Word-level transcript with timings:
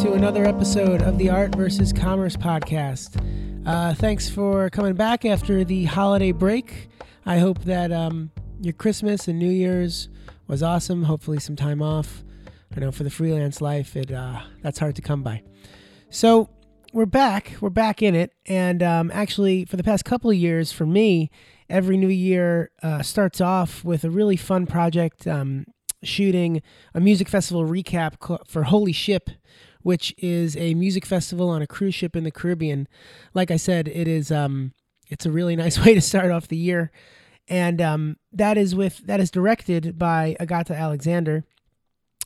to 0.00 0.14
another 0.14 0.46
episode 0.46 1.02
of 1.02 1.18
the 1.18 1.28
Art 1.28 1.54
versus 1.54 1.92
Commerce 1.92 2.34
podcast. 2.34 3.22
Uh, 3.66 3.92
thanks 3.92 4.26
for 4.26 4.70
coming 4.70 4.94
back 4.94 5.26
after 5.26 5.64
the 5.64 5.84
holiday 5.84 6.32
break. 6.32 6.88
I 7.26 7.38
hope 7.38 7.64
that 7.64 7.92
um, 7.92 8.30
your 8.60 8.72
Christmas 8.72 9.28
and 9.28 9.38
New 9.38 9.50
Year's 9.50 10.08
was 10.46 10.62
awesome. 10.62 11.02
Hopefully, 11.02 11.38
some 11.38 11.56
time 11.56 11.82
off. 11.82 12.24
I 12.74 12.80
know 12.80 12.90
for 12.90 13.04
the 13.04 13.10
freelance 13.10 13.60
life, 13.60 13.94
it 13.94 14.10
uh, 14.10 14.40
that's 14.62 14.78
hard 14.78 14.96
to 14.96 15.02
come 15.02 15.22
by. 15.22 15.42
So 16.08 16.48
we're 16.94 17.04
back. 17.04 17.56
We're 17.60 17.68
back 17.70 18.02
in 18.02 18.14
it, 18.14 18.32
and 18.46 18.82
um, 18.82 19.10
actually, 19.12 19.66
for 19.66 19.76
the 19.76 19.84
past 19.84 20.06
couple 20.06 20.30
of 20.30 20.36
years, 20.36 20.72
for 20.72 20.86
me, 20.86 21.30
every 21.68 21.98
new 21.98 22.08
year 22.08 22.70
uh, 22.82 23.02
starts 23.02 23.42
off 23.42 23.84
with 23.84 24.04
a 24.04 24.10
really 24.10 24.36
fun 24.36 24.66
project. 24.66 25.26
Um, 25.26 25.66
shooting 26.04 26.62
a 26.94 27.00
music 27.00 27.28
festival 27.28 27.64
recap 27.64 28.14
for 28.48 28.62
Holy 28.64 28.92
Ship, 28.92 29.30
which 29.82 30.14
is 30.18 30.56
a 30.56 30.74
music 30.74 31.06
festival 31.06 31.48
on 31.48 31.62
a 31.62 31.66
cruise 31.66 31.94
ship 31.94 32.16
in 32.16 32.24
the 32.24 32.30
Caribbean. 32.30 32.88
Like 33.34 33.50
I 33.50 33.56
said, 33.56 33.88
it 33.88 34.08
is 34.08 34.30
um, 34.30 34.72
it's 35.08 35.26
a 35.26 35.30
really 35.30 35.56
nice 35.64 35.78
way 35.84 35.94
to 35.94 36.00
start 36.00 36.30
off 36.30 36.48
the 36.48 36.56
year, 36.56 36.90
and 37.48 37.80
um, 37.80 38.16
that 38.32 38.56
is 38.56 38.74
with 38.74 39.06
that 39.06 39.20
is 39.20 39.30
directed 39.30 39.98
by 39.98 40.36
Agata 40.40 40.74
Alexander. 40.74 41.44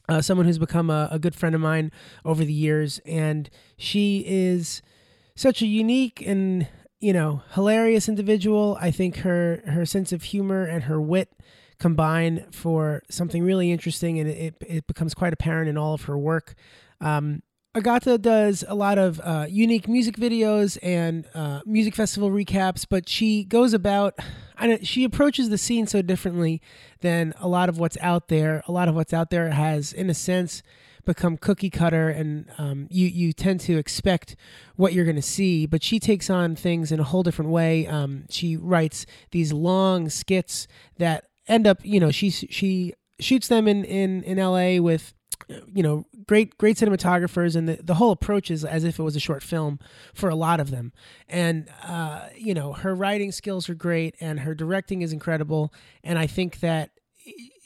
Uh, 0.08 0.22
someone 0.22 0.46
who's 0.46 0.58
become 0.58 0.88
a, 0.88 1.08
a 1.10 1.18
good 1.18 1.34
friend 1.34 1.54
of 1.54 1.60
mine 1.60 1.90
over 2.24 2.44
the 2.44 2.52
years, 2.52 3.00
and 3.04 3.50
she 3.76 4.24
is 4.26 4.80
such 5.34 5.62
a 5.62 5.66
unique 5.66 6.22
and 6.24 6.68
you 7.00 7.12
know 7.12 7.42
hilarious 7.54 8.08
individual. 8.08 8.78
I 8.80 8.90
think 8.90 9.18
her 9.18 9.62
her 9.66 9.84
sense 9.84 10.12
of 10.12 10.22
humor 10.22 10.64
and 10.64 10.84
her 10.84 11.00
wit 11.00 11.32
combine 11.78 12.46
for 12.50 13.02
something 13.10 13.42
really 13.42 13.70
interesting, 13.70 14.18
and 14.18 14.28
it, 14.28 14.54
it 14.60 14.86
becomes 14.86 15.14
quite 15.14 15.32
apparent 15.32 15.68
in 15.68 15.76
all 15.76 15.94
of 15.94 16.02
her 16.02 16.18
work. 16.18 16.54
Um, 17.00 17.42
Agata 17.76 18.16
does 18.16 18.64
a 18.66 18.74
lot 18.74 18.96
of 18.96 19.20
uh, 19.20 19.44
unique 19.50 19.86
music 19.86 20.16
videos 20.16 20.78
and 20.82 21.26
uh, 21.34 21.60
music 21.66 21.94
festival 21.94 22.30
recaps, 22.30 22.86
but 22.88 23.06
she 23.06 23.44
goes 23.44 23.74
about, 23.74 24.18
she 24.80 25.04
approaches 25.04 25.50
the 25.50 25.58
scene 25.58 25.86
so 25.86 26.00
differently 26.00 26.62
than 27.02 27.34
a 27.38 27.46
lot 27.46 27.68
of 27.68 27.78
what's 27.78 27.98
out 28.00 28.28
there. 28.28 28.62
A 28.66 28.72
lot 28.72 28.88
of 28.88 28.94
what's 28.94 29.12
out 29.12 29.28
there 29.28 29.50
has, 29.50 29.92
in 29.92 30.08
a 30.08 30.14
sense, 30.14 30.62
become 31.04 31.36
cookie 31.36 31.68
cutter, 31.68 32.08
and 32.08 32.50
um, 32.56 32.88
you 32.90 33.08
you 33.08 33.34
tend 33.34 33.60
to 33.60 33.76
expect 33.76 34.36
what 34.76 34.94
you're 34.94 35.04
going 35.04 35.14
to 35.14 35.22
see. 35.22 35.66
But 35.66 35.82
she 35.82 36.00
takes 36.00 36.30
on 36.30 36.56
things 36.56 36.90
in 36.90 36.98
a 36.98 37.04
whole 37.04 37.22
different 37.22 37.50
way. 37.50 37.86
Um, 37.86 38.24
she 38.30 38.56
writes 38.56 39.04
these 39.32 39.52
long 39.52 40.08
skits 40.08 40.66
that 40.96 41.26
end 41.46 41.66
up, 41.66 41.80
you 41.84 42.00
know, 42.00 42.10
she 42.10 42.30
she 42.30 42.94
shoots 43.20 43.48
them 43.48 43.68
in 43.68 43.84
in 43.84 44.22
in 44.22 44.38
L.A. 44.38 44.80
with 44.80 45.12
you 45.48 45.82
know 45.82 46.04
great 46.26 46.56
great 46.58 46.76
cinematographers 46.76 47.56
and 47.56 47.68
the, 47.68 47.78
the 47.82 47.94
whole 47.94 48.10
approach 48.10 48.50
is 48.50 48.64
as 48.64 48.84
if 48.84 48.98
it 48.98 49.02
was 49.02 49.16
a 49.16 49.20
short 49.20 49.42
film 49.42 49.78
for 50.14 50.28
a 50.28 50.34
lot 50.34 50.60
of 50.60 50.70
them. 50.70 50.92
And 51.28 51.68
uh, 51.84 52.28
you 52.36 52.54
know 52.54 52.72
her 52.72 52.94
writing 52.94 53.32
skills 53.32 53.68
are 53.68 53.74
great 53.74 54.14
and 54.20 54.40
her 54.40 54.54
directing 54.54 55.02
is 55.02 55.12
incredible 55.12 55.72
and 56.02 56.18
i 56.18 56.26
think 56.26 56.60
that 56.60 56.90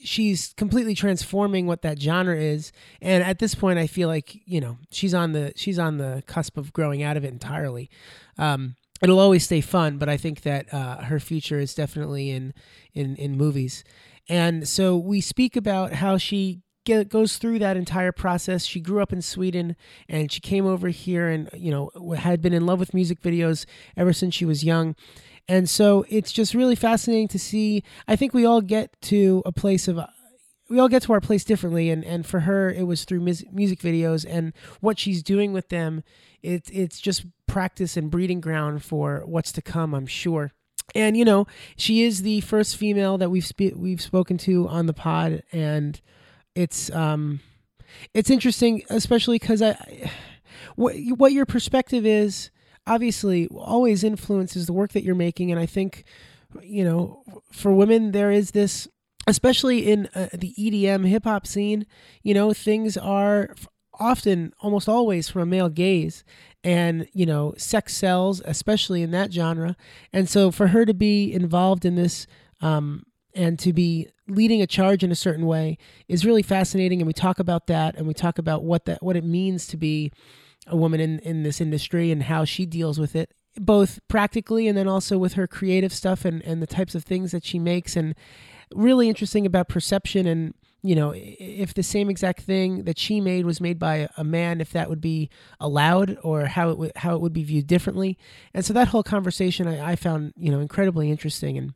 she's 0.03 0.55
completely 0.55 0.95
transforming 0.95 1.67
what 1.67 1.83
that 1.83 2.01
genre 2.01 2.37
is. 2.37 2.73
And 3.03 3.23
at 3.23 3.39
this 3.39 3.55
point 3.55 3.79
i 3.79 3.87
feel 3.87 4.09
like 4.09 4.41
you 4.47 4.61
know 4.61 4.79
she's 4.91 5.15
on 5.15 5.33
the 5.33 5.53
she's 5.57 5.79
on 5.79 5.99
the 5.99 6.23
cusp 6.27 6.57
of 6.57 6.73
growing 6.73 7.03
out 7.03 7.17
of 7.17 7.25
it 7.25 7.33
entirely. 7.33 7.91
Um, 8.39 8.77
it'll 9.03 9.21
always 9.21 9.45
stay 9.45 9.61
fun, 9.61 9.99
but 9.99 10.09
I 10.09 10.17
think 10.17 10.43
that 10.43 10.73
uh, 10.73 11.03
her 11.03 11.21
future 11.21 11.59
is 11.59 11.75
definitely 11.75 12.31
in 12.31 12.55
in 12.95 13.17
in 13.17 13.37
movies. 13.37 13.85
And 14.29 14.69
so 14.69 14.97
we 14.97 15.21
speak 15.21 15.57
about 15.57 15.95
how 15.95 16.17
she 16.17 16.61
get, 16.85 17.09
goes 17.09 17.39
through 17.39 17.59
that 17.61 17.77
entire 17.77 18.13
process. 18.13 18.65
She 18.65 18.81
grew 18.81 19.01
up 19.01 19.13
in 19.13 19.23
Sweden 19.23 19.77
and 20.09 20.31
she 20.31 20.41
came 20.41 20.67
over 20.67 20.89
here 20.89 21.29
and 21.29 21.49
you 21.55 21.71
know 21.71 22.15
had 22.17 22.41
been 22.41 22.53
in 22.53 22.67
love 22.67 22.79
with 22.79 22.95
music 22.95 23.21
videos 23.21 23.67
ever 23.97 24.13
since 24.13 24.35
she 24.35 24.45
was 24.45 24.65
young. 24.65 24.95
And 25.49 25.69
so 25.69 26.05
it's 26.09 26.33
just 26.33 26.55
really 26.55 26.77
fascinating 26.77 27.29
to 27.29 27.39
see. 27.39 27.83
I 28.07 28.15
think 28.15 28.33
we 28.33 28.45
all 28.45 28.61
get 28.61 29.01
to 29.03 29.43
a 29.45 29.53
place 29.53 29.89
of 29.89 29.99
we 30.71 30.79
all 30.79 30.89
get 30.89 31.03
to 31.03 31.13
our 31.13 31.21
place 31.21 31.45
differently 31.45 31.91
and 31.91 32.05
and 32.05 32.25
for 32.25 32.41
her 32.41 32.71
it 32.71 32.87
was 32.87 33.05
through 33.05 33.21
music 33.21 33.81
videos 33.81 34.25
and 34.27 34.53
what 34.81 34.99
she's 34.99 35.23
doing 35.23 35.53
with 35.53 35.69
them 35.69 36.03
it's 36.43 36.71
it's 36.71 37.01
just 37.01 37.27
practice 37.47 37.97
and 37.97 38.11
breeding 38.11 38.41
ground 38.41 38.83
for 38.85 39.23
what's 39.27 39.51
to 39.51 39.61
come 39.61 39.93
i'm 39.93 40.07
sure 40.07 40.53
and 40.95 41.17
you 41.17 41.25
know 41.25 41.47
she 41.77 42.03
is 42.03 42.23
the 42.23 42.41
first 42.43 42.77
female 42.77 43.19
that 43.19 43.31
we've 43.31 43.51
we've 43.75 44.01
spoken 44.01 44.39
to 44.39 44.69
on 44.69 44.87
the 44.87 44.95
pod 44.95 45.43
and 45.53 46.01
it's 46.55 46.91
um 46.91 47.41
it's 48.15 48.31
interesting 48.31 48.83
especially 48.91 49.39
cuz 49.39 49.63
i 49.63 50.11
what 50.77 50.95
what 51.17 51.33
your 51.33 51.47
perspective 51.47 52.07
is 52.07 52.51
obviously 52.87 53.47
always 53.49 54.03
influences 54.03 54.67
the 54.67 54.73
work 54.73 54.93
that 54.93 55.05
you're 55.05 55.15
making 55.15 55.51
and 55.51 55.61
i 55.61 55.67
think 55.67 56.05
you 56.63 56.85
know 56.85 57.23
for 57.53 57.73
women 57.73 58.13
there 58.13 58.31
is 58.31 58.51
this 58.51 58.89
especially 59.27 59.91
in 59.91 60.09
uh, 60.15 60.29
the 60.33 60.55
EDM 60.59 61.07
hip 61.07 61.25
hop 61.25 61.47
scene, 61.47 61.87
you 62.23 62.35
know, 62.35 62.53
things 62.53 62.97
are 62.97 63.55
often, 63.99 64.53
almost 64.61 64.89
always, 64.89 65.29
from 65.29 65.43
a 65.43 65.47
male 65.47 65.69
gaze. 65.69 66.25
And, 66.63 67.09
you 67.13 67.25
know, 67.25 67.55
sex 67.57 67.95
sells, 67.95 68.43
especially 68.45 69.03
in 69.03 69.13
that 69.13 69.33
genre. 69.33 69.77
And 70.13 70.29
so 70.29 70.51
for 70.51 70.69
her 70.69 70.85
to 70.85 70.93
be 70.93 71.33
involved 71.33 71.85
in 71.85 71.95
this 71.95 72.27
um, 72.61 73.05
and 73.35 73.59
to 73.59 73.73
be 73.73 74.09
leading 74.29 74.63
a 74.63 74.67
charge 74.67 75.03
in 75.03 75.11
a 75.11 75.17
certain 75.17 75.47
way 75.47 75.79
is 76.09 76.25
really 76.25 76.43
fascinating. 76.43 77.01
And 77.01 77.07
we 77.07 77.13
talk 77.13 77.39
about 77.39 77.67
that 77.67 77.97
and 77.97 78.07
we 78.07 78.15
talk 78.15 78.39
about 78.39 78.65
what 78.65 78.85
that 78.87 79.03
what 79.03 79.17
it 79.17 79.25
means 79.25 79.67
to 79.69 79.77
be 79.77 80.13
a 80.67 80.77
woman 80.77 81.01
in, 81.01 81.19
in 81.21 81.43
this 81.43 81.61
industry 81.61 82.11
and 82.11 82.25
how 82.25 82.45
she 82.45 82.67
deals 82.67 82.99
with 82.99 83.17
it 83.17 83.33
both 83.57 83.99
practically 84.09 84.69
and 84.69 84.79
then 84.79 84.87
also 84.87 85.19
with 85.19 85.35
her 85.35 85.47
creative 85.47 85.93
stuff 85.93 86.25
and, 86.25 86.43
and 86.43 86.63
the 86.63 86.67
types 86.67 86.95
of 86.95 87.05
things 87.05 87.33
that 87.33 87.45
she 87.45 87.59
makes 87.59 87.97
and 87.97 88.15
really 88.75 89.09
interesting 89.09 89.45
about 89.45 89.69
perception 89.69 90.27
and 90.27 90.55
you 90.83 90.95
know 90.95 91.13
if 91.17 91.75
the 91.75 91.83
same 91.83 92.09
exact 92.09 92.41
thing 92.43 92.85
that 92.85 92.99
she 92.99 93.21
made 93.21 93.45
was 93.45 93.61
made 93.61 93.79
by 93.79 94.09
a 94.17 94.25
man 94.25 94.61
if 94.61 94.71
that 94.71 94.89
would 94.89 95.01
be 95.01 95.29
allowed 95.59 96.17
or 96.23 96.47
how 96.47 96.71
it 96.71 96.79
would 96.79 96.93
how 96.97 97.15
it 97.15 97.21
would 97.21 97.33
be 97.33 97.43
viewed 97.43 97.67
differently 97.67 98.17
and 98.55 98.65
so 98.65 98.73
that 98.73 98.89
whole 98.89 99.03
conversation 99.03 99.67
I, 99.67 99.93
I 99.93 99.97
found 99.97 100.33
you 100.37 100.51
know 100.53 100.61
incredibly 100.61 101.11
interesting 101.11 101.59
and 101.59 101.75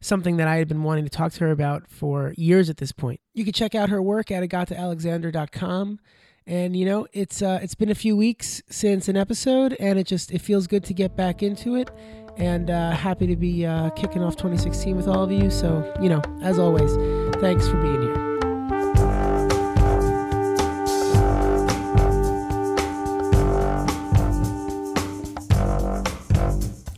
something 0.00 0.36
that 0.36 0.48
I 0.48 0.56
had 0.56 0.68
been 0.68 0.82
wanting 0.82 1.04
to 1.04 1.10
talk 1.10 1.32
to 1.32 1.40
her 1.40 1.50
about 1.50 1.88
for 1.88 2.34
years 2.36 2.70
at 2.70 2.76
this 2.78 2.92
point. 2.92 3.20
You 3.34 3.44
can 3.44 3.52
check 3.52 3.74
out 3.74 3.88
her 3.88 4.02
work 4.02 4.30
at 4.30 4.42
agataalexander.com. 4.42 6.00
And 6.48 6.76
you 6.76 6.86
know, 6.86 7.08
it's 7.12 7.42
uh, 7.42 7.58
it's 7.60 7.74
been 7.74 7.90
a 7.90 7.94
few 7.94 8.16
weeks 8.16 8.62
since 8.70 9.08
an 9.08 9.16
episode, 9.16 9.76
and 9.80 9.98
it 9.98 10.06
just 10.06 10.30
it 10.30 10.40
feels 10.40 10.68
good 10.68 10.84
to 10.84 10.94
get 10.94 11.16
back 11.16 11.42
into 11.42 11.74
it 11.74 11.90
and 12.36 12.70
uh, 12.70 12.90
happy 12.92 13.26
to 13.26 13.36
be 13.36 13.66
uh, 13.66 13.90
kicking 13.90 14.22
off 14.22 14.36
2016 14.36 14.96
with 14.96 15.08
all 15.08 15.24
of 15.24 15.32
you. 15.32 15.50
So, 15.50 15.92
you 16.00 16.08
know, 16.08 16.22
as 16.42 16.58
always, 16.58 16.94
thanks 17.40 17.66
for 17.66 17.80
being 17.80 18.02
here. 18.02 18.25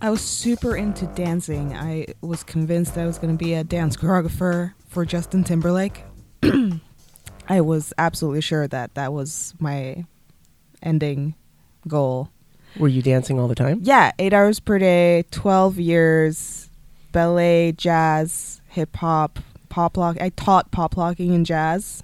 I 0.08 0.10
was 0.10 0.22
super 0.22 0.74
into 0.74 1.04
dancing. 1.08 1.76
I 1.76 2.06
was 2.22 2.42
convinced 2.42 2.96
I 2.96 3.04
was 3.04 3.18
going 3.18 3.36
to 3.36 3.44
be 3.44 3.52
a 3.52 3.62
dance 3.62 3.94
choreographer 3.94 4.72
for 4.86 5.04
Justin 5.04 5.44
Timberlake. 5.44 6.02
I 7.46 7.60
was 7.60 7.92
absolutely 7.98 8.40
sure 8.40 8.66
that 8.68 8.94
that 8.94 9.12
was 9.12 9.52
my 9.58 10.06
ending 10.82 11.34
goal. 11.86 12.30
Were 12.78 12.88
you 12.88 13.02
dancing 13.02 13.38
all 13.38 13.48
the 13.48 13.54
time? 13.54 13.80
Yeah, 13.82 14.12
eight 14.18 14.32
hours 14.32 14.60
per 14.60 14.78
day, 14.78 15.26
12 15.30 15.78
years, 15.78 16.70
ballet, 17.12 17.72
jazz, 17.72 18.62
hip 18.68 18.96
hop, 18.96 19.38
pop 19.68 19.98
lock. 19.98 20.18
I 20.22 20.30
taught 20.30 20.70
pop 20.70 20.96
locking 20.96 21.34
and 21.34 21.44
jazz. 21.44 22.02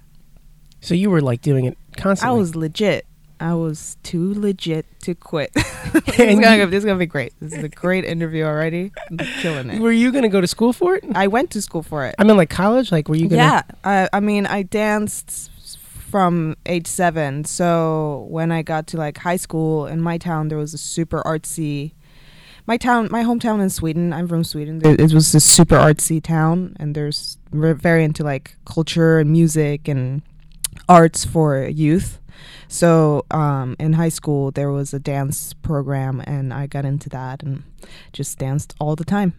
So 0.79 0.93
you 0.93 1.09
were 1.09 1.21
like 1.21 1.41
doing 1.41 1.65
it 1.65 1.75
constantly? 1.97 2.35
I 2.35 2.37
was 2.37 2.55
legit. 2.55 3.07
I 3.39 3.53
was 3.53 3.97
too 4.03 4.33
legit 4.33 4.85
to 5.01 5.15
quit. 5.15 5.51
this, 5.93 6.19
is 6.19 6.39
gonna, 6.39 6.65
this 6.67 6.79
is 6.79 6.85
gonna 6.85 6.99
be 6.99 7.05
great. 7.05 7.33
This 7.39 7.53
is 7.53 7.63
a 7.63 7.69
great 7.69 8.05
interview 8.05 8.43
already. 8.43 8.91
I'm 9.09 9.17
killing 9.17 9.69
it. 9.69 9.81
Were 9.81 9.91
you 9.91 10.11
gonna 10.11 10.29
go 10.29 10.41
to 10.41 10.47
school 10.47 10.73
for 10.73 10.95
it? 10.95 11.03
I 11.13 11.27
went 11.27 11.51
to 11.51 11.61
school 11.61 11.83
for 11.83 12.05
it. 12.05 12.15
I 12.17 12.23
mean, 12.23 12.37
like 12.37 12.49
college. 12.49 12.91
Like, 12.91 13.07
were 13.07 13.15
you 13.15 13.27
gonna? 13.27 13.41
Yeah. 13.41 13.61
I, 13.83 14.09
I 14.13 14.19
mean, 14.19 14.45
I 14.45 14.63
danced 14.63 15.51
from 16.09 16.55
age 16.65 16.87
seven. 16.87 17.43
So 17.45 18.25
when 18.29 18.51
I 18.51 18.61
got 18.61 18.87
to 18.87 18.97
like 18.97 19.17
high 19.17 19.35
school 19.35 19.85
in 19.85 20.01
my 20.01 20.17
town, 20.17 20.47
there 20.47 20.57
was 20.57 20.73
a 20.73 20.77
super 20.77 21.21
artsy. 21.23 21.91
My 22.67 22.77
town, 22.77 23.09
my 23.11 23.23
hometown 23.23 23.61
in 23.61 23.69
Sweden. 23.69 24.11
I'm 24.13 24.27
from 24.27 24.43
Sweden. 24.43 24.81
It 24.83 25.13
was 25.13 25.35
a 25.35 25.39
super 25.39 25.75
artsy 25.75 26.23
town, 26.23 26.75
and 26.79 26.95
there's 26.95 27.37
very 27.51 28.03
into 28.03 28.23
like 28.23 28.55
culture 28.65 29.19
and 29.19 29.29
music 29.29 29.87
and 29.87 30.21
arts 30.89 31.25
for 31.25 31.65
youth. 31.67 32.19
So 32.67 33.25
um, 33.31 33.75
in 33.79 33.93
high 33.93 34.09
school, 34.09 34.51
there 34.51 34.71
was 34.71 34.93
a 34.93 34.99
dance 34.99 35.53
program, 35.53 36.21
and 36.25 36.53
I 36.53 36.67
got 36.67 36.85
into 36.85 37.09
that 37.09 37.43
and 37.43 37.63
just 38.13 38.37
danced 38.39 38.75
all 38.79 38.95
the 38.95 39.05
time. 39.05 39.33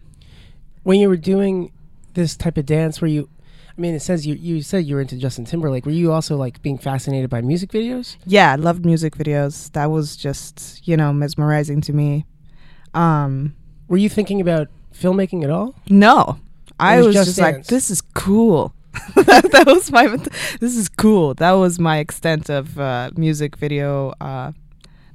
When 0.83 0.99
you 0.99 1.09
were 1.09 1.17
doing 1.17 1.71
this 2.13 2.35
type 2.35 2.57
of 2.57 2.65
dance, 2.65 3.01
were 3.01 3.07
you 3.07 3.29
I 3.77 3.81
mean, 3.81 3.93
it 3.93 3.99
says 3.99 4.25
you 4.25 4.33
you 4.33 4.61
said 4.63 4.85
you 4.85 4.95
were 4.95 5.01
into 5.01 5.17
Justin 5.17 5.45
Timberlake. 5.45 5.85
Were 5.85 5.91
you 5.91 6.11
also 6.11 6.35
like 6.35 6.61
being 6.63 6.79
fascinated 6.79 7.29
by 7.29 7.41
music 7.41 7.69
videos? 7.69 8.17
Yeah, 8.25 8.51
I 8.51 8.55
loved 8.55 8.85
music 8.85 9.15
videos. 9.15 9.71
That 9.73 9.91
was 9.91 10.17
just, 10.17 10.87
you 10.87 10.97
know, 10.97 11.13
mesmerizing 11.13 11.81
to 11.81 11.93
me. 11.93 12.25
Um, 12.95 13.55
Were 13.87 13.97
you 13.97 14.09
thinking 14.09 14.41
about 14.41 14.69
filmmaking 14.93 15.43
at 15.43 15.51
all? 15.51 15.75
no, 15.89 16.39
I 16.79 16.97
was 16.97 17.07
was 17.07 17.15
Just 17.15 17.27
just 17.27 17.39
like, 17.39 17.65
this 17.65 17.91
is 17.91 18.01
cool. 18.01 18.73
That, 19.15 19.49
that 19.51 19.67
was 19.67 19.91
my, 19.91 20.07
this 20.59 20.75
is 20.75 20.89
cool. 20.89 21.33
That 21.35 21.51
was 21.51 21.79
my 21.79 21.97
extent 21.97 22.49
of 22.49 22.79
uh, 22.79 23.11
music 23.15 23.55
video 23.55 24.13
uh, 24.21 24.51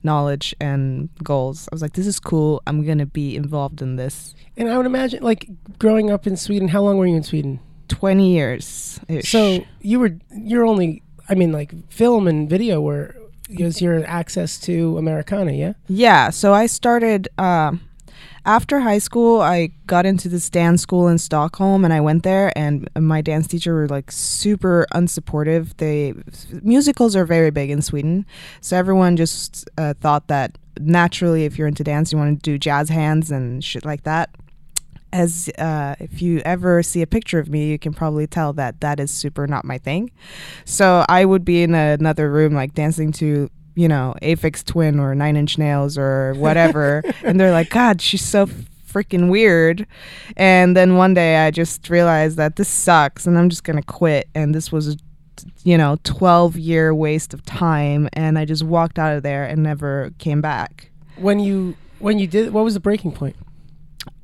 knowledge 0.03 0.55
and 0.61 1.09
goals. 1.23 1.69
I 1.71 1.75
was 1.75 1.83
like, 1.83 1.93
this 1.95 2.07
is 2.07 2.19
cool. 2.19 2.63
I'm 2.67 2.85
gonna 2.85 3.07
be 3.07 3.37
involved 3.37 3.83
in 3.83 3.97
this. 3.97 4.35
And 4.57 4.69
I 4.69 4.77
would 4.77 4.87
imagine, 4.87 5.23
like, 5.23 5.49
growing 5.79 6.11
up 6.11 6.27
in 6.27 6.37
Sweden. 6.37 6.69
How 6.69 6.83
long 6.83 6.99
were 6.99 7.07
you 7.07 7.17
in 7.17 7.23
Sweden? 7.23 7.61
Twenty 7.89 8.33
years. 8.33 9.01
So 9.23 9.65
you 9.81 10.01
were 10.01 10.17
you're 10.35 10.65
only. 10.65 11.03
I 11.29 11.35
mean, 11.35 11.53
like, 11.53 11.73
film 11.91 12.27
and 12.27 12.51
video 12.51 12.81
were 12.81 13.17
was 13.59 13.81
your 13.81 14.05
access 14.07 14.59
to 14.61 14.99
Americana, 14.99 15.53
yeah? 15.53 15.73
Yeah, 15.89 16.31
so 16.31 16.53
I 16.53 16.67
started 16.67 17.29
uh, 17.39 17.73
after 18.45 18.81
high 18.81 18.99
school. 18.99 19.41
I 19.41 19.71
got 19.87 20.07
into 20.07 20.29
this 20.29 20.51
dance 20.51 20.83
school 20.83 21.09
in 21.09 21.19
Stockholm, 21.19 21.85
and 21.85 21.93
I 21.93 22.01
went 22.01 22.23
there. 22.23 22.57
And 22.57 22.89
my 22.99 23.21
dance 23.21 23.47
teacher 23.47 23.75
were 23.75 23.89
like 23.89 24.11
super 24.11 24.87
unsupportive. 24.93 25.77
They 25.77 26.15
musicals 26.63 27.17
are 27.17 27.25
very 27.25 27.51
big 27.51 27.71
in 27.71 27.83
Sweden, 27.83 28.27
so 28.61 28.77
everyone 28.77 29.17
just 29.17 29.69
uh, 29.79 29.95
thought 30.01 30.29
that 30.29 30.59
naturally, 30.81 31.45
if 31.45 31.59
you're 31.59 31.69
into 31.69 31.85
dance, 31.85 32.13
you 32.13 32.19
want 32.19 32.43
to 32.43 32.51
do 32.51 32.59
jazz 32.59 32.89
hands 32.89 33.31
and 33.31 33.63
shit 33.63 33.85
like 33.85 34.05
that. 34.05 34.31
As 35.13 35.51
uh, 35.59 35.95
if 36.01 36.23
you 36.23 36.41
ever 36.41 36.83
see 36.83 37.03
a 37.03 37.07
picture 37.07 37.39
of 37.39 37.51
me, 37.51 37.69
you 37.71 37.79
can 37.79 37.93
probably 37.93 38.27
tell 38.27 38.55
that 38.55 38.81
that 38.81 38.99
is 38.99 39.11
super 39.11 39.47
not 39.47 39.63
my 39.63 39.77
thing. 39.77 40.11
So 40.65 41.05
I 41.07 41.27
would 41.27 41.45
be 41.45 41.63
in 41.63 41.75
another 41.75 42.31
room, 42.31 42.55
like 42.55 42.73
dancing 42.73 43.13
to, 43.13 43.51
you 43.75 43.89
know, 43.89 44.15
Aphex 44.23 44.65
Twin 44.65 44.99
or 44.99 45.15
Nine 45.15 45.37
Inch 45.37 45.59
Nails 45.59 45.97
or 45.97 46.35
whatever. 46.35 47.03
and 47.23 47.39
they're 47.39 47.53
like, 47.53 47.71
God, 47.71 48.01
she's 48.01 48.25
so 48.25 48.47
freaking 48.47 49.31
weird. 49.31 49.87
And 50.37 50.77
then 50.77 50.97
one 50.97 51.15
day 51.15 51.47
I 51.47 51.51
just 51.51 51.89
realized 51.89 52.37
that 52.37 52.57
this 52.57 52.69
sucks 52.69 53.27
and 53.27 53.39
I'm 53.39 53.49
just 53.49 53.65
going 53.65 53.77
to 53.77 53.83
quit. 53.83 54.29
And 54.35 54.55
this 54.55 54.71
was, 54.71 54.97
you 55.65 55.79
know, 55.79 55.99
12 56.05 56.57
year 56.57 56.95
waste 56.95 57.33
of 57.35 57.45
time. 57.45 58.09
And 58.13 58.39
I 58.39 58.45
just 58.45 58.63
walked 58.63 58.99
out 58.99 59.17
of 59.17 59.23
there 59.23 59.45
and 59.45 59.63
never 59.63 60.13
came 60.19 60.41
back. 60.41 60.91
When 61.17 61.41
you 61.41 61.77
when 61.99 62.19
you 62.19 62.27
did, 62.27 62.53
what 62.53 62.65
was 62.65 62.75
the 62.75 62.81
breaking 62.81 63.13
point? 63.13 63.37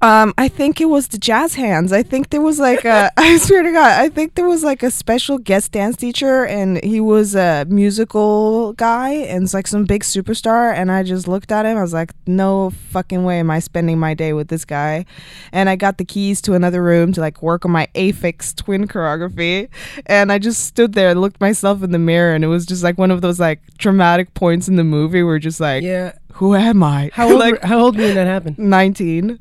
Um, 0.00 0.32
I 0.38 0.46
think 0.46 0.80
it 0.80 0.84
was 0.84 1.08
the 1.08 1.18
jazz 1.18 1.54
hands. 1.54 1.92
I 1.92 2.04
think 2.04 2.30
there 2.30 2.40
was 2.40 2.60
like 2.60 2.84
a 2.84 3.10
I 3.16 3.36
swear 3.38 3.62
to 3.64 3.72
God, 3.72 4.00
I 4.00 4.08
think 4.08 4.34
there 4.36 4.46
was 4.46 4.62
like 4.62 4.84
a 4.84 4.90
special 4.92 5.38
guest 5.38 5.72
dance 5.72 5.96
teacher 5.96 6.46
and 6.46 6.82
he 6.84 7.00
was 7.00 7.34
a 7.34 7.66
musical 7.68 8.74
guy 8.74 9.10
and 9.10 9.42
it's 9.44 9.54
like 9.54 9.66
some 9.66 9.84
big 9.84 10.04
superstar 10.04 10.72
and 10.72 10.92
I 10.92 11.02
just 11.02 11.26
looked 11.26 11.50
at 11.50 11.66
him, 11.66 11.76
I 11.76 11.82
was 11.82 11.92
like, 11.92 12.12
No 12.26 12.70
fucking 12.90 13.24
way 13.24 13.40
am 13.40 13.50
I 13.50 13.58
spending 13.58 13.98
my 13.98 14.14
day 14.14 14.32
with 14.32 14.48
this 14.48 14.64
guy. 14.64 15.04
And 15.52 15.68
I 15.68 15.74
got 15.74 15.98
the 15.98 16.04
keys 16.04 16.40
to 16.42 16.54
another 16.54 16.80
room 16.82 17.12
to 17.14 17.20
like 17.20 17.42
work 17.42 17.64
on 17.64 17.72
my 17.72 17.88
Aphex 17.96 18.54
twin 18.54 18.86
choreography 18.86 19.68
and 20.06 20.30
I 20.30 20.38
just 20.38 20.64
stood 20.64 20.92
there 20.92 21.10
and 21.10 21.20
looked 21.20 21.40
myself 21.40 21.82
in 21.82 21.90
the 21.90 21.98
mirror 21.98 22.34
and 22.34 22.44
it 22.44 22.48
was 22.48 22.66
just 22.66 22.84
like 22.84 22.98
one 22.98 23.10
of 23.10 23.20
those 23.20 23.40
like 23.40 23.60
traumatic 23.78 24.32
points 24.34 24.68
in 24.68 24.76
the 24.76 24.84
movie 24.84 25.24
where 25.24 25.40
just 25.40 25.58
like 25.60 25.82
Yeah. 25.82 26.12
who 26.34 26.54
am 26.54 26.84
I? 26.84 27.10
How 27.12 27.28
old? 27.30 27.40
like 27.40 27.62
how 27.64 27.80
old 27.80 27.96
were 27.96 28.02
you 28.02 28.08
when 28.08 28.14
that 28.16 28.26
happened? 28.28 28.58
19. 28.60 29.40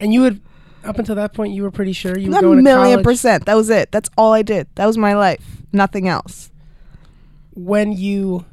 And 0.00 0.12
you 0.12 0.20
would 0.22 0.40
up 0.84 0.98
until 0.98 1.14
that 1.14 1.32
point, 1.32 1.54
you 1.54 1.62
were 1.62 1.70
pretty 1.70 1.92
sure 1.92 2.18
you 2.18 2.30
were 2.30 2.38
A 2.38 2.40
going 2.42 2.56
to 2.58 2.62
million 2.62 2.96
college. 2.96 3.04
percent. 3.04 3.46
That 3.46 3.54
was 3.54 3.70
it. 3.70 3.90
That's 3.90 4.10
all 4.18 4.32
I 4.32 4.42
did. 4.42 4.66
That 4.74 4.86
was 4.86 4.98
my 4.98 5.14
life. 5.14 5.62
Nothing 5.72 6.08
else. 6.08 6.50
When 7.54 7.92
you 7.92 8.44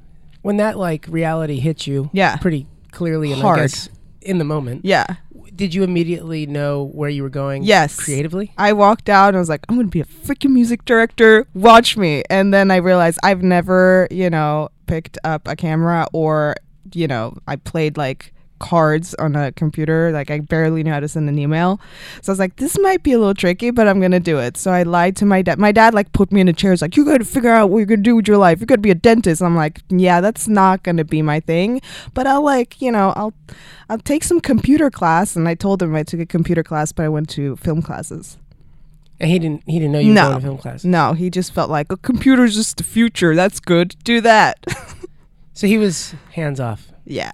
when 0.41 0.57
that 0.57 0.77
like 0.77 1.05
reality 1.09 1.59
hit 1.59 1.85
you, 1.87 2.09
Yeah. 2.13 2.37
pretty 2.37 2.67
clearly 2.91 3.31
and 3.31 3.41
Hard. 3.41 3.59
I 3.59 3.63
guess 3.63 3.89
in 4.21 4.37
the 4.37 4.43
moment. 4.43 4.85
Yeah. 4.85 5.05
Did 5.55 5.73
you 5.73 5.83
immediately 5.83 6.45
know 6.47 6.85
where 6.93 7.09
you 7.09 7.21
were 7.23 7.29
going? 7.29 7.63
Yes. 7.63 7.99
Creatively. 7.99 8.51
I 8.57 8.73
walked 8.73 9.09
out 9.09 9.29
and 9.29 9.37
I 9.37 9.39
was 9.39 9.49
like, 9.49 9.61
I'm 9.69 9.75
going 9.75 9.87
to 9.87 9.91
be 9.91 9.99
a 10.01 10.05
freaking 10.05 10.51
music 10.51 10.85
director. 10.85 11.45
Watch 11.53 11.97
me. 11.97 12.23
And 12.29 12.51
then 12.53 12.71
I 12.71 12.77
realized 12.77 13.19
I've 13.23 13.43
never, 13.43 14.07
you 14.09 14.29
know, 14.29 14.69
picked 14.87 15.19
up 15.23 15.47
a 15.47 15.55
camera 15.55 16.07
or, 16.13 16.55
you 16.93 17.07
know, 17.07 17.37
I 17.47 17.57
played 17.57 17.97
like 17.97 18.33
cards 18.61 19.13
on 19.15 19.35
a 19.35 19.51
computer. 19.51 20.11
Like 20.13 20.29
I 20.31 20.39
barely 20.39 20.83
knew 20.83 20.91
how 20.93 20.99
to 21.01 21.07
send 21.07 21.27
an 21.27 21.37
email. 21.37 21.81
So 22.21 22.31
I 22.31 22.33
was 22.33 22.39
like, 22.39 22.55
this 22.57 22.77
might 22.79 23.01
be 23.03 23.11
a 23.11 23.17
little 23.19 23.33
tricky, 23.33 23.71
but 23.71 23.87
I'm 23.87 23.99
going 23.99 24.11
to 24.11 24.19
do 24.19 24.37
it. 24.37 24.55
So 24.55 24.71
I 24.71 24.83
lied 24.83 25.15
to 25.17 25.25
my 25.25 25.41
dad. 25.41 25.57
My 25.59 25.71
dad 25.71 25.93
like 25.93 26.13
put 26.13 26.31
me 26.31 26.39
in 26.41 26.47
a 26.47 26.53
chair. 26.53 26.71
He's 26.71 26.81
like, 26.81 26.95
you 26.95 27.03
got 27.03 27.17
to 27.17 27.25
figure 27.25 27.49
out 27.49 27.69
what 27.71 27.79
you're 27.79 27.85
going 27.87 27.99
to 28.03 28.09
do 28.09 28.15
with 28.15 28.27
your 28.27 28.37
life. 28.37 28.59
You're 28.59 28.67
to 28.67 28.77
be 28.77 28.91
a 28.91 28.95
dentist. 28.95 29.41
I'm 29.41 29.55
like, 29.57 29.81
yeah, 29.89 30.21
that's 30.21 30.47
not 30.47 30.83
going 30.83 30.97
to 30.97 31.03
be 31.03 31.21
my 31.21 31.39
thing. 31.41 31.81
But 32.13 32.27
I'll 32.27 32.43
like, 32.43 32.81
you 32.81 32.91
know, 32.91 33.11
I'll, 33.17 33.33
I'll 33.89 33.97
take 33.97 34.23
some 34.23 34.39
computer 34.39 34.89
class. 34.91 35.35
And 35.35 35.47
I 35.49 35.55
told 35.55 35.81
him 35.81 35.93
I 35.95 36.03
took 36.03 36.19
a 36.21 36.25
computer 36.25 36.63
class, 36.63 36.91
but 36.91 37.03
I 37.03 37.09
went 37.09 37.27
to 37.31 37.55
film 37.57 37.81
classes. 37.81 38.37
And 39.19 39.29
he 39.29 39.37
didn't 39.37 39.61
he 39.67 39.77
didn't 39.77 39.91
know 39.91 39.99
you 39.99 40.09
were 40.09 40.13
No. 40.15 40.29
going 40.29 40.35
to 40.41 40.45
film 40.47 40.57
class. 40.57 40.83
No, 40.83 41.13
he 41.13 41.29
just 41.29 41.53
felt 41.53 41.69
like 41.69 41.91
a 41.91 41.97
computer's 41.97 42.55
just 42.55 42.77
the 42.77 42.83
future. 42.83 43.35
That's 43.35 43.59
good. 43.59 43.95
Do 44.03 44.21
that. 44.21 44.63
So 45.53 45.67
he 45.67 45.77
was 45.77 46.15
hands 46.31 46.59
off. 46.59 46.91
yeah. 47.05 47.31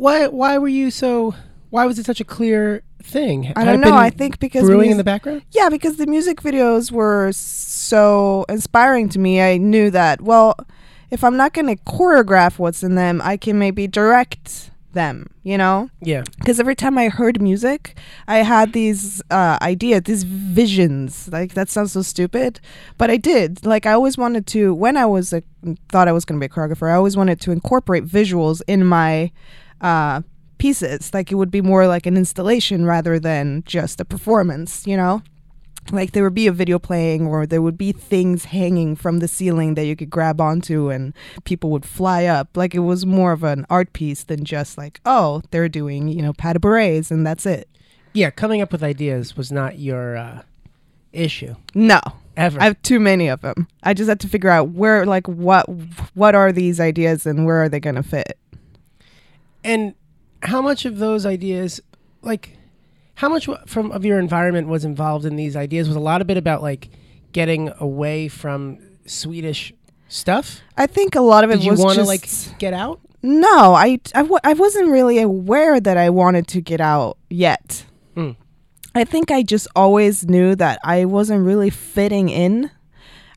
Why 0.00 0.28
why 0.28 0.56
were 0.56 0.68
you 0.68 0.90
so 0.90 1.34
why 1.68 1.84
was 1.84 1.98
it 1.98 2.06
such 2.06 2.22
a 2.22 2.24
clear 2.24 2.82
thing? 3.02 3.52
I 3.54 3.60
Had 3.60 3.64
don't 3.66 3.74
it 3.74 3.78
know. 3.78 3.86
been 3.88 3.94
I 3.94 4.08
think 4.08 4.38
because 4.38 4.64
brewing 4.64 4.90
in 4.90 4.96
the 4.96 5.04
background? 5.04 5.42
yeah, 5.52 5.68
because 5.68 5.96
the 5.98 6.06
music 6.06 6.40
videos 6.40 6.90
were 6.90 7.30
so 7.32 8.46
inspiring 8.48 9.10
to 9.10 9.18
me. 9.18 9.42
I 9.42 9.58
knew 9.58 9.90
that 9.90 10.22
well, 10.22 10.56
if 11.10 11.22
I'm 11.22 11.36
not 11.36 11.52
going 11.52 11.66
to 11.66 11.76
choreograph 11.84 12.58
what's 12.58 12.82
in 12.82 12.94
them, 12.94 13.20
I 13.22 13.36
can 13.36 13.58
maybe 13.58 13.86
direct 13.86 14.70
them. 14.94 15.26
You 15.42 15.58
know. 15.58 15.90
Yeah. 16.00 16.22
because 16.38 16.58
every 16.60 16.74
time 16.76 16.96
I 16.96 17.08
heard 17.10 17.42
music, 17.42 17.98
I 18.26 18.38
had 18.38 18.72
these 18.72 19.20
uh, 19.30 19.58
ideas, 19.60 20.02
these 20.04 20.22
visions. 20.22 21.28
Like 21.30 21.52
that 21.52 21.68
sounds 21.68 21.92
so 21.92 22.00
stupid, 22.00 22.58
but 22.96 23.10
I 23.10 23.18
did. 23.18 23.66
Like 23.66 23.84
I 23.84 23.92
always 23.92 24.16
wanted 24.16 24.46
to. 24.48 24.72
When 24.72 24.96
I 24.96 25.04
was 25.04 25.34
a, 25.34 25.42
thought 25.90 26.08
I 26.08 26.12
was 26.12 26.24
going 26.24 26.40
to 26.40 26.48
be 26.48 26.50
a 26.50 26.54
choreographer, 26.54 26.90
I 26.90 26.94
always 26.94 27.18
wanted 27.18 27.38
to 27.42 27.52
incorporate 27.52 28.06
visuals 28.06 28.62
in 28.66 28.86
my 28.86 29.30
uh, 29.80 30.22
pieces. 30.58 31.12
Like 31.14 31.32
it 31.32 31.36
would 31.36 31.50
be 31.50 31.60
more 31.62 31.86
like 31.86 32.06
an 32.06 32.16
installation 32.16 32.84
rather 32.84 33.18
than 33.18 33.62
just 33.66 34.00
a 34.00 34.04
performance. 34.04 34.86
You 34.86 34.96
know. 34.96 35.22
Like 35.92 36.12
there 36.12 36.22
would 36.22 36.34
be 36.34 36.46
a 36.46 36.52
video 36.52 36.78
playing, 36.78 37.26
or 37.26 37.46
there 37.46 37.62
would 37.62 37.78
be 37.78 37.90
things 37.90 38.44
hanging 38.44 38.94
from 38.94 39.18
the 39.18 39.26
ceiling 39.26 39.74
that 39.74 39.86
you 39.86 39.96
could 39.96 40.10
grab 40.10 40.40
onto, 40.40 40.90
and 40.90 41.14
people 41.44 41.70
would 41.70 41.86
fly 41.86 42.26
up. 42.26 42.56
Like 42.56 42.74
it 42.74 42.80
was 42.80 43.06
more 43.06 43.32
of 43.32 43.42
an 43.42 43.66
art 43.70 43.92
piece 43.92 44.22
than 44.22 44.44
just 44.44 44.76
like, 44.76 45.00
oh, 45.06 45.40
they're 45.50 45.70
doing, 45.70 46.08
you 46.08 46.22
know, 46.22 46.34
pas 46.34 46.52
de 46.52 46.60
bourrées, 46.60 47.10
and 47.10 47.26
that's 47.26 47.46
it. 47.46 47.68
Yeah, 48.12 48.30
coming 48.30 48.60
up 48.60 48.72
with 48.72 48.82
ideas 48.82 49.36
was 49.36 49.50
not 49.52 49.78
your 49.78 50.16
uh, 50.16 50.42
issue 51.12 51.54
No, 51.74 52.00
ever. 52.36 52.60
I 52.60 52.64
have 52.64 52.82
too 52.82 53.00
many 53.00 53.28
of 53.28 53.40
them. 53.40 53.68
I 53.82 53.94
just 53.94 54.08
had 54.08 54.20
to 54.20 54.28
figure 54.28 54.50
out 54.50 54.70
where, 54.70 55.06
like, 55.06 55.26
what, 55.28 55.66
what 56.14 56.34
are 56.34 56.52
these 56.52 56.78
ideas, 56.78 57.24
and 57.24 57.46
where 57.46 57.62
are 57.62 57.68
they 57.68 57.80
gonna 57.80 58.02
fit? 58.02 58.38
And 59.64 59.94
how 60.42 60.62
much 60.62 60.84
of 60.84 60.98
those 60.98 61.26
ideas 61.26 61.80
like 62.22 62.56
how 63.14 63.28
much 63.28 63.48
from 63.66 63.92
of 63.92 64.04
your 64.04 64.18
environment 64.18 64.68
was 64.68 64.84
involved 64.84 65.24
in 65.26 65.36
these 65.36 65.54
ideas 65.56 65.86
was 65.88 65.96
a 65.96 66.00
lot 66.00 66.20
of 66.22 66.30
it 66.30 66.36
about 66.38 66.62
like 66.62 66.88
getting 67.32 67.70
away 67.78 68.28
from 68.28 68.78
Swedish 69.06 69.72
stuff? 70.08 70.60
I 70.76 70.86
think 70.86 71.14
a 71.14 71.20
lot 71.20 71.44
of 71.44 71.50
it 71.50 71.56
Did 71.56 71.64
you 71.64 71.70
was 71.72 71.80
want 71.80 71.98
to 71.98 72.04
like 72.04 72.28
get 72.58 72.72
out? 72.72 73.00
no. 73.22 73.74
I, 73.74 74.00
I, 74.14 74.22
w- 74.22 74.38
I 74.42 74.54
wasn't 74.54 74.88
really 74.88 75.20
aware 75.20 75.78
that 75.80 75.96
I 75.98 76.08
wanted 76.08 76.46
to 76.48 76.60
get 76.62 76.80
out 76.80 77.18
yet. 77.28 77.84
Hmm. 78.14 78.30
I 78.94 79.04
think 79.04 79.30
I 79.30 79.42
just 79.42 79.68
always 79.76 80.26
knew 80.26 80.56
that 80.56 80.80
I 80.82 81.04
wasn't 81.04 81.44
really 81.44 81.70
fitting 81.70 82.28
in. 82.30 82.70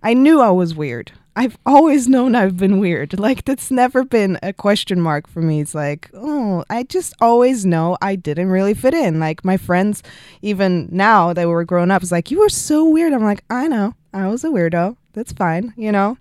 I 0.02 0.14
knew 0.14 0.40
I 0.42 0.50
was 0.52 0.74
weird. 0.74 1.12
I've 1.36 1.58
always 1.66 2.08
known 2.08 2.36
I've 2.36 2.58
been 2.58 2.80
weird. 2.80 3.20
Like 3.24 3.46
that's 3.46 3.72
never 3.72 4.04
been 4.04 4.38
a 4.44 4.52
question 4.52 5.00
mark 5.00 5.28
for 5.30 5.42
me. 5.42 5.62
It's 5.62 5.74
like, 5.74 6.10
oh, 6.14 6.66
I 6.70 6.84
just 6.84 7.14
always 7.22 7.66
know 7.66 7.98
I 8.02 8.16
didn't 8.18 8.50
really 8.50 8.74
fit 8.74 8.94
in. 8.94 9.20
Like 9.20 9.46
my 9.46 9.56
friends, 9.56 10.04
even 10.42 10.90
now 10.92 11.32
that 11.32 11.48
we're 11.48 11.64
grown 11.64 11.90
up, 11.90 12.04
is 12.04 12.12
like, 12.12 12.32
you 12.32 12.40
were 12.40 12.50
so 12.50 12.88
weird. 12.90 13.14
I'm 13.14 13.24
like, 13.24 13.44
I 13.50 13.70
know, 13.70 13.96
I 14.14 14.28
was 14.28 14.44
a 14.44 14.50
weirdo. 14.50 14.98
That's 15.14 15.32
fine, 15.32 15.74
you 15.78 15.92
know. 15.92 16.18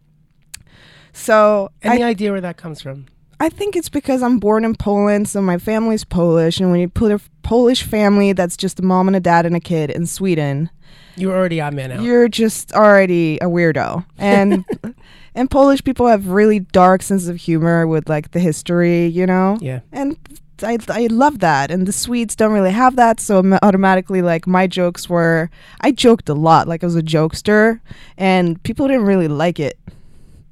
So 1.12 1.70
I 1.82 1.94
Any 1.96 2.04
idea 2.04 2.30
where 2.30 2.40
that 2.40 2.56
comes 2.56 2.80
from? 2.80 3.06
I 3.42 3.48
think 3.48 3.74
it's 3.74 3.88
because 3.88 4.22
I'm 4.22 4.38
born 4.38 4.64
in 4.64 4.76
Poland, 4.76 5.28
so 5.28 5.42
my 5.42 5.58
family's 5.58 6.04
Polish, 6.04 6.60
and 6.60 6.70
when 6.70 6.78
you 6.78 6.88
put 6.88 7.10
a 7.10 7.20
Polish 7.42 7.82
family 7.82 8.32
that's 8.32 8.56
just 8.56 8.78
a 8.78 8.84
mom 8.84 9.08
and 9.08 9.16
a 9.16 9.20
dad 9.20 9.46
and 9.46 9.56
a 9.56 9.60
kid 9.60 9.90
in 9.90 10.06
Sweden, 10.06 10.70
you're 11.16 11.36
already 11.36 11.60
odd 11.60 11.74
man 11.74 11.90
out. 11.90 12.02
you're 12.04 12.28
just 12.28 12.72
already 12.72 13.38
a 13.38 13.46
weirdo. 13.46 14.06
And 14.16 14.64
and 15.34 15.50
Polish 15.50 15.82
people 15.82 16.06
have 16.06 16.28
really 16.28 16.60
dark 16.60 17.02
sense 17.02 17.26
of 17.26 17.34
humor 17.34 17.84
with 17.88 18.08
like 18.08 18.30
the 18.30 18.38
history, 18.38 19.06
you 19.06 19.26
know. 19.26 19.58
Yeah. 19.60 19.80
And 19.90 20.16
I 20.62 20.78
I 20.88 21.08
love 21.08 21.40
that, 21.40 21.72
and 21.72 21.88
the 21.88 21.92
Swedes 21.92 22.36
don't 22.36 22.52
really 22.52 22.70
have 22.70 22.94
that, 22.94 23.18
so 23.18 23.40
I'm 23.40 23.54
automatically 23.54 24.22
like 24.22 24.46
my 24.46 24.68
jokes 24.68 25.08
were 25.08 25.50
I 25.80 25.90
joked 25.90 26.28
a 26.28 26.34
lot, 26.34 26.68
like 26.68 26.84
I 26.84 26.86
was 26.86 26.94
a 26.94 27.02
jokester, 27.02 27.80
and 28.16 28.62
people 28.62 28.86
didn't 28.86 29.06
really 29.06 29.26
like 29.26 29.58
it, 29.58 29.80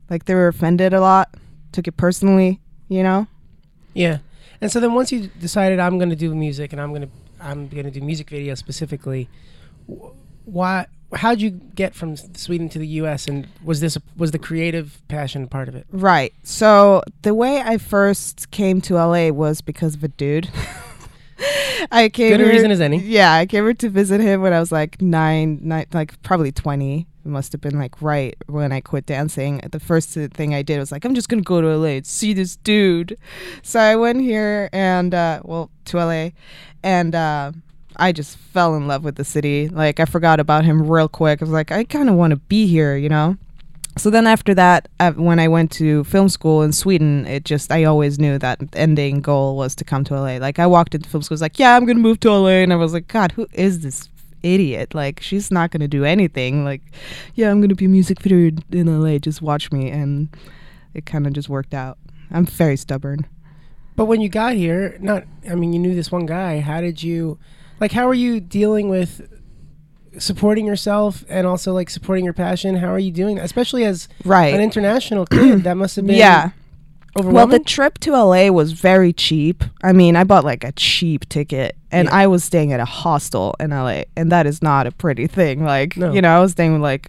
like 0.08 0.24
they 0.24 0.34
were 0.34 0.48
offended 0.48 0.92
a 0.92 1.00
lot, 1.00 1.32
took 1.70 1.86
it 1.86 1.96
personally, 1.96 2.58
you 2.90 3.02
know. 3.02 3.26
Yeah. 3.94 4.18
And 4.60 4.70
so 4.70 4.78
then 4.78 4.92
once 4.92 5.10
you 5.10 5.28
decided 5.40 5.80
I'm 5.80 5.96
going 5.96 6.10
to 6.10 6.16
do 6.16 6.34
music 6.34 6.72
and 6.72 6.82
I'm 6.82 6.90
going 6.90 7.02
to 7.02 7.08
I'm 7.40 7.68
going 7.68 7.86
to 7.86 7.90
do 7.90 8.02
music 8.02 8.28
videos 8.28 8.58
specifically, 8.58 9.30
why 10.44 10.86
how'd 11.14 11.40
you 11.40 11.50
get 11.50 11.94
from 11.94 12.16
Sweden 12.16 12.68
to 12.68 12.78
the 12.78 12.86
US 12.86 13.26
and 13.26 13.48
was 13.64 13.80
this 13.80 13.96
was 14.16 14.32
the 14.32 14.38
creative 14.38 15.00
passion 15.08 15.48
part 15.48 15.68
of 15.68 15.74
it? 15.74 15.86
Right. 15.90 16.34
So 16.42 17.02
the 17.22 17.32
way 17.32 17.60
I 17.60 17.78
first 17.78 18.50
came 18.50 18.82
to 18.82 18.94
LA 18.94 19.30
was 19.30 19.62
because 19.62 19.94
of 19.94 20.04
a 20.04 20.08
dude. 20.08 20.50
I 21.90 22.08
came 22.12 22.32
Good 22.32 22.40
here- 22.40 22.48
reason 22.50 22.70
as 22.70 22.80
any. 22.80 22.98
Yeah, 22.98 23.32
I 23.32 23.46
came 23.46 23.64
here 23.64 23.74
to 23.74 23.88
visit 23.88 24.20
him 24.20 24.42
when 24.42 24.52
I 24.52 24.60
was 24.60 24.70
like 24.72 25.00
nine, 25.00 25.58
nine, 25.62 25.86
like 25.92 26.20
probably 26.22 26.52
twenty. 26.52 27.06
It 27.24 27.28
must 27.28 27.52
have 27.52 27.60
been 27.60 27.78
like 27.78 28.00
right 28.00 28.34
when 28.46 28.72
I 28.72 28.80
quit 28.80 29.06
dancing. 29.06 29.58
The 29.70 29.80
first 29.80 30.10
thing 30.10 30.54
I 30.54 30.62
did 30.62 30.78
was 30.78 30.90
like, 30.90 31.04
I'm 31.04 31.14
just 31.14 31.28
gonna 31.28 31.42
go 31.42 31.60
to 31.60 31.76
LA 31.76 31.86
and 31.88 32.06
see 32.06 32.32
this 32.32 32.56
dude. 32.56 33.16
So 33.62 33.78
I 33.80 33.96
went 33.96 34.20
here 34.20 34.68
and 34.72 35.12
uh, 35.14 35.40
well 35.44 35.70
to 35.86 35.96
LA, 35.98 36.30
and 36.82 37.14
uh, 37.14 37.52
I 37.96 38.12
just 38.12 38.36
fell 38.38 38.74
in 38.74 38.86
love 38.86 39.04
with 39.04 39.16
the 39.16 39.24
city. 39.24 39.68
Like 39.68 40.00
I 40.00 40.04
forgot 40.06 40.40
about 40.40 40.64
him 40.64 40.88
real 40.90 41.08
quick. 41.08 41.42
I 41.42 41.44
was 41.44 41.52
like, 41.52 41.70
I 41.72 41.84
kind 41.84 42.08
of 42.08 42.14
want 42.14 42.30
to 42.32 42.36
be 42.36 42.66
here, 42.66 42.96
you 42.96 43.08
know. 43.08 43.36
So 44.00 44.08
then 44.08 44.26
after 44.26 44.54
that, 44.54 44.88
uh, 44.98 45.12
when 45.12 45.38
I 45.38 45.46
went 45.46 45.70
to 45.72 46.04
film 46.04 46.30
school 46.30 46.62
in 46.62 46.72
Sweden, 46.72 47.26
it 47.26 47.44
just 47.44 47.70
I 47.70 47.84
always 47.84 48.18
knew 48.18 48.38
that 48.38 48.58
ending 48.72 49.20
goal 49.20 49.58
was 49.58 49.74
to 49.74 49.84
come 49.84 50.04
to 50.04 50.14
LA. 50.14 50.38
Like 50.38 50.58
I 50.58 50.66
walked 50.66 50.94
into 50.94 51.06
film 51.06 51.22
school, 51.22 51.34
was 51.34 51.42
like, 51.42 51.58
yeah, 51.58 51.76
I'm 51.76 51.84
gonna 51.84 51.98
move 51.98 52.18
to 52.20 52.32
LA, 52.32 52.62
and 52.62 52.72
I 52.72 52.76
was 52.76 52.94
like, 52.94 53.08
God, 53.08 53.32
who 53.32 53.46
is 53.52 53.80
this 53.80 54.08
idiot? 54.42 54.94
Like 54.94 55.20
she's 55.20 55.50
not 55.50 55.70
gonna 55.70 55.86
do 55.86 56.06
anything. 56.06 56.64
Like, 56.64 56.80
yeah, 57.34 57.50
I'm 57.50 57.60
gonna 57.60 57.74
be 57.74 57.84
a 57.84 57.90
music 57.90 58.22
video 58.22 58.56
in 58.70 59.02
LA. 59.02 59.18
Just 59.18 59.42
watch 59.42 59.70
me, 59.70 59.90
and 59.90 60.34
it 60.94 61.04
kind 61.04 61.26
of 61.26 61.34
just 61.34 61.50
worked 61.50 61.74
out. 61.74 61.98
I'm 62.30 62.46
very 62.46 62.78
stubborn. 62.78 63.26
But 63.96 64.06
when 64.06 64.22
you 64.22 64.30
got 64.30 64.54
here, 64.54 64.96
not 65.00 65.24
I 65.46 65.54
mean 65.56 65.74
you 65.74 65.78
knew 65.78 65.94
this 65.94 66.10
one 66.10 66.24
guy, 66.24 66.60
how 66.60 66.80
did 66.80 67.02
you 67.02 67.38
like 67.80 67.92
how 67.92 68.08
are 68.08 68.14
you 68.14 68.40
dealing 68.40 68.88
with 68.88 69.39
supporting 70.18 70.66
yourself 70.66 71.24
and 71.28 71.46
also 71.46 71.72
like 71.72 71.90
supporting 71.90 72.24
your 72.24 72.34
passion? 72.34 72.76
How 72.76 72.88
are 72.92 72.98
you 72.98 73.10
doing 73.12 73.36
that? 73.36 73.44
Especially 73.44 73.84
as 73.84 74.08
Right. 74.24 74.52
an 74.54 74.60
international 74.60 75.26
kid, 75.26 75.64
that 75.64 75.76
must 75.76 75.96
have 75.96 76.06
been 76.06 76.16
yeah. 76.16 76.50
Well, 77.16 77.48
the 77.48 77.58
trip 77.58 77.98
to 78.00 78.12
LA 78.12 78.50
was 78.50 78.70
very 78.72 79.12
cheap. 79.12 79.64
I 79.82 79.92
mean, 79.92 80.14
I 80.14 80.22
bought 80.22 80.44
like 80.44 80.62
a 80.62 80.70
cheap 80.72 81.28
ticket 81.28 81.76
and 81.90 82.06
Yeah. 82.06 82.14
I 82.14 82.26
was 82.28 82.44
staying 82.44 82.72
at 82.72 82.78
a 82.78 82.84
hostel 82.84 83.56
in 83.58 83.70
LA, 83.70 84.04
and 84.16 84.30
that 84.30 84.46
is 84.46 84.62
not 84.62 84.86
a 84.86 84.92
pretty 84.92 85.26
thing. 85.26 85.64
Like, 85.64 85.96
No. 85.96 86.12
you 86.12 86.22
know, 86.22 86.36
I 86.36 86.38
was 86.40 86.52
staying 86.52 86.72
with 86.74 86.82
like 86.82 87.08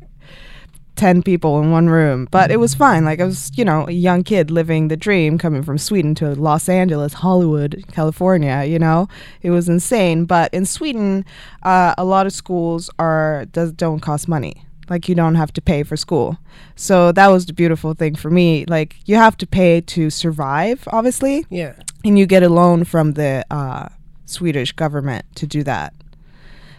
10 1.02 1.24
people 1.24 1.60
in 1.60 1.72
one 1.72 1.90
room, 1.90 2.28
but 2.30 2.52
it 2.52 2.58
was 2.58 2.76
fine. 2.76 3.04
Like, 3.04 3.20
I 3.20 3.26
was, 3.26 3.50
you 3.56 3.66
know, 3.66 3.88
a 3.88 3.92
young 3.92 4.24
kid 4.24 4.52
living 4.52 4.88
the 4.88 4.96
dream 4.96 5.40
coming 5.40 5.64
from 5.64 5.80
Sweden 5.80 6.14
to 6.14 6.36
Los 6.36 6.70
Angeles, 6.70 7.14
Hollywood, 7.14 7.84
California, 7.92 8.66
you 8.66 8.78
know? 8.78 9.08
It 9.42 9.50
was 9.50 9.68
insane. 9.68 10.26
But 10.26 10.54
in 10.54 10.64
Sweden, 10.64 11.26
uh, 11.64 11.96
a 11.98 12.06
lot 12.06 12.28
of 12.28 12.34
schools 12.34 12.92
are 13.00 13.46
does, 13.52 13.72
don't 13.72 14.00
cost 14.00 14.28
money. 14.28 14.64
Like, 14.92 15.10
you 15.10 15.16
don't 15.16 15.34
have 15.34 15.52
to 15.54 15.62
pay 15.62 15.82
for 15.82 15.98
school. 15.98 16.38
So 16.76 17.12
that 17.14 17.30
was 17.30 17.48
the 17.48 17.54
beautiful 17.54 17.96
thing 17.96 18.14
for 18.14 18.30
me. 18.30 18.66
Like, 18.68 18.98
you 19.08 19.16
have 19.16 19.36
to 19.38 19.48
pay 19.48 19.82
to 19.82 20.12
survive, 20.12 20.88
obviously, 20.92 21.48
yeah. 21.50 21.74
and 22.06 22.20
you 22.20 22.28
get 22.28 22.44
a 22.44 22.50
loan 22.50 22.84
from 22.84 23.14
the 23.14 23.44
uh, 23.50 23.90
Swedish 24.28 24.72
government 24.74 25.26
to 25.34 25.48
do 25.48 25.64
that. 25.64 25.96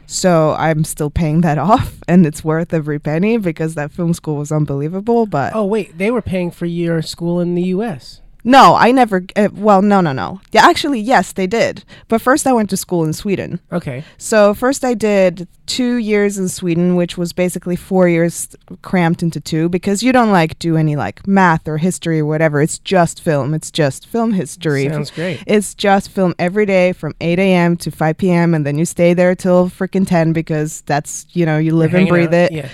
So 0.06 0.52
I'm 0.58 0.84
still 0.84 1.10
paying 1.10 1.42
that 1.42 1.58
off, 1.72 1.98
and 2.08 2.26
it's 2.26 2.42
worth 2.42 2.72
every 2.72 2.98
penny 2.98 3.36
because 3.36 3.74
that 3.74 3.92
film 3.92 4.14
school 4.14 4.36
was 4.36 4.50
unbelievable. 4.50 5.26
But 5.26 5.54
Oh 5.54 5.66
wait, 5.66 5.98
they 5.98 6.10
were 6.10 6.22
paying 6.22 6.50
for 6.50 6.66
your 6.66 7.02
school 7.02 7.40
in 7.40 7.54
the 7.54 7.64
US. 7.64 8.21
No, 8.44 8.74
I 8.74 8.90
never. 8.92 9.24
Uh, 9.36 9.48
well, 9.52 9.82
no, 9.82 10.00
no, 10.00 10.12
no. 10.12 10.40
Yeah, 10.50 10.66
actually, 10.66 11.00
yes, 11.00 11.32
they 11.32 11.46
did. 11.46 11.84
But 12.08 12.20
first, 12.20 12.46
I 12.46 12.52
went 12.52 12.70
to 12.70 12.76
school 12.76 13.04
in 13.04 13.12
Sweden. 13.12 13.60
Okay. 13.70 14.02
So 14.18 14.52
first, 14.54 14.84
I 14.84 14.94
did 14.94 15.46
two 15.66 15.96
years 15.96 16.38
in 16.38 16.48
Sweden, 16.48 16.96
which 16.96 17.16
was 17.16 17.32
basically 17.32 17.76
four 17.76 18.08
years 18.08 18.54
cramped 18.82 19.22
into 19.22 19.40
two 19.40 19.68
because 19.68 20.02
you 20.02 20.12
don't 20.12 20.32
like 20.32 20.58
do 20.58 20.76
any 20.76 20.96
like 20.96 21.26
math 21.26 21.68
or 21.68 21.78
history 21.78 22.18
or 22.20 22.26
whatever. 22.26 22.60
It's 22.60 22.78
just 22.80 23.22
film. 23.22 23.54
It's 23.54 23.70
just 23.70 24.06
film 24.06 24.32
history. 24.32 24.88
Sounds 24.88 25.10
great. 25.12 25.42
It's 25.46 25.74
just 25.74 26.10
film 26.10 26.34
every 26.38 26.66
day 26.66 26.92
from 26.92 27.14
8 27.20 27.38
a.m. 27.38 27.76
to 27.76 27.90
5 27.90 28.18
p.m. 28.18 28.54
and 28.54 28.66
then 28.66 28.76
you 28.76 28.84
stay 28.84 29.14
there 29.14 29.34
till 29.34 29.70
freaking 29.70 30.06
10 30.06 30.32
because 30.32 30.80
that's, 30.82 31.26
you 31.30 31.46
know, 31.46 31.58
you 31.58 31.74
live 31.76 31.92
You're 31.92 32.00
and 32.00 32.08
breathe 32.08 32.28
out- 32.34 32.50
it. 32.50 32.52
Yeah. 32.52 32.68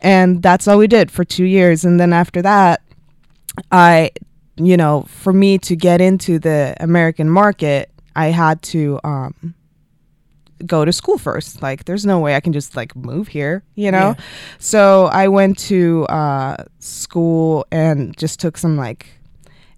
And 0.00 0.42
that's 0.42 0.66
all 0.66 0.78
we 0.78 0.88
did 0.88 1.12
for 1.12 1.24
two 1.24 1.44
years. 1.44 1.84
And 1.84 2.00
then 2.00 2.12
after 2.12 2.42
that, 2.42 2.82
I, 3.70 4.10
you 4.56 4.76
know, 4.76 5.02
for 5.08 5.32
me 5.32 5.58
to 5.58 5.76
get 5.76 6.00
into 6.00 6.38
the 6.38 6.74
American 6.80 7.28
market, 7.28 7.90
I 8.14 8.26
had 8.26 8.60
to 8.62 9.00
um, 9.04 9.54
go 10.66 10.84
to 10.84 10.92
school 10.92 11.18
first. 11.18 11.62
Like, 11.62 11.84
there's 11.84 12.04
no 12.04 12.18
way 12.18 12.34
I 12.36 12.40
can 12.40 12.52
just 12.52 12.76
like 12.76 12.94
move 12.94 13.28
here, 13.28 13.62
you 13.74 13.90
know? 13.90 14.14
Yeah. 14.18 14.24
So 14.58 15.06
I 15.06 15.28
went 15.28 15.58
to 15.60 16.04
uh, 16.06 16.64
school 16.78 17.66
and 17.70 18.16
just 18.16 18.40
took 18.40 18.58
some 18.58 18.76
like 18.76 19.06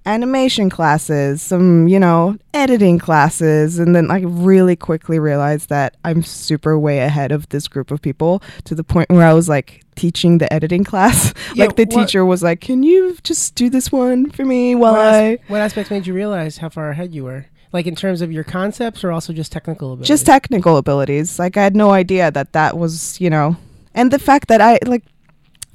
animation 0.06 0.68
classes, 0.70 1.40
some, 1.42 1.88
you 1.88 1.98
know, 1.98 2.36
editing 2.52 2.98
classes. 2.98 3.78
And 3.78 3.94
then 3.96 4.10
I 4.10 4.20
really 4.20 4.76
quickly 4.76 5.18
realized 5.18 5.68
that 5.70 5.96
I'm 6.04 6.22
super 6.22 6.78
way 6.78 6.98
ahead 7.00 7.32
of 7.32 7.48
this 7.48 7.68
group 7.68 7.90
of 7.90 8.02
people 8.02 8.42
to 8.64 8.74
the 8.74 8.84
point 8.84 9.08
where 9.10 9.26
I 9.26 9.32
was 9.32 9.48
like 9.48 9.82
teaching 9.96 10.38
the 10.38 10.52
editing 10.52 10.84
class. 10.92 11.32
Yeah, 11.54 11.66
like 11.66 11.76
the 11.76 11.86
teacher 11.86 12.24
was 12.24 12.42
like, 12.42 12.60
Can 12.60 12.82
you 12.82 13.16
just 13.22 13.54
do 13.54 13.70
this 13.70 13.90
one 13.90 14.30
for 14.30 14.44
me 14.44 14.74
while 14.74 14.92
What, 14.92 15.04
I. 15.14 15.38
what 15.48 15.60
aspects 15.60 15.90
made 15.90 16.06
you 16.06 16.14
realize 16.14 16.58
how 16.58 16.68
far 16.68 16.90
ahead 16.90 17.14
you 17.14 17.24
were? 17.24 17.46
Like 17.72 17.86
in 17.86 17.96
terms 17.96 18.20
of 18.22 18.30
your 18.30 18.44
concepts 18.44 19.02
or 19.02 19.10
also 19.10 19.32
just 19.32 19.50
technical 19.52 19.92
ability? 19.94 20.06
just 20.06 20.26
technical 20.26 20.76
abilities. 20.76 21.38
Like 21.38 21.56
I 21.56 21.62
had 21.64 21.74
no 21.74 21.90
idea 21.90 22.30
that 22.30 22.52
that 22.52 22.76
was, 22.78 23.20
you 23.20 23.30
know, 23.30 23.56
and 23.94 24.10
the 24.10 24.18
fact 24.18 24.48
that 24.48 24.60
I 24.60 24.78
like 24.86 25.02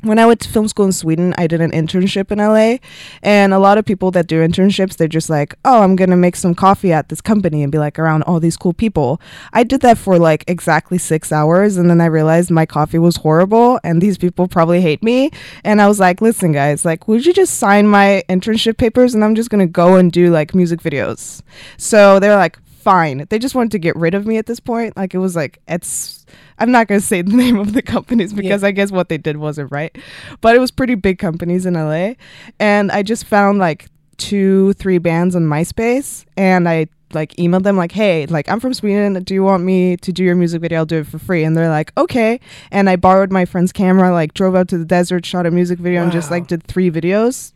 when 0.01 0.17
I 0.17 0.25
went 0.25 0.39
to 0.41 0.49
film 0.49 0.67
school 0.67 0.85
in 0.85 0.91
Sweden, 0.91 1.33
I 1.37 1.47
did 1.47 1.59
an 1.61 1.71
internship 1.71 2.31
in 2.31 2.39
LA, 2.39 2.77
and 3.21 3.53
a 3.53 3.59
lot 3.59 3.77
of 3.77 3.85
people 3.85 4.11
that 4.11 4.27
do 4.27 4.45
internships, 4.45 4.95
they're 4.95 5.07
just 5.07 5.29
like, 5.29 5.55
"Oh, 5.65 5.81
I'm 5.81 5.95
gonna 5.95 6.15
make 6.15 6.35
some 6.35 6.55
coffee 6.55 6.93
at 6.93 7.09
this 7.09 7.21
company 7.21 7.63
and 7.63 7.71
be 7.71 7.77
like 7.77 7.99
around 7.99 8.23
all 8.23 8.39
these 8.39 8.55
cool 8.55 8.73
people." 8.73 9.19
I 9.51 9.63
did 9.63 9.81
that 9.81 9.97
for 9.97 10.17
like 10.17 10.45
exactly 10.47 10.97
six 10.97 11.31
hours, 11.31 11.75
and 11.75 11.89
then 11.89 11.99
I 11.99 12.05
realized 12.05 12.49
my 12.49 12.65
coffee 12.65 12.99
was 12.99 13.17
horrible, 13.17 13.79
and 13.83 14.01
these 14.01 14.17
people 14.17 14.47
probably 14.47 14.81
hate 14.81 15.03
me. 15.03 15.31
And 15.63 15.81
I 15.81 15.87
was 15.87 15.99
like, 15.99 16.21
"Listen, 16.21 16.51
guys, 16.51 16.85
like, 16.85 17.07
would 17.07 17.25
you 17.25 17.33
just 17.33 17.57
sign 17.57 17.87
my 17.87 18.23
internship 18.29 18.77
papers, 18.77 19.13
and 19.13 19.23
I'm 19.23 19.35
just 19.35 19.49
gonna 19.49 19.67
go 19.67 19.95
and 19.95 20.11
do 20.11 20.31
like 20.31 20.55
music 20.55 20.81
videos?" 20.81 21.41
So 21.77 22.19
they're 22.19 22.35
like, 22.35 22.57
fine. 22.79 23.25
They 23.29 23.39
just 23.39 23.55
wanted 23.55 23.71
to 23.73 23.79
get 23.79 23.95
rid 23.95 24.13
of 24.13 24.25
me 24.25 24.37
at 24.37 24.45
this 24.45 24.59
point. 24.59 24.95
Like 24.97 25.13
it 25.13 25.19
was 25.19 25.35
like 25.35 25.59
it's 25.67 26.25
I'm 26.57 26.71
not 26.71 26.87
gonna 26.87 27.01
say 27.01 27.21
the 27.21 27.35
name 27.35 27.57
of 27.57 27.73
the 27.73 27.81
companies 27.81 28.33
because 28.33 28.63
I 28.63 28.71
guess 28.71 28.91
what 28.91 29.09
they 29.09 29.17
did 29.17 29.37
wasn't 29.37 29.71
right. 29.71 29.95
But 30.41 30.55
it 30.55 30.59
was 30.59 30.71
pretty 30.71 30.95
big 30.95 31.19
companies 31.19 31.65
in 31.65 31.73
LA. 31.73 32.13
And 32.59 32.91
I 32.91 33.03
just 33.03 33.25
found 33.25 33.59
like 33.59 33.87
two, 34.17 34.73
three 34.73 34.97
bands 34.97 35.35
on 35.35 35.43
MySpace 35.43 36.25
and 36.35 36.67
I 36.67 36.87
like 37.13 37.33
emailed 37.35 37.63
them 37.63 37.77
like, 37.77 37.91
hey, 37.91 38.25
like 38.27 38.47
I'm 38.49 38.59
from 38.59 38.73
Sweden. 38.73 39.21
Do 39.23 39.33
you 39.33 39.43
want 39.43 39.63
me 39.63 39.97
to 39.97 40.11
do 40.11 40.23
your 40.23 40.35
music 40.35 40.61
video? 40.61 40.79
I'll 40.79 40.85
do 40.85 40.99
it 40.99 41.07
for 41.07 41.19
free. 41.19 41.43
And 41.43 41.57
they're 41.57 41.69
like, 41.69 41.91
okay. 41.97 42.39
And 42.71 42.89
I 42.89 42.95
borrowed 42.95 43.31
my 43.31 43.45
friend's 43.45 43.71
camera, 43.71 44.11
like 44.11 44.33
drove 44.33 44.55
out 44.55 44.67
to 44.69 44.77
the 44.77 44.85
desert, 44.85 45.25
shot 45.25 45.45
a 45.45 45.51
music 45.51 45.79
video, 45.79 46.03
and 46.03 46.11
just 46.11 46.29
like 46.31 46.47
did 46.47 46.63
three 46.63 46.91
videos. 46.91 47.53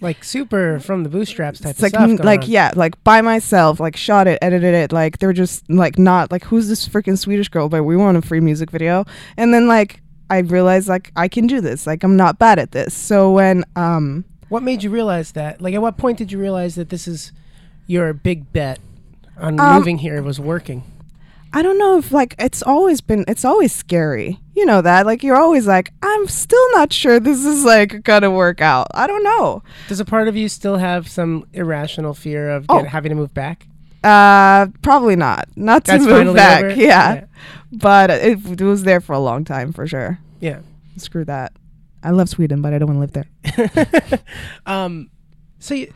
Like 0.00 0.22
super 0.24 0.78
from 0.80 1.02
the 1.04 1.08
bootstraps 1.08 1.60
type 1.60 1.70
It's 1.70 1.78
of 1.80 1.82
like 1.84 1.90
stuff. 1.92 2.02
n- 2.02 2.16
going 2.16 2.26
like 2.26 2.42
on. 2.42 2.48
yeah, 2.50 2.72
like 2.76 3.02
by 3.04 3.20
myself, 3.22 3.80
like 3.80 3.96
shot 3.96 4.26
it, 4.26 4.38
edited 4.42 4.74
it. 4.74 4.92
Like 4.92 5.18
they're 5.18 5.32
just 5.32 5.68
like 5.70 5.98
not 5.98 6.30
like 6.30 6.44
who's 6.44 6.68
this 6.68 6.88
freaking 6.88 7.16
Swedish 7.18 7.48
girl? 7.48 7.68
But 7.68 7.84
we 7.84 7.96
want 7.96 8.16
a 8.16 8.22
free 8.22 8.40
music 8.40 8.70
video. 8.70 9.04
And 9.36 9.52
then 9.54 9.66
like 9.68 10.02
I 10.28 10.38
realized 10.38 10.88
like 10.88 11.12
I 11.16 11.28
can 11.28 11.46
do 11.46 11.60
this. 11.60 11.86
Like 11.86 12.02
I'm 12.04 12.16
not 12.16 12.38
bad 12.38 12.58
at 12.58 12.72
this. 12.72 12.92
So 12.94 13.32
when 13.32 13.64
um 13.76 14.24
What 14.48 14.62
made 14.62 14.82
you 14.82 14.90
realize 14.90 15.32
that? 15.32 15.60
Like, 15.60 15.74
at 15.74 15.80
what 15.82 15.96
point 15.96 16.18
did 16.18 16.30
you 16.30 16.38
realize 16.38 16.74
that 16.76 16.88
this 16.90 17.08
is 17.08 17.32
your 17.86 18.12
big 18.12 18.52
bet 18.52 18.78
on 19.38 19.58
Um, 19.58 19.76
moving 19.76 19.98
here 19.98 20.22
was 20.22 20.38
working? 20.38 20.82
I 21.56 21.62
don't 21.62 21.78
know 21.78 21.96
if 21.96 22.12
like 22.12 22.34
it's 22.38 22.62
always 22.62 23.00
been 23.00 23.24
it's 23.26 23.42
always 23.42 23.72
scary. 23.72 24.38
You 24.54 24.66
know 24.66 24.82
that? 24.82 25.06
Like 25.06 25.22
you're 25.22 25.38
always 25.38 25.66
like 25.66 25.90
I'm 26.02 26.28
still 26.28 26.66
not 26.72 26.92
sure 26.92 27.18
this 27.18 27.46
is 27.46 27.64
like 27.64 28.02
gonna 28.02 28.30
work 28.30 28.60
out. 28.60 28.88
I 28.92 29.06
don't 29.06 29.24
know. 29.24 29.62
Does 29.88 29.98
a 29.98 30.04
part 30.04 30.28
of 30.28 30.36
you 30.36 30.50
still 30.50 30.76
have 30.76 31.08
some 31.08 31.46
irrational 31.54 32.12
fear 32.12 32.50
of 32.50 32.66
Oh. 32.68 32.82
get, 32.82 32.88
having 32.90 33.08
to 33.08 33.16
move 33.16 33.32
back? 33.32 33.66
Uh 34.04 34.66
probably 34.82 35.16
not. 35.16 35.48
Not 35.56 35.86
to 35.86 35.98
move 35.98 36.36
back. 36.36 36.62
over? 36.64 36.74
Yeah. 36.74 37.24
But 37.72 38.10
it, 38.10 38.60
it 38.60 38.60
was 38.60 38.82
there 38.82 39.00
for 39.00 39.14
a 39.14 39.18
long 39.18 39.46
time 39.46 39.72
for 39.72 39.86
sure. 39.86 40.18
Yeah. 40.40 40.58
Screw 40.98 41.24
that. 41.24 41.54
I 42.02 42.10
love 42.10 42.28
Sweden, 42.28 42.60
but 42.60 42.74
I 42.74 42.78
don't 42.78 42.94
want 42.94 43.12
to 43.14 43.20
live 43.20 44.04
there. 44.04 44.20
um, 44.66 45.08
so 45.58 45.74
you, 45.74 45.90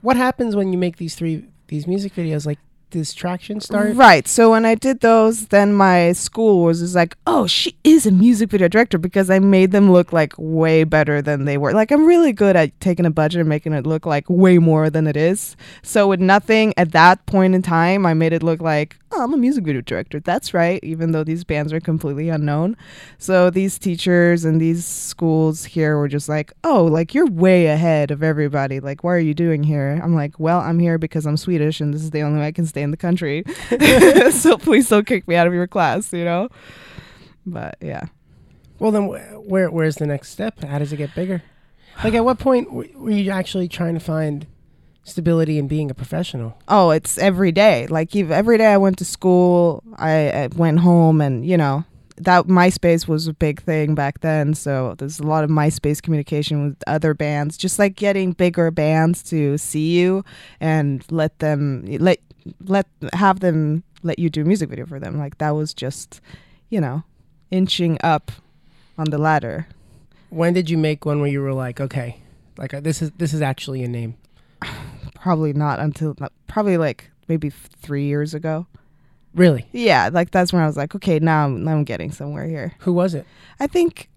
what 0.00 0.16
happens 0.16 0.56
when 0.56 0.72
you 0.72 0.78
make 0.78 0.96
these 0.96 1.14
three 1.14 1.44
these 1.68 1.86
music 1.86 2.14
videos? 2.14 2.46
Like, 2.46 2.58
does 2.90 3.12
traction 3.12 3.60
start? 3.60 3.96
Right. 3.96 4.28
So 4.28 4.50
when 4.52 4.64
I 4.64 4.74
did 4.74 5.00
those, 5.00 5.48
then 5.48 5.72
my 5.72 6.12
school 6.12 6.62
was 6.62 6.80
just 6.80 6.94
like, 6.94 7.16
"Oh, 7.26 7.46
she 7.46 7.76
is 7.82 8.06
a 8.06 8.10
music 8.10 8.50
video 8.50 8.68
director," 8.68 8.98
because 8.98 9.28
I 9.30 9.38
made 9.38 9.72
them 9.72 9.90
look 9.90 10.12
like 10.12 10.34
way 10.38 10.84
better 10.84 11.20
than 11.20 11.44
they 11.44 11.58
were. 11.58 11.72
Like 11.72 11.90
I'm 11.90 12.06
really 12.06 12.32
good 12.32 12.56
at 12.56 12.78
taking 12.80 13.06
a 13.06 13.10
budget 13.10 13.40
and 13.40 13.48
making 13.48 13.72
it 13.72 13.86
look 13.86 14.06
like 14.06 14.24
way 14.28 14.58
more 14.58 14.88
than 14.90 15.06
it 15.06 15.16
is. 15.16 15.56
So 15.82 16.06
with 16.08 16.20
nothing 16.20 16.74
at 16.76 16.92
that 16.92 17.26
point 17.26 17.54
in 17.54 17.62
time, 17.62 18.06
I 18.06 18.14
made 18.14 18.32
it 18.32 18.42
look 18.42 18.60
like, 18.60 18.96
"Oh, 19.10 19.22
I'm 19.24 19.34
a 19.34 19.36
music 19.36 19.64
video 19.64 19.80
director." 19.80 20.20
That's 20.20 20.54
right, 20.54 20.78
even 20.84 21.12
though 21.12 21.24
these 21.24 21.44
bands 21.44 21.72
are 21.72 21.80
completely 21.80 22.28
unknown. 22.28 22.76
So 23.18 23.50
these 23.50 23.78
teachers 23.78 24.44
and 24.44 24.60
these 24.60 24.84
schools 24.86 25.64
here 25.64 25.98
were 25.98 26.08
just 26.08 26.28
like, 26.28 26.52
"Oh, 26.62 26.84
like 26.84 27.14
you're 27.14 27.26
way 27.26 27.66
ahead 27.66 28.10
of 28.10 28.22
everybody. 28.22 28.78
Like, 28.78 29.02
what 29.02 29.10
are 29.10 29.18
you 29.20 29.34
doing 29.34 29.64
here?" 29.64 30.00
I'm 30.02 30.14
like, 30.14 30.38
"Well, 30.38 30.60
I'm 30.60 30.78
here 30.78 30.98
because 30.98 31.26
I'm 31.26 31.36
Swedish 31.36 31.80
and 31.80 31.92
this 31.92 32.02
is 32.02 32.10
the 32.12 32.22
only 32.22 32.40
way 32.40 32.46
I 32.46 32.52
can 32.52 32.66
stay 32.76 32.82
in 32.82 32.90
the 32.90 32.96
country. 32.96 33.42
so 34.30 34.58
please 34.58 34.88
don't 34.88 35.06
kick 35.06 35.26
me 35.26 35.34
out 35.34 35.46
of 35.46 35.54
your 35.54 35.66
class, 35.66 36.12
you 36.12 36.24
know?" 36.24 36.48
But 37.46 37.76
yeah. 37.80 38.04
Well, 38.78 38.90
then 38.90 39.04
wh- 39.08 39.48
where 39.48 39.70
where's 39.70 39.96
the 39.96 40.06
next 40.06 40.28
step? 40.30 40.62
How 40.62 40.78
does 40.78 40.92
it 40.92 40.98
get 40.98 41.14
bigger? 41.14 41.42
Like, 42.04 42.12
at 42.12 42.24
what 42.24 42.38
point 42.38 42.68
w- 42.68 42.92
were 42.98 43.10
you 43.10 43.30
actually 43.30 43.68
trying 43.68 43.94
to 43.94 44.00
find 44.00 44.46
stability 45.04 45.58
in 45.58 45.66
being 45.68 45.90
a 45.90 45.94
professional? 45.94 46.58
Oh, 46.68 46.90
it's 46.90 47.16
every 47.16 47.52
day. 47.52 47.86
Like 47.86 48.14
every 48.14 48.58
day 48.58 48.66
I 48.66 48.76
went 48.76 48.98
to 48.98 49.04
school, 49.04 49.82
I, 49.96 50.30
I 50.30 50.48
went 50.48 50.80
home 50.80 51.22
and, 51.22 51.46
you 51.46 51.56
know, 51.56 51.84
that 52.18 52.46
MySpace 52.46 53.06
was 53.08 53.26
a 53.26 53.32
big 53.32 53.62
thing 53.62 53.94
back 53.94 54.20
then. 54.20 54.54
So 54.54 54.94
there's 54.98 55.20
a 55.20 55.26
lot 55.26 55.44
of 55.44 55.48
MySpace 55.50 56.02
communication 56.02 56.64
with 56.68 56.76
other 56.86 57.14
bands, 57.14 57.56
just 57.56 57.78
like 57.78 57.94
getting 57.94 58.32
bigger 58.32 58.70
bands 58.70 59.22
to 59.24 59.56
see 59.56 59.96
you 59.96 60.24
and 60.60 61.04
let 61.10 61.38
them 61.38 61.84
let 61.86 62.18
let 62.64 62.86
have 63.12 63.40
them 63.40 63.82
let 64.02 64.18
you 64.18 64.30
do 64.30 64.42
a 64.42 64.44
music 64.44 64.70
video 64.70 64.86
for 64.86 64.98
them. 64.98 65.18
Like 65.18 65.38
that 65.38 65.50
was 65.50 65.74
just, 65.74 66.20
you 66.70 66.80
know, 66.80 67.04
inching 67.50 67.98
up 68.02 68.32
on 68.98 69.10
the 69.10 69.18
ladder. 69.18 69.66
When 70.30 70.52
did 70.52 70.70
you 70.70 70.78
make 70.78 71.04
one 71.04 71.20
where 71.20 71.30
you 71.30 71.40
were 71.40 71.52
like, 71.52 71.80
okay, 71.80 72.20
like 72.58 72.74
uh, 72.74 72.80
this 72.80 73.02
is 73.02 73.10
this 73.18 73.32
is 73.32 73.42
actually 73.42 73.82
a 73.82 73.88
name? 73.88 74.16
Probably 75.14 75.52
not 75.52 75.80
until 75.80 76.16
probably 76.46 76.76
like 76.76 77.10
maybe 77.28 77.50
three 77.50 78.04
years 78.04 78.32
ago. 78.32 78.66
Really? 79.34 79.66
Yeah, 79.72 80.08
like 80.12 80.30
that's 80.30 80.52
when 80.52 80.62
I 80.62 80.66
was 80.66 80.76
like, 80.76 80.94
okay, 80.94 81.18
now 81.18 81.44
I'm, 81.44 81.62
now 81.64 81.72
I'm 81.72 81.84
getting 81.84 82.10
somewhere 82.10 82.46
here. 82.46 82.72
Who 82.80 82.92
was 82.92 83.14
it? 83.14 83.26
I 83.60 83.66
think, 83.66 84.08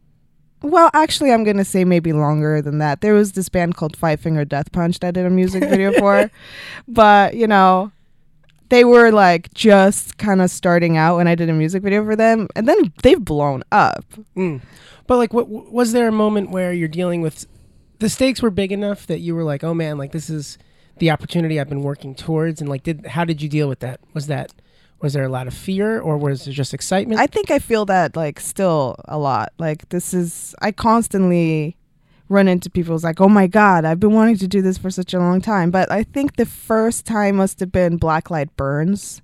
well, 0.62 0.89
actually, 0.93 1.33
I'm 1.33 1.43
gonna 1.43 1.65
say 1.65 1.83
maybe 1.83 2.13
longer 2.13 2.62
than 2.62 2.77
that. 2.77 3.01
There 3.01 3.13
was 3.13 3.33
this 3.33 3.50
band 3.50 3.75
called 3.75 3.98
Five 3.98 4.21
Finger 4.21 4.45
Death 4.45 4.71
Punch 4.71 5.00
that 5.00 5.07
I 5.07 5.12
did 5.12 5.25
a 5.25 5.29
music 5.29 5.63
video 5.63 5.91
for, 5.93 6.31
but 6.88 7.33
you 7.33 7.48
know, 7.48 7.91
they 8.69 8.85
were 8.85 9.11
like 9.11 9.53
just 9.53 10.17
kind 10.17 10.41
of 10.41 10.49
starting 10.49 10.97
out 10.97 11.17
when 11.17 11.27
I 11.27 11.35
did 11.35 11.49
a 11.49 11.53
music 11.53 11.83
video 11.83 12.03
for 12.05 12.15
them, 12.15 12.47
and 12.55 12.67
then 12.67 12.93
they've 13.03 13.23
blown 13.23 13.63
up. 13.71 14.05
Mm. 14.35 14.61
But 15.07 15.17
like, 15.17 15.33
what 15.33 15.49
was 15.49 15.91
there 15.91 16.07
a 16.07 16.11
moment 16.11 16.51
where 16.51 16.71
you're 16.71 16.88
dealing 16.88 17.21
with 17.21 17.47
the 17.99 18.09
stakes 18.09 18.41
were 18.41 18.51
big 18.51 18.71
enough 18.71 19.07
that 19.07 19.19
you 19.19 19.35
were 19.35 19.43
like, 19.43 19.63
oh 19.63 19.73
man, 19.73 19.97
like 19.97 20.11
this 20.11 20.29
is 20.29 20.57
the 20.99 21.11
opportunity 21.11 21.59
I've 21.59 21.69
been 21.69 21.83
working 21.83 22.15
towards, 22.15 22.61
and 22.61 22.69
like, 22.69 22.83
did 22.83 23.05
how 23.07 23.25
did 23.25 23.41
you 23.41 23.49
deal 23.49 23.67
with 23.67 23.79
that? 23.79 23.99
Was 24.13 24.27
that 24.27 24.53
was 25.01 25.13
there 25.13 25.23
a 25.23 25.29
lot 25.29 25.47
of 25.47 25.53
fear 25.53 25.99
or 25.99 26.17
was 26.17 26.47
it 26.47 26.51
just 26.51 26.73
excitement? 26.73 27.19
I 27.19 27.27
think 27.27 27.51
I 27.51 27.59
feel 27.59 27.85
that 27.85 28.15
like 28.15 28.39
still 28.39 28.97
a 29.05 29.17
lot. 29.17 29.53
Like 29.57 29.89
this 29.89 30.13
is 30.13 30.55
I 30.61 30.71
constantly 30.71 31.77
run 32.29 32.48
into 32.48 32.69
people's 32.69 33.03
like, 33.03 33.19
"Oh 33.19 33.27
my 33.29 33.48
god, 33.48 33.86
I've 33.86 34.00
been 34.00 34.13
wanting 34.13 34.38
to 34.38 34.48
do 34.48 34.62
this 34.62 34.77
for 34.77 34.89
such 34.89 35.13
a 35.13 35.19
long 35.19 35.41
time." 35.41 35.71
But 35.71 35.91
I 35.91 36.03
think 36.03 36.36
the 36.36 36.45
first 36.45 37.05
time 37.05 37.38
must 37.38 37.59
have 37.59 37.71
been 37.71 37.97
Black 37.97 38.30
Light 38.30 38.56
Burns, 38.56 39.21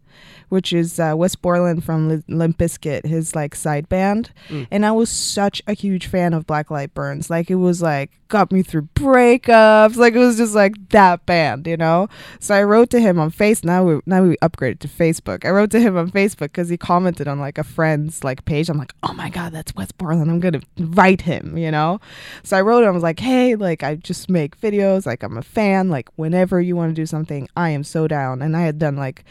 which 0.50 0.74
is 0.74 1.00
uh, 1.00 1.14
Wes 1.16 1.36
Borland 1.36 1.84
from 1.84 2.10
Lim- 2.10 2.24
Limp 2.28 2.58
Bizkit, 2.58 3.06
his 3.06 3.36
like 3.36 3.56
side 3.56 3.90
band. 3.90 4.32
Mm. 4.50 4.68
And 4.72 4.86
I 4.86 4.92
was 4.92 5.10
such 5.10 5.62
a 5.68 5.74
huge 5.74 6.08
fan 6.08 6.34
of 6.34 6.48
Black 6.48 6.72
Light 6.72 6.94
Burns. 6.94 7.30
Like 7.30 7.50
it 7.50 7.56
was 7.56 7.82
like 7.82 8.12
got 8.28 8.52
me 8.52 8.64
through 8.64 8.90
breakups. 8.96 9.96
Like 9.96 10.14
it 10.14 10.20
was 10.20 10.38
just 10.38 10.56
like 10.56 10.90
that 10.90 11.26
band, 11.26 11.68
you 11.68 11.78
know. 11.78 12.08
So 12.40 12.56
I 12.56 12.64
wrote 12.64 12.90
to 12.92 13.00
him 13.00 13.20
on 13.20 13.30
Face. 13.30 13.64
Now 13.64 13.84
we 13.84 14.00
now 14.06 14.24
we 14.24 14.38
upgraded 14.38 14.80
to 14.80 14.88
Facebook. 14.88 15.46
I 15.46 15.50
wrote 15.50 15.72
to 15.72 15.80
him 15.80 15.98
on 15.98 16.12
Facebook 16.12 16.52
because 16.52 16.70
he 16.70 16.78
commented 16.78 17.28
on 17.28 17.40
like 17.40 17.58
a 17.58 17.64
friend's 17.64 18.24
like 18.24 18.46
page. 18.46 18.70
I'm 18.70 18.78
like, 18.78 18.94
oh 19.04 19.14
my 19.14 19.30
god, 19.30 19.54
that's 19.54 19.74
Wes 19.76 19.92
Borland. 19.92 20.30
I'm 20.30 20.40
gonna 20.40 20.62
write 20.78 21.22
him, 21.22 21.58
you 21.58 21.72
know. 21.72 22.00
So 22.44 22.58
I 22.58 22.62
wrote 22.62 22.84
him. 22.84 22.90
I 22.90 22.92
was 22.92 23.04
like, 23.04 23.20
hey, 23.20 23.56
like 23.56 23.84
I 23.84 23.96
just 23.96 24.30
make 24.30 24.60
videos. 24.60 25.06
Like 25.06 25.24
I'm 25.24 25.38
a 25.38 25.44
fan. 25.44 25.90
Like 25.90 26.10
whenever 26.16 26.60
you 26.62 26.76
want 26.76 26.92
to 26.92 27.02
do 27.02 27.06
something, 27.06 27.48
I 27.56 27.70
am 27.70 27.84
so 27.84 28.08
down. 28.08 28.42
And 28.42 28.56
I 28.56 28.62
had 28.62 28.80
done 28.80 28.96
like 28.96 29.24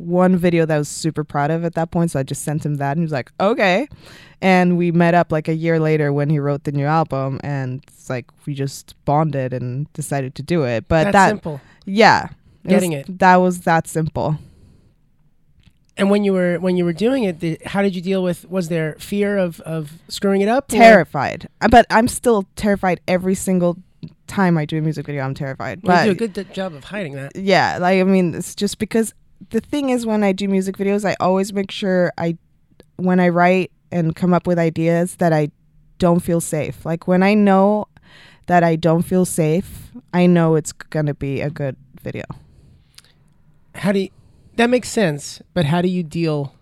one 0.00 0.36
video 0.36 0.64
that 0.66 0.74
I 0.74 0.78
was 0.78 0.88
super 0.88 1.24
proud 1.24 1.50
of 1.50 1.64
at 1.64 1.74
that 1.74 1.90
point. 1.90 2.10
So 2.10 2.18
I 2.18 2.22
just 2.22 2.42
sent 2.42 2.64
him 2.64 2.76
that 2.76 2.92
and 2.92 3.00
he 3.00 3.02
was 3.04 3.12
like, 3.12 3.30
okay. 3.38 3.86
And 4.40 4.78
we 4.78 4.90
met 4.92 5.14
up 5.14 5.30
like 5.30 5.46
a 5.48 5.54
year 5.54 5.78
later 5.78 6.12
when 6.12 6.30
he 6.30 6.38
wrote 6.38 6.64
the 6.64 6.72
new 6.72 6.86
album 6.86 7.38
and 7.44 7.82
it's 7.86 8.08
like 8.08 8.26
we 8.46 8.54
just 8.54 8.94
bonded 9.04 9.52
and 9.52 9.92
decided 9.92 10.34
to 10.36 10.42
do 10.42 10.64
it. 10.64 10.88
But 10.88 11.04
That's 11.04 11.12
that, 11.14 11.28
simple. 11.28 11.60
yeah. 11.84 12.28
Getting 12.66 12.92
was- 12.92 13.00
it. 13.08 13.18
That 13.18 13.36
was 13.36 13.60
that 13.60 13.86
simple. 13.86 14.38
And 15.96 16.10
when 16.10 16.24
you 16.24 16.32
were 16.32 16.56
when 16.58 16.76
you 16.78 16.84
were 16.86 16.94
doing 16.94 17.24
it, 17.24 17.40
did, 17.40 17.62
how 17.66 17.82
did 17.82 17.94
you 17.94 18.00
deal 18.00 18.22
with? 18.22 18.48
Was 18.50 18.68
there 18.68 18.96
fear 18.98 19.36
of 19.36 19.60
of 19.62 19.92
screwing 20.08 20.40
it 20.40 20.48
up? 20.48 20.68
Terrified. 20.68 21.48
Uh, 21.60 21.68
But 21.68 21.84
I'm 21.90 22.08
still 22.08 22.46
terrified 22.56 23.00
every 23.06 23.34
single 23.34 23.76
time 24.26 24.56
I 24.56 24.64
do 24.64 24.78
a 24.78 24.80
music 24.80 25.04
video. 25.04 25.22
I'm 25.24 25.34
terrified. 25.34 25.80
Well, 25.82 25.96
but 25.98 26.06
you 26.08 26.14
do 26.14 26.24
a 26.24 26.28
good 26.28 26.32
d- 26.46 26.54
job 26.54 26.72
of 26.72 26.84
hiding 26.84 27.14
that. 27.14 27.32
yeah 27.36 27.76
like 27.78 28.00
i 28.00 28.04
mean 28.04 28.32
it's 28.34 28.54
just 28.54 28.78
because 28.78 29.12
the 29.50 29.60
thing 29.60 29.90
is 29.90 30.06
when 30.06 30.22
i 30.24 30.32
do 30.32 30.48
music 30.48 30.76
videos 30.76 31.08
i 31.08 31.16
always 31.20 31.52
make 31.52 31.70
sure 31.70 32.12
i 32.18 32.36
when 32.96 33.20
i 33.20 33.28
write 33.28 33.70
and 33.92 34.14
come 34.16 34.32
up 34.32 34.46
with 34.46 34.58
ideas 34.58 35.16
that 35.16 35.32
i 35.32 35.48
don't 35.98 36.20
feel 36.20 36.40
safe 36.40 36.84
like 36.86 37.06
when 37.06 37.22
i 37.22 37.34
know 37.34 37.86
that 38.46 38.62
i 38.64 38.76
don't 38.76 39.02
feel 39.02 39.24
safe 39.24 39.90
i 40.14 40.26
know 40.26 40.54
it's 40.54 40.72
gonna 40.72 41.14
be 41.14 41.40
a 41.40 41.50
good 41.50 41.76
video 42.02 42.24
How 43.74 43.92
do 43.92 44.00
you, 44.00 44.08
that 44.56 44.68
makes 44.68 44.88
sense? 44.88 45.40
But 45.54 45.64
how 45.66 45.80
do 45.82 45.88
you 45.88 46.02
deal 46.02 46.54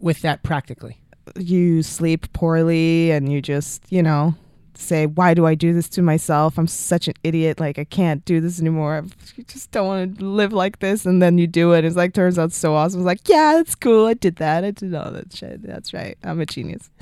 with 0.00 0.20
that 0.22 0.42
practically? 0.42 0.98
you 1.36 1.82
sleep 1.82 2.30
poorly 2.34 3.10
and 3.10 3.32
you 3.32 3.40
just 3.40 3.82
you 3.90 4.02
know 4.02 4.34
say 4.76 5.06
why 5.06 5.34
do 5.34 5.46
i 5.46 5.54
do 5.54 5.72
this 5.72 5.88
to 5.88 6.02
myself 6.02 6.58
i'm 6.58 6.66
such 6.66 7.06
an 7.08 7.14
idiot 7.22 7.60
like 7.60 7.78
i 7.78 7.84
can't 7.84 8.24
do 8.24 8.40
this 8.40 8.60
anymore 8.60 9.04
i 9.38 9.42
just 9.46 9.70
don't 9.70 9.86
want 9.86 10.18
to 10.18 10.24
live 10.24 10.52
like 10.52 10.78
this 10.80 11.06
and 11.06 11.22
then 11.22 11.38
you 11.38 11.46
do 11.46 11.72
it 11.72 11.84
it's 11.84 11.96
like 11.96 12.12
turns 12.12 12.38
out 12.38 12.52
so 12.52 12.74
awesome 12.74 13.00
it's 13.00 13.06
like 13.06 13.28
yeah 13.28 13.58
it's 13.60 13.74
cool 13.74 14.06
i 14.06 14.14
did 14.14 14.36
that 14.36 14.64
i 14.64 14.70
did 14.70 14.92
all 14.94 15.10
that 15.10 15.32
shit 15.34 15.62
that's 15.62 15.92
right 15.94 16.18
i'm 16.24 16.40
a 16.40 16.46
genius 16.46 16.90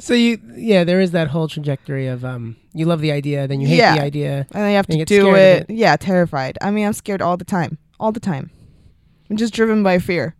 So 0.00 0.14
you, 0.14 0.38
yeah, 0.54 0.84
there 0.84 1.00
is 1.00 1.10
that 1.10 1.26
whole 1.26 1.48
trajectory 1.48 2.06
of 2.06 2.24
um, 2.24 2.54
you 2.72 2.86
love 2.86 3.00
the 3.00 3.10
idea, 3.10 3.48
then 3.48 3.60
you 3.60 3.66
hate 3.66 3.78
Yeah. 3.78 3.96
the 3.96 4.02
idea. 4.02 4.46
and 4.52 4.62
I 4.62 4.70
have 4.70 4.86
to 4.86 4.96
you 4.96 5.04
do 5.04 5.22
scared 5.22 5.66
it. 5.68 5.74
Yeah, 5.74 5.96
terrified. 5.96 6.56
I 6.60 6.70
mean, 6.70 6.86
I'm 6.86 6.92
scared 6.92 7.20
all 7.20 7.36
the 7.36 7.44
time. 7.44 7.78
All 7.98 8.12
the 8.12 8.20
time. 8.20 8.50
I'm 9.28 9.36
just 9.36 9.52
driven 9.52 9.82
by 9.82 9.98
fear. 9.98 10.36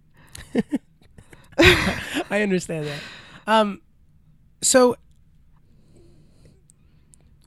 I 1.59 2.42
understand 2.42 2.87
that. 2.87 3.01
Um, 3.49 3.81
so 4.62 4.97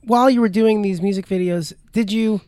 while 0.04 0.28
you 0.30 0.40
were 0.40 0.48
doing 0.48 0.82
these 0.82 1.00
music 1.00 1.26
videos, 1.26 1.72
did 1.92 2.10
you? 2.12 2.40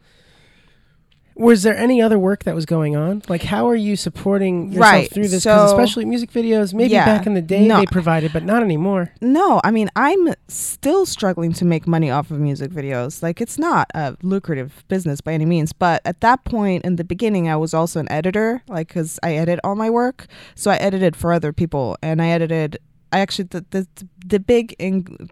Was 1.37 1.65
there 1.65 1.77
any 1.77 2.01
other 2.01 2.17
work 2.17 2.45
that 2.45 2.55
was 2.55 2.65
going 2.65 2.95
on? 2.95 3.21
Like, 3.29 3.43
how 3.43 3.69
are 3.69 3.75
you 3.75 3.97
supporting 3.97 4.69
yourself 4.69 4.81
Right, 4.93 5.11
through 5.13 5.27
this? 5.27 5.43
Because 5.43 5.69
so- 5.71 5.77
especially 5.77 6.05
music 6.05 6.31
videos, 6.31 6.73
maybe 6.73 6.93
Yeah, 6.93 7.05
back 7.07 7.27
in 7.27 7.35
the 7.35 7.43
day 7.43 7.67
no. 7.67 7.81
they 7.81 7.87
provided, 7.87 8.33
but 8.33 8.45
not 8.45 8.63
anymore. 8.63 9.11
No, 9.21 9.61
I 9.65 9.73
mean, 9.73 9.91
I'm 9.97 10.29
still 10.47 11.05
struggling 11.05 11.53
to 11.55 11.65
make 11.65 11.89
money 11.89 12.09
off 12.09 12.31
of 12.31 12.39
music 12.39 12.71
videos. 12.71 13.21
Like, 13.21 13.41
it's 13.41 13.59
not 13.59 13.89
a 13.97 14.17
lucrative 14.23 14.85
business 14.87 15.21
by 15.21 15.33
any 15.33 15.45
means. 15.45 15.73
But 15.73 16.03
at 16.05 16.21
that 16.21 16.45
point 16.45 16.85
in 16.85 16.95
the 16.95 17.05
beginning, 17.05 17.49
I 17.49 17.57
was 17.57 17.75
also 17.75 17.99
an 17.99 18.11
editor, 18.13 18.63
like, 18.69 18.87
because 18.87 19.19
I 19.25 19.35
edit 19.35 19.59
all 19.65 19.75
my 19.75 19.91
work. 19.91 20.29
So 20.55 20.71
I 20.71 20.77
edited 20.77 21.17
for 21.17 21.33
other 21.33 21.53
people. 21.53 21.97
And 22.01 22.23
I 22.23 22.29
edited, 22.29 22.79
I 23.13 23.19
actually, 23.19 23.49
the, 23.51 23.65
the, 23.71 23.89
the 24.25 24.39
big, 24.39 24.77
in, 24.79 25.31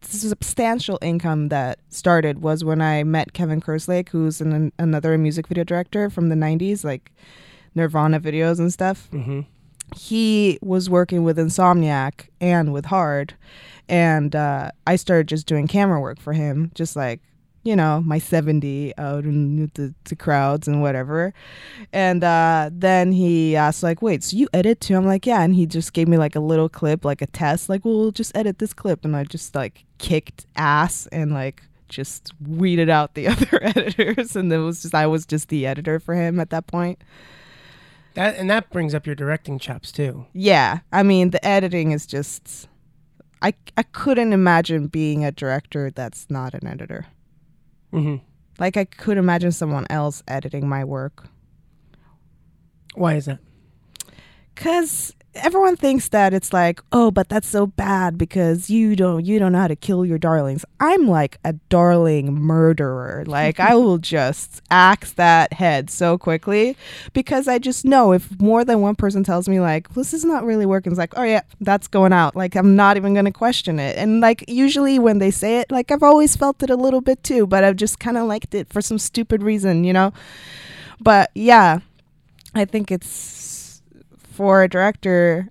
substantial 0.00 0.98
income 1.02 1.48
that 1.48 1.78
started 1.88 2.42
was 2.42 2.64
when 2.64 2.80
I 2.80 3.04
met 3.04 3.32
Kevin 3.32 3.60
Kerslake, 3.60 4.08
who's 4.10 4.40
an, 4.40 4.72
another 4.78 5.16
music 5.18 5.46
video 5.48 5.64
director 5.64 6.08
from 6.10 6.28
the 6.28 6.34
90s, 6.34 6.84
like 6.84 7.12
Nirvana 7.74 8.20
videos 8.20 8.58
and 8.58 8.72
stuff 8.72 9.08
Mm-hmm. 9.12 9.40
he 9.96 10.58
was 10.62 10.88
working 10.90 11.24
with 11.24 11.38
Insomniac 11.38 12.28
and 12.40 12.72
with 12.72 12.86
Hard, 12.86 13.34
and 13.88 14.34
uh, 14.36 14.70
I 14.86 14.96
started 14.96 15.28
just 15.28 15.46
doing 15.46 15.66
camera 15.66 16.00
work 16.00 16.20
for 16.20 16.32
him, 16.32 16.70
just 16.74 16.94
like 16.96 17.20
you 17.64 17.76
know, 17.76 18.02
my 18.04 18.18
70 18.18 18.96
out 18.98 19.24
in 19.24 19.70
the, 19.74 19.94
the 20.04 20.16
crowds 20.16 20.68
and 20.68 20.80
whatever. 20.80 21.34
And 21.92 22.24
uh, 22.24 22.70
then 22.72 23.12
he 23.12 23.56
asked, 23.56 23.82
like, 23.82 24.00
wait, 24.00 24.24
so 24.24 24.36
you 24.36 24.48
edit 24.52 24.80
too? 24.80 24.96
I'm 24.96 25.06
like, 25.06 25.26
yeah. 25.26 25.42
And 25.42 25.54
he 25.54 25.66
just 25.66 25.92
gave 25.92 26.08
me 26.08 26.16
like 26.16 26.36
a 26.36 26.40
little 26.40 26.68
clip, 26.68 27.04
like 27.04 27.22
a 27.22 27.26
test, 27.26 27.68
like, 27.68 27.84
well, 27.84 27.98
we'll 27.98 28.12
just 28.12 28.36
edit 28.36 28.58
this 28.58 28.72
clip. 28.72 29.04
And 29.04 29.16
I 29.16 29.24
just 29.24 29.54
like 29.54 29.84
kicked 29.98 30.46
ass 30.56 31.06
and 31.08 31.32
like 31.32 31.62
just 31.88 32.32
weeded 32.46 32.88
out 32.88 33.14
the 33.14 33.28
other 33.28 33.62
editors. 33.62 34.36
And 34.36 34.52
it 34.52 34.58
was 34.58 34.82
just, 34.82 34.94
I 34.94 35.06
was 35.06 35.26
just 35.26 35.48
the 35.48 35.66
editor 35.66 35.98
for 35.98 36.14
him 36.14 36.40
at 36.40 36.50
that 36.50 36.66
point. 36.66 37.02
That 38.14 38.36
and 38.36 38.50
that 38.50 38.70
brings 38.70 38.94
up 38.94 39.06
your 39.06 39.14
directing 39.14 39.58
chops 39.58 39.92
too. 39.92 40.26
Yeah. 40.32 40.80
I 40.92 41.02
mean, 41.02 41.30
the 41.30 41.44
editing 41.46 41.92
is 41.92 42.06
just, 42.06 42.68
I, 43.42 43.54
I 43.76 43.82
couldn't 43.82 44.32
imagine 44.32 44.86
being 44.86 45.24
a 45.24 45.30
director 45.30 45.90
that's 45.90 46.28
not 46.30 46.54
an 46.54 46.66
editor. 46.66 47.06
Mm-hmm. 47.92 48.16
Like 48.58 48.76
I 48.76 48.84
could 48.84 49.18
imagine 49.18 49.52
someone 49.52 49.86
else 49.88 50.22
editing 50.26 50.68
my 50.68 50.84
work. 50.84 51.28
Why 52.94 53.14
is 53.14 53.26
that? 53.26 53.38
Cause 54.56 55.14
everyone 55.38 55.76
thinks 55.76 56.08
that 56.08 56.34
it's 56.34 56.52
like, 56.52 56.80
oh, 56.92 57.10
but 57.10 57.28
that's 57.28 57.48
so 57.48 57.66
bad 57.66 58.18
because 58.18 58.70
you 58.70 58.96
don't 58.96 59.24
you 59.24 59.38
don't 59.38 59.52
know 59.52 59.60
how 59.60 59.68
to 59.68 59.76
kill 59.76 60.04
your 60.04 60.18
darlings. 60.18 60.64
I'm 60.80 61.08
like 61.08 61.38
a 61.44 61.54
darling 61.68 62.34
murderer. 62.34 63.24
Like 63.26 63.60
I 63.60 63.74
will 63.74 63.98
just 64.16 64.62
axe 64.70 65.12
that 65.12 65.52
head 65.52 65.90
so 65.90 66.18
quickly 66.18 66.76
because 67.12 67.48
I 67.48 67.58
just 67.58 67.84
know 67.84 68.12
if 68.12 68.40
more 68.40 68.64
than 68.64 68.80
one 68.80 68.94
person 68.94 69.24
tells 69.24 69.48
me 69.48 69.60
like 69.60 69.88
this 69.94 70.12
is 70.12 70.24
not 70.24 70.44
really 70.44 70.66
working, 70.66 70.92
it's 70.92 70.98
like, 70.98 71.16
oh 71.16 71.24
yeah, 71.24 71.42
that's 71.60 71.88
going 71.88 72.12
out. 72.12 72.36
Like 72.36 72.54
I'm 72.54 72.76
not 72.76 72.96
even 72.96 73.14
gonna 73.14 73.32
question 73.32 73.78
it. 73.78 73.96
And 73.96 74.20
like 74.20 74.44
usually 74.48 74.98
when 74.98 75.18
they 75.18 75.30
say 75.30 75.58
it, 75.60 75.70
like 75.70 75.90
I've 75.90 76.02
always 76.02 76.36
felt 76.36 76.62
it 76.62 76.70
a 76.70 76.76
little 76.76 77.00
bit 77.00 77.22
too, 77.22 77.46
but 77.46 77.64
I've 77.64 77.76
just 77.76 77.98
kind 77.98 78.16
of 78.16 78.26
liked 78.26 78.54
it 78.54 78.68
for 78.72 78.80
some 78.82 78.98
stupid 78.98 79.42
reason, 79.42 79.84
you 79.84 79.92
know. 79.92 80.12
But 81.00 81.30
yeah, 81.34 81.80
I 82.54 82.64
think 82.64 82.90
it's 82.90 83.38
for 84.38 84.62
a 84.62 84.68
director, 84.68 85.48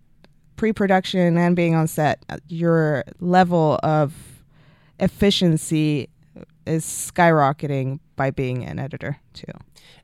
pre-production 0.56 1.38
and 1.38 1.58
being 1.58 1.76
on 1.76 1.88
set, 1.90 2.24
uh, 2.30 2.38
your 2.48 3.04
level 3.20 3.78
of 3.84 4.14
efficiency 4.98 6.08
is 6.66 6.86
skyrocketing 6.86 8.00
by 8.16 8.32
being 8.32 8.64
an 8.64 8.80
editor 8.80 9.18
too. 9.34 9.52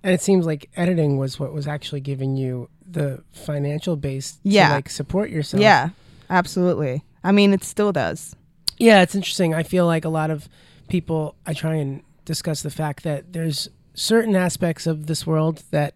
And 0.04 0.13
it 0.13 0.22
seems 0.22 0.46
like 0.46 0.69
editing 0.76 1.17
was 1.17 1.39
what 1.39 1.54
was 1.54 1.65
actually 1.65 2.02
giving 2.02 2.36
you 2.36 2.69
the 2.86 3.24
financial 3.32 3.96
base 3.96 4.38
Yeah. 4.43 4.67
to 4.67 4.74
like 4.76 4.89
support 4.89 5.30
yourself. 5.30 5.62
Yeah, 5.62 5.89
absolutely. 6.30 7.04
I 7.24 7.32
mean, 7.32 7.54
it 7.54 7.63
still 7.63 7.93
does. 7.93 8.36
Yeah, 8.78 9.02
it's 9.02 9.15
interesting. 9.15 9.54
I 9.54 9.63
feel 9.63 9.86
like 9.86 10.04
a 10.04 10.10
lot 10.10 10.30
of 10.30 10.50
people 10.89 11.36
I 11.46 11.54
try 11.54 11.76
and 11.76 12.02
discuss 12.26 12.62
the 12.63 12.69
fact 12.69 13.04
that 13.04 13.32
there's 13.32 13.69
certain 13.93 14.36
aspects 14.36 14.86
of 14.88 15.08
this 15.08 15.26
world 15.26 15.63
that 15.72 15.93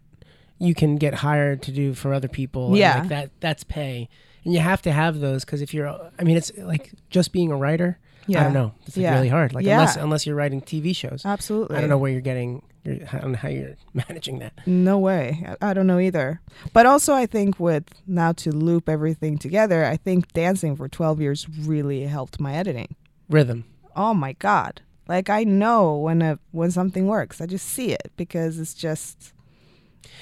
you 0.58 0.74
can 0.74 0.96
get 0.96 1.14
hired 1.14 1.62
to 1.62 1.72
do 1.72 1.94
for 1.94 2.12
other 2.12 2.28
people. 2.28 2.76
Yeah. 2.76 3.00
like 3.00 3.08
that 3.08 3.30
that's 3.40 3.64
pay. 3.64 4.08
And 4.44 4.52
you 4.54 4.60
have 4.60 4.82
to 4.82 4.92
have 4.92 5.20
those 5.20 5.44
because 5.44 5.62
if 5.62 5.74
you're, 5.74 5.88
I 6.18 6.24
mean, 6.24 6.36
it's 6.36 6.52
like 6.58 6.92
just 7.10 7.32
being 7.32 7.50
a 7.52 7.56
writer. 7.56 7.98
Yeah. 8.26 8.40
I 8.40 8.44
don't 8.44 8.52
know. 8.54 8.72
It's 8.86 8.96
like 8.96 9.02
Yeah. 9.04 9.14
really 9.14 9.28
hard. 9.28 9.54
Like 9.54 9.64
Yeah. 9.64 9.74
unless 9.80 9.96
unless 9.96 10.26
you're 10.26 10.36
writing 10.36 10.60
TV 10.60 10.94
shows. 10.94 11.22
Absolutely. 11.24 11.76
I 11.76 11.80
don't 11.80 11.88
know 11.90 11.98
where 11.98 12.10
you're 12.10 12.20
getting. 12.20 12.62
Your, 12.84 12.96
I 13.12 13.18
don't 13.18 13.32
know 13.32 13.38
how 13.38 13.48
you're 13.48 13.74
managing 13.94 14.38
that. 14.38 14.52
No 14.66 14.98
way. 14.98 15.44
I, 15.60 15.70
I 15.70 15.74
don't 15.74 15.86
know 15.86 15.98
either. 15.98 16.40
But 16.72 16.86
also, 16.86 17.12
I 17.14 17.26
think 17.26 17.58
with 17.58 17.84
now 18.06 18.32
to 18.32 18.50
loop 18.52 18.88
everything 18.88 19.36
together, 19.38 19.84
I 19.84 19.96
think 19.96 20.32
dancing 20.32 20.76
for 20.76 20.88
12 20.88 21.20
years 21.20 21.46
really 21.48 22.02
helped 22.02 22.38
my 22.40 22.54
editing. 22.54 22.94
Rhythm. 23.28 23.64
Oh 23.96 24.14
my 24.14 24.34
god. 24.34 24.80
Like 25.08 25.28
I 25.30 25.42
know 25.44 25.96
when 25.96 26.20
a 26.22 26.38
when 26.52 26.70
something 26.70 27.06
works. 27.06 27.40
I 27.40 27.46
just 27.46 27.66
see 27.66 27.92
it 27.92 28.12
because 28.16 28.58
it's 28.58 28.74
just 28.74 29.32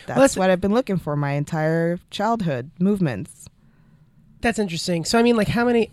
that's, 0.07 0.19
that's- 0.19 0.37
what 0.37 0.51
I've 0.51 0.61
been 0.61 0.75
looking 0.75 0.99
for 0.99 1.17
my 1.17 1.33
entire 1.33 1.99
childhood 2.11 2.71
movements. 2.79 3.49
That's 4.41 4.59
interesting. 4.59 5.05
So 5.05 5.19
I 5.19 5.23
mean, 5.23 5.37
like, 5.37 5.49
how 5.49 5.65
many 5.65 5.91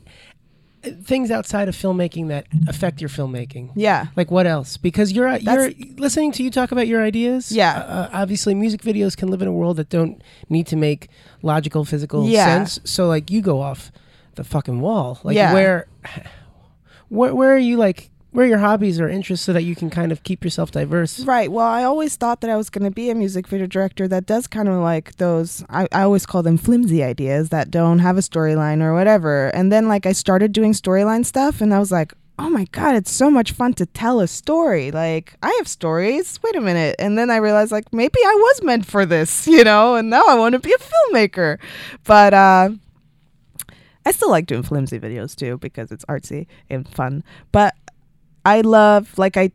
uh, 0.84 0.90
things 1.02 1.32
outside 1.32 1.68
of 1.70 1.76
filmmaking 1.76 2.28
that 2.28 2.46
affect 2.68 3.00
your 3.02 3.10
filmmaking? 3.10 3.72
Yeah. 3.76 4.08
Like 4.16 4.30
what 4.32 4.46
else? 4.46 4.78
Because 4.78 5.12
you're 5.12 5.34
you're 5.38 5.72
listening 5.98 6.32
to 6.34 6.44
you 6.44 6.52
talk 6.52 6.72
about 6.72 6.88
your 6.88 7.02
ideas. 7.02 7.52
Yeah. 7.52 7.78
Uh, 7.78 7.82
uh, 7.82 8.10
obviously, 8.14 8.54
music 8.54 8.82
videos 8.82 9.16
can 9.16 9.30
live 9.30 9.42
in 9.42 9.48
a 9.48 9.54
world 9.54 9.78
that 9.78 9.90
don't 9.90 10.22
need 10.50 10.68
to 10.68 10.76
make 10.76 11.08
logical, 11.42 11.86
physical 11.86 12.28
Yeah. 12.28 12.46
sense. 12.46 12.80
So 12.84 13.08
like 13.08 13.32
you 13.32 13.42
go 13.42 13.62
off 13.62 13.92
the 14.36 14.44
fucking 14.44 14.82
wall. 14.82 15.20
Like 15.24 15.36
Yeah. 15.36 15.54
where, 15.54 15.88
where 17.10 17.34
where 17.34 17.54
are 17.56 17.58
you 17.60 17.78
like? 17.78 18.10
Where 18.34 18.48
your 18.48 18.58
hobbies 18.58 19.00
or 19.00 19.08
interests 19.08 19.46
so 19.46 19.54
that 19.54 19.62
you 19.62 19.76
can 19.76 19.91
kind 19.91 20.12
of 20.12 20.24
keep 20.24 20.43
yourself 20.43 20.72
diverse? 20.72 21.19
Right. 21.19 21.52
Well, 21.52 21.67
I 21.67 21.84
always 21.84 22.15
thought 22.15 22.41
that 22.41 22.50
I 22.50 22.56
was 22.56 22.72
going 22.72 22.84
to 22.84 22.89
be 22.89 23.12
a 23.12 23.15
music 23.15 23.48
video 23.48 23.67
director 23.67 24.08
that 24.08 24.26
does 24.26 24.48
kind 24.48 24.67
of 24.67 24.82
like 24.82 25.17
those, 25.17 25.63
I, 25.69 25.88
I 25.91 26.02
always 26.02 26.26
call 26.26 26.41
them 26.41 26.58
flimsy 26.58 27.04
ideas 27.04 27.50
that 27.50 27.69
don't 27.69 28.00
have 28.00 28.17
a 28.17 28.22
storyline 28.22 28.82
or 28.82 28.96
whatever. 28.96 29.50
And 29.50 29.72
then, 29.72 29.88
like, 29.88 30.08
I 30.08 30.13
started 30.13 30.52
doing 30.52 30.74
storyline 30.74 31.24
stuff 31.28 31.62
and 31.62 31.76
I 31.76 31.80
was 31.80 31.91
like, 31.91 32.12
oh 32.39 32.50
my 32.50 32.65
God, 32.72 32.96
it's 32.96 33.12
so 33.12 33.30
much 33.30 33.52
fun 33.52 33.76
to 33.76 33.86
tell 33.86 34.19
a 34.19 34.28
story. 34.28 34.89
Like, 34.89 35.36
I 35.43 35.54
have 35.60 35.67
stories. 35.67 36.39
Wait 36.41 36.56
a 36.56 36.62
minute. 36.62 36.96
And 36.98 37.15
then 37.15 37.30
I 37.30 37.36
realized, 37.36 37.72
like, 37.72 37.93
maybe 37.93 38.17
I 38.26 38.34
was 38.34 38.63
meant 38.63 38.88
for 38.88 39.06
this, 39.06 39.48
you 39.56 39.63
know, 39.63 39.93
and 39.93 40.10
now 40.10 40.24
I 40.28 40.34
want 40.34 40.54
to 40.54 40.60
be 40.60 40.74
a 40.74 40.78
filmmaker. 40.78 41.60
But, 42.04 42.34
uh, 42.34 42.72
I 44.06 44.12
still 44.12 44.30
like 44.30 44.48
doing 44.48 44.63
flimsy 44.63 45.00
videos 45.00 45.36
too 45.36 45.58
because 45.60 45.91
it's 45.91 46.04
artsy 46.06 46.48
and 46.69 46.88
fun. 46.88 47.24
But 47.52 47.74
I 48.46 48.62
love 48.62 49.18
like 49.18 49.38
I 49.38 49.52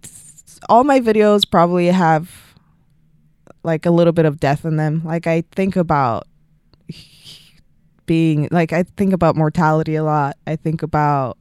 all 0.69 0.85
my 0.85 1.01
videos 1.01 1.49
probably 1.49 1.87
have 1.87 2.55
like 3.63 3.87
a 3.87 3.91
little 3.91 4.13
bit 4.13 4.25
of 4.25 4.41
death 4.41 4.65
in 4.65 4.77
them. 4.77 5.03
Like 5.05 5.27
I 5.27 5.43
think 5.53 5.77
about 5.77 6.27
being 8.07 8.49
like 8.51 8.73
I 8.73 8.83
think 8.83 9.13
about 9.13 9.37
mortality 9.37 9.95
a 9.95 10.05
lot. 10.05 10.37
I 10.47 10.57
think 10.57 10.83
about 10.83 11.39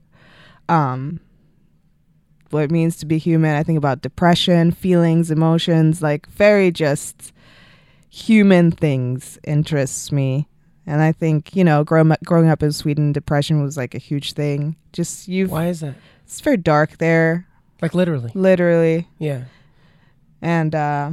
um 0.70 1.20
what 2.52 2.64
it 2.64 2.72
means 2.72 2.98
to 2.98 3.06
be 3.06 3.18
human. 3.18 3.56
I 3.56 3.64
think 3.64 3.78
about 3.78 4.02
depression, 4.02 4.72
feelings, 4.72 5.32
emotions, 5.32 6.02
like 6.02 6.28
very 6.28 6.72
just 6.72 7.34
human 8.10 8.72
things 8.72 9.38
interests 9.44 10.12
me. 10.12 10.48
And 10.86 11.02
I 11.02 11.12
think, 11.12 11.54
you 11.56 11.66
know, 11.66 11.84
growing 11.84 12.12
up, 12.14 12.24
growing 12.24 12.48
up 12.48 12.64
in 12.64 12.72
Sweden, 12.72 13.12
depression 13.12 13.62
was 13.62 13.76
like 13.76 13.94
a 13.94 13.98
huge 13.98 14.34
thing. 14.34 14.78
Just 14.94 15.28
you 15.28 15.48
Why 15.48 15.68
is 15.68 15.82
that? 15.82 15.96
It's 16.28 16.42
very 16.42 16.58
dark 16.58 16.98
there, 16.98 17.48
Like 17.82 17.94
literally. 17.96 18.32
literally, 18.36 19.08
Yeah. 19.18 19.46
and 20.42 20.76
uh, 20.76 21.12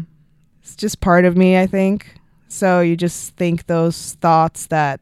it's 0.62 0.77
just 0.77 1.00
part 1.00 1.24
of 1.24 1.37
me. 1.37 1.57
I 1.59 1.66
think 1.66 2.16
so. 2.48 2.81
You 2.81 2.96
just 2.96 3.35
think 3.37 3.66
those 3.66 4.14
thoughts 4.20 4.66
that 4.66 5.00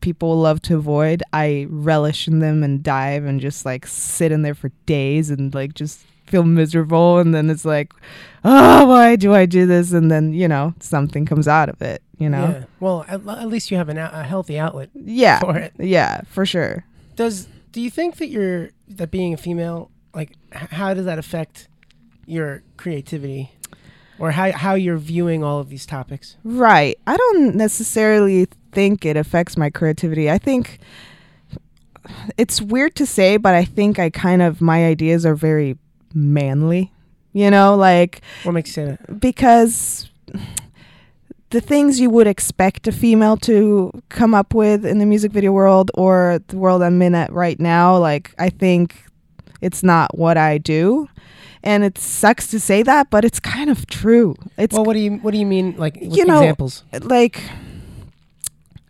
people 0.00 0.36
love 0.38 0.60
to 0.62 0.76
avoid. 0.76 1.22
I 1.32 1.66
relish 1.70 2.28
in 2.28 2.40
them 2.40 2.62
and 2.62 2.82
dive 2.82 3.24
and 3.24 3.40
just 3.40 3.64
like 3.64 3.86
sit 3.86 4.30
in 4.32 4.42
there 4.42 4.54
for 4.54 4.70
days 4.86 5.30
and 5.30 5.54
like 5.54 5.74
just 5.74 6.00
feel 6.26 6.42
miserable. 6.44 7.18
And 7.18 7.34
then 7.34 7.48
it's 7.50 7.64
like, 7.64 7.92
oh, 8.44 8.86
why 8.86 9.16
do 9.16 9.32
I 9.34 9.46
do 9.46 9.66
this? 9.66 9.92
And 9.92 10.10
then 10.10 10.32
you 10.34 10.46
know 10.48 10.74
something 10.80 11.24
comes 11.26 11.48
out 11.48 11.68
of 11.70 11.80
it. 11.80 12.02
You 12.18 12.28
know, 12.28 12.44
Yeah. 12.44 12.64
Well, 12.80 13.04
at, 13.08 13.26
at 13.26 13.48
least 13.48 13.70
you 13.72 13.76
have 13.76 13.88
an, 13.88 13.98
a 13.98 14.22
healthy 14.24 14.58
outlet 14.58 14.90
yeah, 14.94 15.40
for 15.40 15.56
it. 15.56 15.72
yeah, 15.78 16.20
for 16.28 16.44
sure. 16.46 16.84
Does 17.16 17.48
do 17.74 17.80
you 17.80 17.90
think 17.90 18.18
that 18.18 18.28
you're 18.28 18.70
that 18.86 19.10
being 19.10 19.34
a 19.34 19.36
female 19.36 19.90
like 20.14 20.30
h- 20.54 20.70
how 20.70 20.94
does 20.94 21.04
that 21.06 21.18
affect 21.18 21.66
your 22.24 22.62
creativity 22.76 23.50
or 24.16 24.30
how 24.30 24.52
how 24.52 24.74
you're 24.74 24.96
viewing 24.96 25.42
all 25.42 25.58
of 25.58 25.68
these 25.68 25.84
topics? 25.84 26.36
Right. 26.44 26.96
I 27.04 27.16
don't 27.16 27.56
necessarily 27.56 28.46
think 28.70 29.04
it 29.04 29.16
affects 29.16 29.56
my 29.56 29.70
creativity. 29.70 30.30
I 30.30 30.38
think 30.38 30.78
it's 32.38 32.62
weird 32.62 32.94
to 32.94 33.06
say, 33.06 33.38
but 33.38 33.54
I 33.54 33.64
think 33.64 33.98
I 33.98 34.08
kind 34.08 34.40
of 34.40 34.60
my 34.60 34.86
ideas 34.86 35.26
are 35.26 35.34
very 35.34 35.76
manly. 36.14 36.92
You 37.32 37.50
know, 37.50 37.74
like 37.74 38.20
What 38.44 38.52
makes 38.52 38.76
you 38.76 38.96
because 39.18 40.08
the 41.50 41.60
things 41.60 42.00
you 42.00 42.10
would 42.10 42.26
expect 42.26 42.88
a 42.88 42.92
female 42.92 43.36
to 43.38 43.92
come 44.08 44.34
up 44.34 44.54
with 44.54 44.84
in 44.84 44.98
the 44.98 45.06
music 45.06 45.30
video 45.32 45.52
world 45.52 45.90
or 45.94 46.40
the 46.48 46.56
world 46.56 46.82
I'm 46.82 47.00
in 47.02 47.14
at 47.14 47.32
right 47.32 47.58
now, 47.60 47.96
like 47.96 48.34
I 48.38 48.50
think 48.50 49.04
it's 49.60 49.82
not 49.82 50.18
what 50.18 50.36
I 50.36 50.58
do. 50.58 51.08
And 51.62 51.82
it 51.84 51.96
sucks 51.96 52.48
to 52.48 52.60
say 52.60 52.82
that, 52.82 53.08
but 53.08 53.24
it's 53.24 53.40
kind 53.40 53.70
of 53.70 53.86
true. 53.86 54.34
It's 54.58 54.74
well, 54.74 54.84
what 54.84 54.94
do 54.94 54.98
you 54.98 55.12
what 55.18 55.30
do 55.30 55.38
you 55.38 55.46
mean 55.46 55.76
like 55.78 55.96
You 56.00 56.24
know- 56.24 56.40
examples? 56.42 56.82
like 57.02 57.40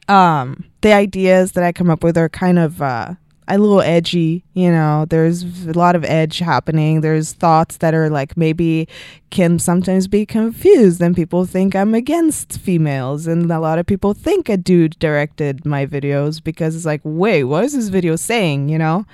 um 0.09 0.65
the 0.81 0.93
ideas 0.93 1.53
that 1.53 1.65
I 1.65 1.73
come 1.73 1.89
up 1.91 2.03
with 2.03 2.17
are 2.19 2.29
kind 2.29 2.59
of 2.59 2.83
uh 2.83 3.15
a 3.49 3.59
little 3.59 3.81
edgy, 3.81 4.45
you 4.55 4.71
know. 4.71 5.07
There's 5.09 5.67
a 5.67 5.73
lot 5.73 5.97
of 5.97 6.05
edge 6.05 6.39
happening. 6.39 7.01
There's 7.01 7.33
thoughts 7.33 7.79
that 7.79 7.95
are 7.95 8.09
like 8.11 8.37
maybe 8.37 8.89
can 9.31 9.59
sometimes 9.59 10.07
be 10.07 10.25
confused 10.25 11.01
and 11.01 11.15
people 11.15 11.45
think 11.45 11.75
I'm 11.75 11.95
against 11.95 12.59
females 12.59 13.27
and 13.27 13.51
a 13.51 13.59
lot 13.59 13.79
of 13.79 13.87
people 13.87 14.15
think 14.15 14.49
a 14.49 14.57
dude 14.57 14.99
directed 14.99 15.67
my 15.67 15.87
videos 15.87 16.43
because 16.43 16.77
it's 16.77 16.87
like, 16.87 17.01
"Wait, 17.05 17.45
what 17.45 17.65
is 17.65 17.75
this 17.75 17.89
video 17.89 18.17
saying?" 18.17 18.69
you 18.69 18.79
know? 18.79 19.05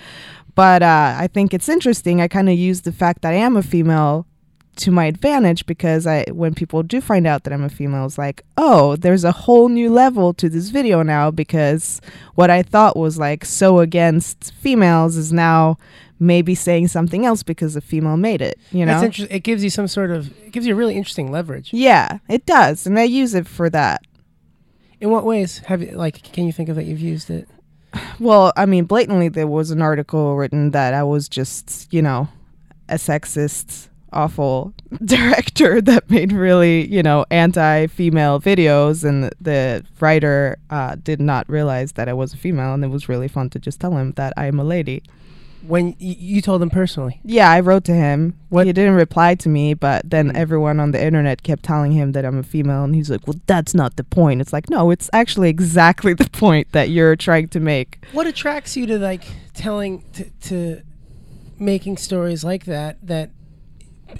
But 0.54 0.82
uh, 0.82 1.16
I 1.18 1.28
think 1.28 1.54
it's 1.54 1.68
interesting. 1.68 2.20
I 2.20 2.28
kind 2.28 2.48
of 2.48 2.58
use 2.58 2.82
the 2.82 2.92
fact 2.92 3.22
that 3.22 3.32
I 3.32 3.36
am 3.36 3.56
a 3.56 3.62
female 3.62 4.26
to 4.80 4.90
my 4.90 5.06
advantage 5.06 5.66
because 5.66 6.06
I 6.06 6.24
when 6.30 6.54
people 6.54 6.82
do 6.82 7.00
find 7.00 7.26
out 7.26 7.44
that 7.44 7.52
I'm 7.52 7.64
a 7.64 7.68
female, 7.68 8.06
it's 8.06 8.18
like, 8.18 8.44
oh, 8.56 8.96
there's 8.96 9.24
a 9.24 9.32
whole 9.32 9.68
new 9.68 9.90
level 9.90 10.34
to 10.34 10.48
this 10.48 10.70
video 10.70 11.02
now 11.02 11.30
because 11.30 12.00
what 12.34 12.50
I 12.50 12.62
thought 12.62 12.96
was 12.96 13.18
like 13.18 13.44
so 13.44 13.78
against 13.80 14.52
females 14.54 15.16
is 15.16 15.32
now 15.32 15.78
maybe 16.18 16.54
saying 16.54 16.88
something 16.88 17.24
else 17.24 17.42
because 17.42 17.74
a 17.76 17.80
female 17.80 18.16
made 18.16 18.42
it. 18.42 18.58
You 18.72 18.86
know, 18.86 19.02
interesting. 19.02 19.34
It 19.34 19.40
gives 19.40 19.64
you 19.64 19.70
some 19.70 19.88
sort 19.88 20.10
of 20.10 20.28
it 20.44 20.52
gives 20.52 20.66
you 20.66 20.74
a 20.74 20.76
really 20.76 20.96
interesting 20.96 21.30
leverage. 21.30 21.72
yeah, 21.72 22.18
it 22.28 22.46
does, 22.46 22.86
and 22.86 22.98
I 22.98 23.04
use 23.04 23.34
it 23.34 23.46
for 23.46 23.70
that. 23.70 24.02
In 25.00 25.10
what 25.10 25.24
ways 25.24 25.58
have 25.66 25.82
you 25.82 25.92
like? 25.92 26.22
Can 26.32 26.44
you 26.44 26.52
think 26.52 26.68
of 26.68 26.76
that 26.76 26.84
you've 26.84 27.00
used 27.00 27.30
it? 27.30 27.48
Well, 28.20 28.52
I 28.54 28.66
mean, 28.66 28.84
blatantly, 28.84 29.28
there 29.28 29.46
was 29.46 29.70
an 29.70 29.80
article 29.80 30.36
written 30.36 30.72
that 30.72 30.92
I 30.92 31.02
was 31.02 31.26
just, 31.26 31.92
you 31.92 32.02
know, 32.02 32.28
a 32.88 32.96
sexist, 32.96 33.88
awful 34.12 34.72
director 35.04 35.80
that 35.80 36.08
made 36.10 36.32
really, 36.32 36.86
you 36.86 37.02
know, 37.02 37.24
anti 37.30 37.86
female 37.86 38.40
videos. 38.40 39.04
And 39.04 39.32
the 39.40 39.84
writer 40.00 40.58
uh, 40.70 40.96
did 41.02 41.20
not 41.20 41.48
realize 41.48 41.92
that 41.92 42.08
I 42.08 42.12
was 42.12 42.34
a 42.34 42.36
female. 42.36 42.74
And 42.74 42.84
it 42.84 42.88
was 42.88 43.08
really 43.08 43.28
fun 43.28 43.50
to 43.50 43.58
just 43.58 43.80
tell 43.80 43.96
him 43.96 44.12
that 44.12 44.32
I 44.36 44.46
am 44.46 44.58
a 44.60 44.64
lady. 44.64 45.02
When 45.66 45.88
y- 45.88 46.16
you 46.18 46.40
told 46.40 46.62
him 46.62 46.70
personally, 46.70 47.20
Yeah, 47.22 47.50
I 47.50 47.60
wrote 47.60 47.84
to 47.84 47.92
him. 47.92 48.34
What- 48.48 48.66
He 48.66 48.72
didn't 48.72 48.94
reply 48.94 49.34
to 49.34 49.48
me, 49.50 49.74
but 49.74 50.08
then 50.08 50.30
Mm. 50.30 50.36
everyone 50.36 50.80
on 50.80 50.92
the 50.92 51.04
internet 51.04 51.42
kept 51.42 51.62
telling 51.64 51.92
him 51.92 52.12
that 52.12 52.24
I'm 52.24 52.38
a 52.38 52.42
female. 52.42 52.82
And 52.82 52.94
he's 52.94 53.10
like, 53.10 53.26
well, 53.26 53.36
that's 53.46 53.74
not 53.74 53.96
the 53.96 54.04
point. 54.04 54.40
It's 54.40 54.54
like, 54.54 54.70
no, 54.70 54.90
it's 54.90 55.10
actually 55.12 55.50
exactly 55.50 56.14
the 56.22 56.30
point 56.30 56.72
that 56.72 56.88
you're 56.88 57.14
trying 57.14 57.48
to 57.48 57.60
make. 57.60 58.02
what 58.12 58.26
attracts 58.26 58.74
you 58.74 58.86
to 58.86 58.98
like 58.98 59.24
telling 59.52 60.02
to, 60.14 60.30
to 60.48 60.80
making 61.58 61.98
stories 61.98 62.42
like 62.42 62.64
that? 62.64 62.96
That 63.06 63.28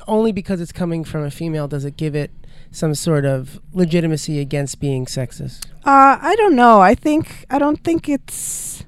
only 0.07 0.33
because 0.33 0.61
it's 0.61 0.73
coming 0.73 1.05
from 1.05 1.25
a 1.25 1.31
female 1.31 1.69
does 1.69 1.85
it 1.85 1.97
give 1.97 2.15
it 2.15 2.31
some 2.71 2.95
sort 2.95 3.25
of 3.25 3.61
legitimacy 3.73 4.39
against 4.39 4.81
being 4.81 5.07
sexist? 5.07 5.67
Uh, 5.85 6.19
I 6.21 6.35
don't 6.37 6.57
know. 6.57 6.81
I 6.81 6.95
think 6.95 7.47
I 7.51 7.59
don't 7.59 7.83
think 7.83 8.09
it's. 8.09 8.85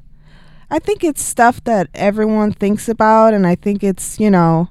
I 0.70 0.78
think 0.78 1.04
it's 1.04 1.22
stuff 1.22 1.62
that 1.64 1.88
everyone 1.94 2.52
thinks 2.52 2.88
about, 2.88 3.34
and 3.34 3.46
I 3.46 3.54
think 3.54 3.82
it's 3.82 4.18
you 4.20 4.30
know. 4.30 4.68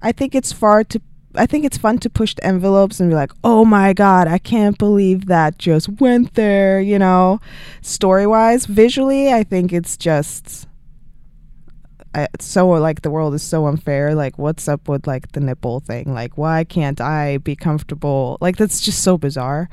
I 0.00 0.12
think 0.12 0.34
it's 0.34 0.52
far 0.52 0.84
to. 0.84 1.00
I 1.34 1.46
think 1.46 1.64
it's 1.64 1.78
fun 1.78 1.98
to 1.98 2.10
push 2.10 2.34
the 2.34 2.44
envelopes 2.44 3.00
and 3.00 3.10
be 3.10 3.16
like, 3.16 3.32
"Oh 3.42 3.64
my 3.64 3.92
god, 3.92 4.28
I 4.28 4.38
can't 4.38 4.78
believe 4.78 5.26
that 5.26 5.58
just 5.58 5.88
went 6.00 6.34
there." 6.34 6.80
You 6.80 6.98
know, 6.98 7.40
story 7.80 8.26
wise, 8.26 8.66
visually, 8.66 9.32
I 9.32 9.44
think 9.44 9.72
it's 9.72 9.96
just. 9.96 10.67
I, 12.18 12.28
it's 12.34 12.46
so 12.46 12.68
like 12.68 13.02
the 13.02 13.10
world 13.10 13.34
is 13.34 13.42
so 13.42 13.66
unfair. 13.66 14.14
Like, 14.14 14.38
what's 14.38 14.68
up 14.68 14.88
with 14.88 15.06
like 15.06 15.32
the 15.32 15.40
nipple 15.40 15.80
thing? 15.80 16.12
Like, 16.12 16.36
why 16.36 16.64
can't 16.64 17.00
I 17.00 17.38
be 17.38 17.54
comfortable? 17.54 18.38
Like, 18.40 18.56
that's 18.56 18.80
just 18.80 19.02
so 19.02 19.16
bizarre. 19.16 19.68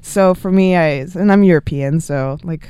So 0.00 0.34
for 0.34 0.50
me, 0.50 0.76
I 0.76 1.06
and 1.14 1.30
I'm 1.30 1.44
European, 1.44 2.00
so 2.00 2.38
like 2.42 2.68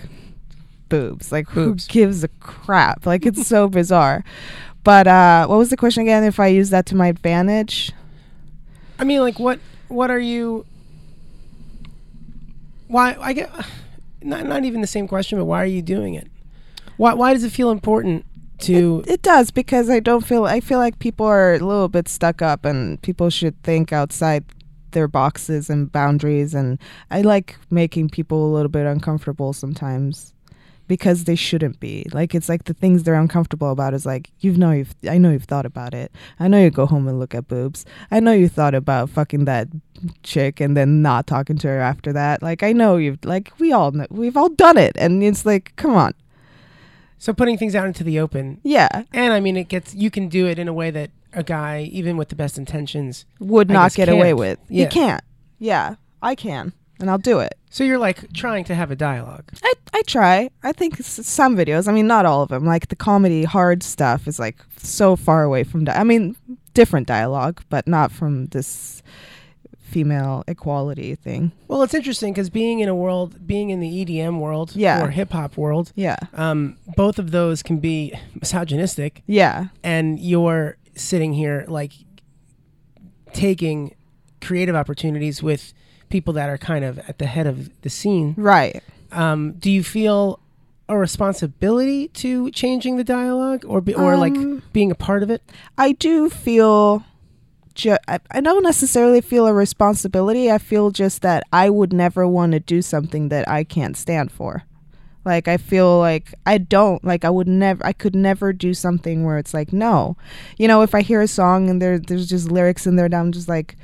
boobs. 0.90 1.32
Like 1.32 1.50
Boobs. 1.52 1.86
who 1.86 1.92
gives 1.92 2.22
a 2.22 2.28
crap? 2.28 3.06
Like 3.06 3.24
it's 3.24 3.46
so 3.46 3.68
bizarre. 3.80 4.22
But 4.84 5.06
uh 5.06 5.46
what 5.46 5.56
was 5.56 5.70
the 5.70 5.76
question 5.78 6.02
again? 6.02 6.24
If 6.24 6.38
I 6.38 6.48
use 6.48 6.68
that 6.70 6.84
to 6.86 6.94
my 6.94 7.06
advantage? 7.08 7.92
I 8.98 9.04
mean, 9.04 9.20
like 9.20 9.38
what 9.38 9.58
what 9.88 10.10
are 10.10 10.20
you? 10.20 10.66
Why 12.88 13.16
I 13.18 13.32
get 13.32 13.50
not 14.22 14.46
not 14.46 14.64
even 14.66 14.82
the 14.82 14.86
same 14.86 15.08
question, 15.08 15.38
but 15.38 15.46
why 15.46 15.62
are 15.62 15.66
you 15.66 15.80
doing 15.80 16.14
it? 16.14 16.28
Why 16.98 17.14
why 17.14 17.32
does 17.32 17.44
it 17.44 17.52
feel 17.52 17.70
important 17.70 18.26
to? 18.62 19.04
It 19.06 19.22
does 19.22 19.50
because 19.50 19.90
I 19.90 20.00
don't 20.00 20.24
feel 20.24 20.44
I 20.44 20.60
feel 20.60 20.78
like 20.78 20.98
people 20.98 21.26
are 21.26 21.54
a 21.54 21.58
little 21.58 21.88
bit 21.88 22.08
stuck 22.08 22.42
up 22.42 22.64
and 22.64 23.00
people 23.02 23.30
should 23.30 23.60
think 23.62 23.92
outside 23.92 24.44
their 24.92 25.08
boxes 25.08 25.70
and 25.70 25.90
boundaries 25.90 26.54
and 26.54 26.78
I 27.10 27.22
like 27.22 27.56
making 27.70 28.10
people 28.10 28.46
a 28.46 28.52
little 28.52 28.68
bit 28.68 28.86
uncomfortable 28.86 29.52
sometimes 29.52 30.34
because 30.90 31.22
they 31.22 31.36
shouldn't 31.36 31.78
be. 31.78 32.04
Like 32.12 32.34
it's 32.34 32.48
like 32.48 32.64
the 32.64 32.74
things 32.74 33.04
they're 33.04 33.14
uncomfortable 33.14 33.70
about 33.70 33.94
is 33.94 34.04
like 34.04 34.28
you 34.40 34.56
know 34.56 34.72
you've 34.72 34.92
I 35.08 35.18
know 35.18 35.30
you've 35.30 35.44
thought 35.44 35.64
about 35.64 35.94
it. 35.94 36.10
I 36.40 36.48
know 36.48 36.60
you 36.60 36.68
go 36.68 36.84
home 36.84 37.06
and 37.06 37.20
look 37.20 37.32
at 37.32 37.46
boobs. 37.46 37.86
I 38.10 38.18
know 38.18 38.32
you 38.32 38.48
thought 38.48 38.74
about 38.74 39.08
fucking 39.08 39.44
that 39.44 39.68
chick 40.24 40.58
and 40.60 40.76
then 40.76 41.00
not 41.00 41.28
talking 41.28 41.58
to 41.58 41.68
her 41.68 41.78
after 41.78 42.12
that. 42.14 42.42
Like 42.42 42.64
I 42.64 42.72
know 42.72 42.96
you've 42.96 43.24
like 43.24 43.52
we 43.60 43.70
all 43.70 43.92
know, 43.92 44.08
we've 44.10 44.36
all 44.36 44.48
done 44.48 44.76
it 44.78 44.96
and 44.96 45.22
it's 45.22 45.46
like 45.46 45.76
come 45.76 45.94
on. 45.94 46.12
So 47.20 47.32
putting 47.32 47.56
things 47.56 47.76
out 47.76 47.86
into 47.86 48.02
the 48.02 48.18
open, 48.18 48.60
Yeah. 48.64 48.88
and 49.12 49.32
I 49.32 49.38
mean, 49.38 49.56
it 49.56 49.68
gets 49.68 49.94
you 49.94 50.10
can 50.10 50.28
do 50.28 50.46
it 50.48 50.58
in 50.58 50.66
a 50.66 50.72
way 50.72 50.90
that 50.90 51.10
a 51.32 51.44
guy, 51.44 51.82
even 51.92 52.16
with 52.16 52.28
the 52.30 52.34
best 52.34 52.58
intentions, 52.58 53.24
would 53.38 53.70
I 53.70 53.74
not 53.74 53.94
get 53.94 54.08
away 54.08 54.30
can't. 54.30 54.38
with. 54.38 54.58
Yeah. 54.68 54.82
You 54.84 54.88
can't. 54.90 55.24
Yeah, 55.60 55.94
I 56.20 56.34
can, 56.34 56.72
and 56.98 57.08
I'll 57.08 57.18
do 57.18 57.38
it. 57.38 57.54
So 57.70 57.84
you're 57.84 57.98
like 57.98 58.32
trying 58.32 58.64
to 58.64 58.74
have 58.74 58.90
a 58.90 58.96
dialogue. 58.96 59.44
I 59.62 59.72
I 59.94 60.02
try. 60.02 60.50
I 60.64 60.72
think 60.72 60.96
some 61.02 61.56
videos. 61.56 61.86
I 61.86 61.92
mean, 61.92 62.08
not 62.08 62.26
all 62.26 62.42
of 62.42 62.48
them. 62.48 62.64
Like 62.64 62.88
the 62.88 62.96
comedy 62.96 63.44
hard 63.44 63.82
stuff 63.84 64.26
is 64.26 64.38
like 64.40 64.56
so 64.78 65.14
far 65.14 65.44
away 65.44 65.62
from. 65.62 65.84
Di- 65.84 65.94
I 65.96 66.02
mean, 66.02 66.34
different 66.74 67.06
dialogue, 67.06 67.62
but 67.68 67.86
not 67.86 68.10
from 68.10 68.46
this 68.46 69.02
female 69.90 70.44
equality 70.46 71.14
thing. 71.14 71.52
Well, 71.68 71.82
it's 71.82 71.94
interesting 71.94 72.32
because 72.32 72.48
being 72.50 72.80
in 72.80 72.88
a 72.88 72.94
world, 72.94 73.46
being 73.46 73.70
in 73.70 73.80
the 73.80 73.88
EDM 74.04 74.38
world 74.40 74.72
Yeah. 74.74 75.04
or 75.04 75.10
hip 75.10 75.32
hop 75.32 75.56
world, 75.56 75.92
Yeah. 75.96 76.16
um, 76.34 76.76
both 76.96 77.18
of 77.18 77.30
those 77.32 77.62
can 77.62 77.78
be 77.78 78.12
misogynistic, 78.40 79.22
Yeah. 79.26 79.66
and 79.82 80.18
you're 80.18 80.76
sitting 80.94 81.32
here 81.34 81.64
like 81.68 81.92
taking 83.32 83.94
creative 84.40 84.74
opportunities 84.74 85.42
with 85.42 85.72
people 86.08 86.32
that 86.34 86.48
are 86.48 86.58
kind 86.58 86.84
of 86.84 86.98
at 87.00 87.18
the 87.18 87.26
head 87.26 87.46
of 87.46 87.70
the 87.82 87.90
scene. 87.90 88.34
Right. 88.36 88.82
Um, 89.12 89.52
do 89.52 89.70
you 89.70 89.82
feel 89.84 90.40
a 90.88 90.96
responsibility 90.96 92.08
to 92.08 92.50
changing 92.50 92.96
the 92.96 93.04
dialogue, 93.04 93.64
or 93.66 93.80
be, 93.80 93.94
or 93.94 94.14
Um, 94.14 94.20
like 94.20 94.72
being 94.72 94.90
a 94.90 94.94
part 94.96 95.22
of 95.22 95.30
it? 95.30 95.42
I 95.78 95.92
do 95.92 96.28
feel. 96.28 97.04
Ju- 97.74 97.96
I, 98.08 98.20
I 98.30 98.40
don't 98.40 98.62
necessarily 98.62 99.20
feel 99.20 99.46
a 99.46 99.52
responsibility. 99.52 100.50
I 100.50 100.58
feel 100.58 100.90
just 100.90 101.22
that 101.22 101.44
I 101.52 101.70
would 101.70 101.92
never 101.92 102.26
want 102.26 102.52
to 102.52 102.60
do 102.60 102.82
something 102.82 103.28
that 103.28 103.48
I 103.48 103.64
can't 103.64 103.96
stand 103.96 104.32
for. 104.32 104.64
Like 105.24 105.48
I 105.48 105.58
feel 105.58 105.98
like 105.98 106.34
I 106.46 106.58
don't 106.58 107.04
like 107.04 107.24
I 107.24 107.30
would 107.30 107.46
never 107.46 107.84
I 107.84 107.92
could 107.92 108.14
never 108.14 108.52
do 108.52 108.72
something 108.72 109.24
where 109.24 109.36
it's 109.36 109.52
like 109.52 109.72
no. 109.72 110.16
You 110.56 110.66
know, 110.66 110.82
if 110.82 110.94
I 110.94 111.02
hear 111.02 111.20
a 111.20 111.28
song 111.28 111.68
and 111.68 111.80
there 111.80 111.98
there's 111.98 112.28
just 112.28 112.50
lyrics 112.50 112.86
in 112.86 112.96
there 112.96 113.08
that 113.08 113.20
I'm 113.20 113.32
just 113.32 113.48
like 113.48 113.76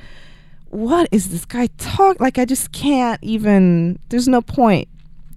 what 0.70 1.08
is 1.12 1.30
this 1.30 1.44
guy 1.44 1.68
talk 1.78 2.20
like 2.20 2.38
I 2.38 2.44
just 2.44 2.72
can't 2.72 3.22
even 3.22 3.98
there's 4.08 4.28
no 4.28 4.40
point. 4.40 4.88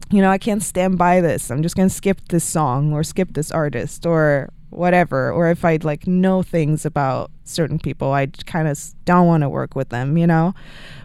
You 0.09 0.21
know, 0.21 0.31
I 0.31 0.37
can't 0.39 0.63
stand 0.63 0.97
by 0.97 1.21
this. 1.21 1.51
I'm 1.51 1.61
just 1.61 1.75
going 1.75 1.87
to 1.87 1.93
skip 1.93 2.19
this 2.29 2.43
song 2.43 2.93
or 2.93 3.03
skip 3.03 3.33
this 3.33 3.51
artist 3.51 4.07
or 4.07 4.49
whatever 4.69 5.31
or 5.31 5.49
if 5.49 5.65
i'd 5.65 5.83
like 5.83 6.05
know 6.05 6.43
things 6.43 6.85
about 6.85 7.31
certain 7.49 7.79
people, 7.79 8.13
I 8.13 8.27
kind 8.27 8.67
of 8.67 8.79
don't 9.05 9.27
want 9.27 9.41
to 9.41 9.49
work 9.49 9.75
with 9.75 9.89
them, 9.89 10.17
you 10.17 10.27
know? 10.27 10.53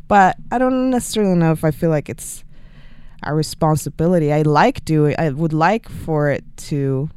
But 0.06 0.36
I 0.52 0.58
don't 0.58 0.90
necessarily 0.90 1.34
know 1.36 1.52
if 1.52 1.64
I 1.64 1.70
feel 1.70 1.90
like 1.90 2.08
it's 2.08 2.44
a 3.22 3.34
responsibility. 3.34 4.32
I 4.32 4.42
like 4.42 4.84
doing. 4.84 5.16
I 5.18 5.30
would 5.30 5.52
like 5.52 5.88
for 5.88 6.30
it 6.30 6.44
to 6.68 7.08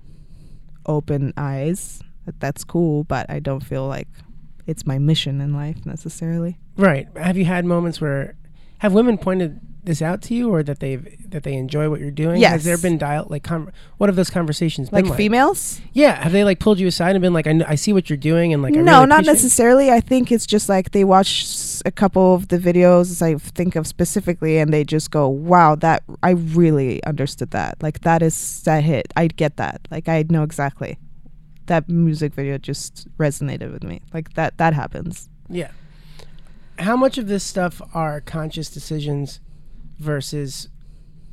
open 0.86 1.34
eyes. 1.36 2.02
That's 2.40 2.64
cool, 2.64 3.04
but 3.04 3.30
I 3.30 3.40
don't 3.40 3.62
feel 3.64 3.88
like 3.88 4.08
it's 4.66 4.86
my 4.86 4.98
mission 4.98 5.42
in 5.42 5.54
life 5.54 5.86
necessarily. 5.86 6.58
Right. 6.78 7.08
Have 7.18 7.38
you 7.38 7.46
had 7.46 7.66
moments 7.66 8.02
where 8.02 8.36
have 8.80 8.94
women 8.94 9.18
pointed 9.18 9.60
this 9.88 10.02
out 10.04 10.22
to 10.24 10.36
you, 10.36 10.54
or 10.54 10.62
that 10.62 10.80
they've 10.80 11.30
that 11.32 11.42
they 11.42 11.54
enjoy 11.56 11.90
what 11.90 12.00
you're 12.00 12.12
doing? 12.12 12.40
Yes. 12.40 12.52
Has 12.52 12.64
there 12.66 12.78
been 12.78 13.00
dial 13.00 13.26
like 13.30 13.44
com- 13.44 13.72
what 13.98 14.08
have 14.08 14.16
those 14.16 14.30
conversations 14.30 14.92
Like 14.92 15.06
been 15.06 15.10
like? 15.10 15.18
females? 15.18 15.82
Yeah. 15.94 16.22
Have 16.22 16.32
they 16.32 16.44
like 16.44 16.60
pulled 16.60 16.80
you 16.80 16.86
aside 16.88 17.16
and 17.16 17.22
been 17.22 17.34
like, 17.34 17.48
I, 17.48 17.52
kn- 17.54 17.66
I 17.68 17.74
see 17.74 17.92
what 17.94 18.10
you're 18.10 18.18
doing, 18.18 18.54
and 18.54 18.62
like 18.62 18.78
I 18.78 18.82
no, 18.82 18.98
really 18.98 19.08
not 19.08 19.26
necessarily. 19.26 19.90
I 19.90 20.00
think 20.00 20.32
it's 20.32 20.46
just 20.46 20.70
like 20.70 20.92
they 20.92 21.04
watch 21.04 21.82
a 21.86 21.92
couple 21.92 22.36
of 22.36 22.50
the 22.50 22.60
videos 22.60 23.22
I 23.22 23.36
think 23.40 23.76
of 23.76 23.88
specifically, 23.88 24.60
and 24.60 24.72
they 24.72 24.84
just 24.84 25.10
go, 25.10 25.28
"Wow, 25.28 25.74
that 25.76 26.04
I 26.22 26.32
really 26.32 27.04
understood 27.06 27.50
that. 27.52 27.82
Like 27.82 28.02
that 28.02 28.22
is 28.22 28.62
that 28.64 28.84
hit. 28.84 29.12
I 29.16 29.28
get 29.28 29.58
that. 29.58 29.88
Like 29.90 30.08
I 30.08 30.24
know 30.30 30.44
exactly." 30.44 31.00
That 31.66 31.90
music 31.90 32.34
video 32.34 32.58
just 32.58 33.14
resonated 33.18 33.74
with 33.74 33.84
me. 33.84 34.02
Like 34.14 34.34
that. 34.36 34.58
That 34.58 34.74
happens. 34.74 35.28
Yeah. 35.50 35.72
How 36.80 36.96
much 36.96 37.18
of 37.18 37.28
this 37.28 37.44
stuff 37.44 37.82
are 37.94 38.22
conscious 38.22 38.70
decisions 38.70 39.40
versus 40.00 40.70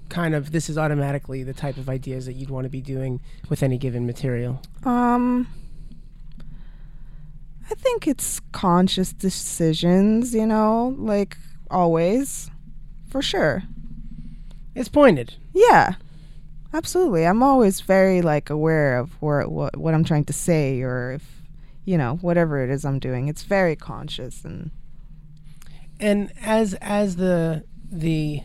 kind 0.08 0.34
of 0.34 0.52
this 0.52 0.68
is 0.68 0.78
automatically 0.78 1.42
the 1.42 1.54
type 1.54 1.76
of 1.76 1.88
ideas 1.88 2.26
that 2.26 2.34
you'd 2.34 2.50
want 2.50 2.64
to 2.64 2.70
be 2.70 2.80
doing 2.80 3.20
with 3.48 3.62
any 3.62 3.78
given 3.78 4.06
material? 4.06 4.60
Um, 4.84 5.48
I 7.70 7.74
think 7.74 8.06
it's 8.06 8.40
conscious 8.52 9.12
decisions, 9.12 10.34
you 10.34 10.46
know, 10.46 10.94
like 10.98 11.36
always, 11.70 12.50
for 13.08 13.22
sure. 13.22 13.62
It's 14.74 14.88
pointed. 14.88 15.34
Yeah, 15.52 15.94
absolutely. 16.72 17.26
I'm 17.26 17.42
always 17.42 17.80
very 17.80 18.22
like 18.22 18.50
aware 18.50 18.98
of 18.98 19.12
where 19.22 19.48
what 19.48 19.76
what 19.76 19.94
I'm 19.94 20.04
trying 20.04 20.24
to 20.26 20.32
say 20.32 20.82
or 20.82 21.12
if 21.12 21.42
you 21.84 21.96
know 21.96 22.16
whatever 22.20 22.62
it 22.62 22.70
is 22.70 22.84
I'm 22.84 22.98
doing. 22.98 23.28
It's 23.28 23.44
very 23.44 23.76
conscious 23.76 24.44
and 24.44 24.70
And 26.00 26.32
as 26.42 26.74
as 26.74 27.16
the 27.16 27.64
the 27.90 28.42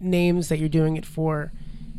names 0.00 0.48
that 0.48 0.58
you're 0.58 0.68
doing 0.68 0.96
it 0.96 1.06
for 1.06 1.52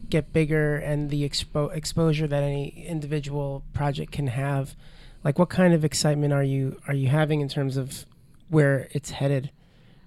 get 0.09 0.33
bigger 0.33 0.75
and 0.75 1.09
the 1.09 1.27
expo- 1.27 1.73
exposure 1.73 2.27
that 2.27 2.43
any 2.43 2.83
individual 2.85 3.63
project 3.73 4.11
can 4.11 4.27
have, 4.27 4.75
like 5.23 5.39
what 5.39 5.49
kind 5.49 5.73
of 5.73 5.85
excitement 5.85 6.33
are 6.33 6.43
you 6.43 6.77
are 6.87 6.93
you 6.93 7.07
having 7.07 7.39
in 7.41 7.47
terms 7.47 7.77
of 7.77 8.05
where 8.49 8.89
it's 8.91 9.11
headed? 9.11 9.51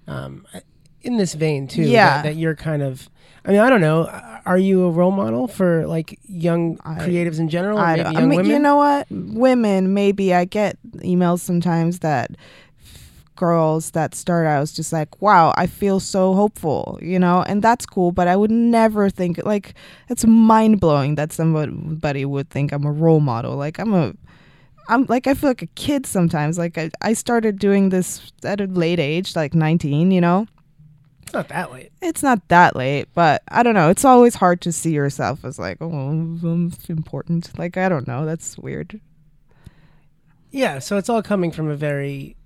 Um, 0.07 0.45
in 1.01 1.17
this 1.17 1.33
vein 1.33 1.67
too, 1.67 1.83
Yeah. 1.83 2.17
that, 2.17 2.23
that 2.23 2.35
you're 2.35 2.55
kind 2.55 2.81
of. 2.83 3.09
I 3.43 3.51
mean, 3.51 3.59
I 3.59 3.69
don't 3.69 3.81
know. 3.81 4.05
Are 4.45 4.57
you 4.57 4.85
a 4.85 4.89
role 4.91 5.11
model 5.11 5.47
for 5.47 5.85
like 5.87 6.19
young 6.27 6.79
I- 6.83 6.95
creatives 6.95 7.39
in 7.39 7.47
general, 7.49 7.77
or 7.79 7.81
I, 7.83 7.99
I 8.01 8.11
mean, 8.21 8.29
women? 8.29 8.45
you 8.47 8.59
know 8.59 8.75
what? 8.75 9.07
Women, 9.11 9.93
maybe 9.93 10.33
I 10.33 10.45
get 10.45 10.77
emails 10.97 11.39
sometimes 11.41 11.99
that 11.99 12.31
girls 13.35 13.91
that 13.91 14.15
start 14.15 14.47
out 14.47 14.63
is 14.63 14.73
just 14.73 14.93
like, 14.93 15.21
wow, 15.21 15.53
I 15.57 15.67
feel 15.67 15.99
so 15.99 16.33
hopeful, 16.33 16.99
you 17.01 17.19
know, 17.19 17.43
and 17.43 17.61
that's 17.61 17.85
cool. 17.85 18.11
But 18.11 18.27
I 18.27 18.35
would 18.35 18.51
never 18.51 19.09
think 19.09 19.43
like 19.45 19.73
it's 20.09 20.25
mind 20.25 20.79
blowing 20.79 21.15
that 21.15 21.31
somebody 21.31 22.25
would 22.25 22.49
think 22.49 22.71
I'm 22.71 22.85
a 22.85 22.91
role 22.91 23.19
model. 23.19 23.55
Like 23.55 23.79
I'm 23.79 23.93
a, 23.93 24.13
I'm 24.87 25.05
like 25.05 25.27
I 25.27 25.33
feel 25.33 25.49
like 25.49 25.61
a 25.61 25.67
kid 25.67 26.05
sometimes. 26.05 26.57
Like 26.57 26.77
I, 26.77 26.91
I 27.01 27.13
started 27.13 27.59
doing 27.59 27.89
this 27.89 28.31
at 28.43 28.61
a 28.61 28.65
late 28.65 28.99
age, 28.99 29.35
like 29.35 29.53
19, 29.53 30.11
you 30.11 30.21
know. 30.21 30.47
it's 31.23 31.33
not 31.33 31.47
that 31.49 31.71
late. 31.71 31.91
It's 32.01 32.23
not 32.23 32.47
that 32.47 32.75
late, 32.75 33.07
but 33.13 33.43
I 33.49 33.63
don't 33.63 33.73
know. 33.73 33.89
It's 33.89 34.05
always 34.05 34.35
hard 34.35 34.61
to 34.61 34.71
see 34.71 34.91
yourself 34.91 35.43
as 35.43 35.59
like, 35.59 35.77
oh, 35.81 35.89
I'm 35.91 36.71
important. 36.89 37.57
Like 37.57 37.77
I 37.77 37.89
don't 37.89 38.07
know. 38.07 38.25
That's 38.25 38.57
weird. 38.57 38.99
Yeah, 40.51 40.79
so 40.79 40.95
it's 40.97 41.09
all 41.09 41.21
coming 41.21 41.51
from 41.51 41.69
a 41.69 41.75
very 41.75 42.37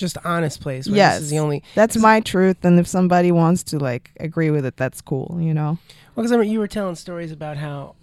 just 0.00 0.16
honest 0.24 0.60
place. 0.60 0.88
Where 0.88 0.96
Yes. 0.96 1.14
this 1.16 1.24
is 1.26 1.30
the 1.30 1.38
only. 1.38 1.62
That's 1.76 1.96
my 1.96 2.18
truth, 2.20 2.64
and 2.64 2.80
if 2.80 2.86
somebody 2.88 3.30
wants 3.30 3.62
to 3.64 3.78
like 3.78 4.10
agree 4.18 4.50
with 4.50 4.64
it, 4.66 4.76
that's 4.76 5.00
cool. 5.00 5.38
You 5.40 5.54
know. 5.54 5.78
Well, 6.16 6.24
because 6.24 6.32
I 6.32 6.36
mean, 6.38 6.50
you 6.50 6.58
were 6.58 6.66
telling 6.68 6.96
stories 6.96 7.30
about 7.30 7.56
how 7.58 7.94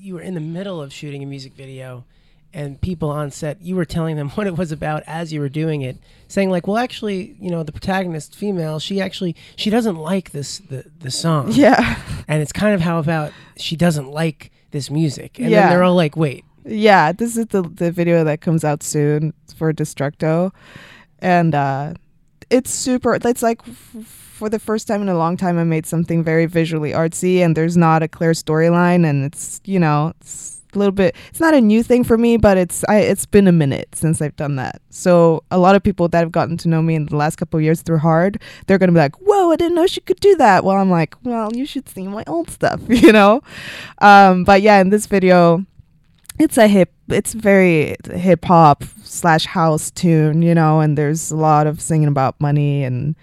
you 0.00 0.14
were 0.14 0.20
in 0.22 0.34
the 0.34 0.40
middle 0.40 0.80
of 0.80 0.92
shooting 0.92 1.22
a 1.22 1.26
music 1.26 1.52
video, 1.54 2.04
and 2.54 2.80
people 2.80 3.10
on 3.10 3.30
set, 3.30 3.60
you 3.62 3.76
were 3.76 3.84
telling 3.84 4.16
them 4.16 4.30
what 4.36 4.46
it 4.46 4.56
was 4.56 4.72
about 4.72 5.02
as 5.06 5.32
you 5.32 5.40
were 5.40 5.48
doing 5.50 5.82
it, 5.82 5.96
saying 6.28 6.48
like, 6.50 6.66
"Well, 6.66 6.78
actually, 6.78 7.36
you 7.40 7.50
know, 7.50 7.62
the 7.62 7.72
protagonist, 7.72 8.34
female, 8.34 8.78
she 8.78 9.00
actually 9.00 9.36
she 9.56 9.68
doesn't 9.70 9.96
like 9.96 10.30
this 10.30 10.58
the 10.58 10.84
the 11.00 11.10
song, 11.10 11.50
Yeah. 11.52 11.98
and 12.28 12.40
it's 12.40 12.52
kind 12.52 12.74
of 12.74 12.80
how 12.80 12.98
about 12.98 13.32
she 13.56 13.76
doesn't 13.76 14.10
like 14.10 14.50
this 14.70 14.90
music." 14.90 15.38
And 15.38 15.50
Yeah. 15.50 15.60
then 15.62 15.70
they're 15.70 15.82
all 15.84 15.94
like, 15.96 16.16
"Wait, 16.16 16.44
Yeah, 16.64 17.10
this 17.12 17.36
is 17.36 17.46
the 17.46 17.62
the 17.62 17.90
video 17.90 18.22
that 18.24 18.40
comes 18.40 18.62
out 18.64 18.82
soon 18.84 19.34
for 19.56 19.72
Destructo, 19.72 20.52
and 21.22 21.54
uh, 21.54 21.94
it's 22.50 22.70
super. 22.70 23.14
It's 23.14 23.42
like 23.42 23.64
for 23.64 24.50
the 24.50 24.58
first 24.58 24.86
time 24.86 25.00
in 25.00 25.08
a 25.08 25.16
long 25.16 25.38
time, 25.38 25.58
I 25.58 25.64
made 25.64 25.86
something 25.86 26.22
very 26.22 26.44
visually 26.46 26.90
artsy, 26.90 27.38
and 27.38 27.56
there's 27.56 27.76
not 27.76 28.02
a 28.02 28.08
clear 28.08 28.32
storyline, 28.32 29.08
and 29.08 29.24
it's 29.24 29.62
you 29.64 29.78
know 29.78 30.12
it's 30.20 30.60
a 30.74 30.78
little 30.78 30.92
bit. 30.92 31.14
It's 31.28 31.40
not 31.40 31.54
a 31.54 31.60
new 31.60 31.82
thing 31.82 32.02
for 32.02 32.18
me, 32.18 32.36
but 32.36 32.58
it's 32.58 32.84
I 32.88 32.96
it's 32.98 33.24
been 33.24 33.46
a 33.46 33.52
minute 33.52 33.88
since 33.94 34.20
I've 34.20 34.36
done 34.36 34.56
that. 34.56 34.82
So 34.90 35.44
a 35.50 35.58
lot 35.58 35.76
of 35.76 35.82
people 35.82 36.08
that 36.08 36.18
have 36.18 36.32
gotten 36.32 36.56
to 36.58 36.68
know 36.68 36.82
me 36.82 36.96
in 36.96 37.06
the 37.06 37.16
last 37.16 37.36
couple 37.36 37.58
of 37.58 37.64
years 37.64 37.82
through 37.82 37.98
Hard, 37.98 38.42
they're 38.66 38.78
gonna 38.78 38.92
be 38.92 38.98
like, 38.98 39.16
"Whoa, 39.16 39.52
I 39.52 39.56
didn't 39.56 39.76
know 39.76 39.86
she 39.86 40.00
could 40.00 40.20
do 40.20 40.34
that." 40.36 40.64
Well, 40.64 40.76
I'm 40.76 40.90
like, 40.90 41.14
"Well, 41.22 41.50
you 41.54 41.64
should 41.64 41.88
see 41.88 42.08
my 42.08 42.24
old 42.26 42.50
stuff," 42.50 42.80
you 42.88 43.12
know. 43.12 43.42
Um, 43.98 44.44
but 44.44 44.60
yeah, 44.60 44.80
in 44.80 44.90
this 44.90 45.06
video 45.06 45.64
it's 46.38 46.56
a 46.58 46.66
hip 46.66 46.92
it's 47.08 47.34
very 47.34 47.96
hip 48.12 48.44
hop 48.44 48.84
slash 49.02 49.46
house 49.46 49.90
tune 49.90 50.42
you 50.42 50.54
know 50.54 50.80
and 50.80 50.96
there's 50.96 51.30
a 51.30 51.36
lot 51.36 51.66
of 51.66 51.80
singing 51.80 52.08
about 52.08 52.40
money 52.40 52.84
and 52.84 53.14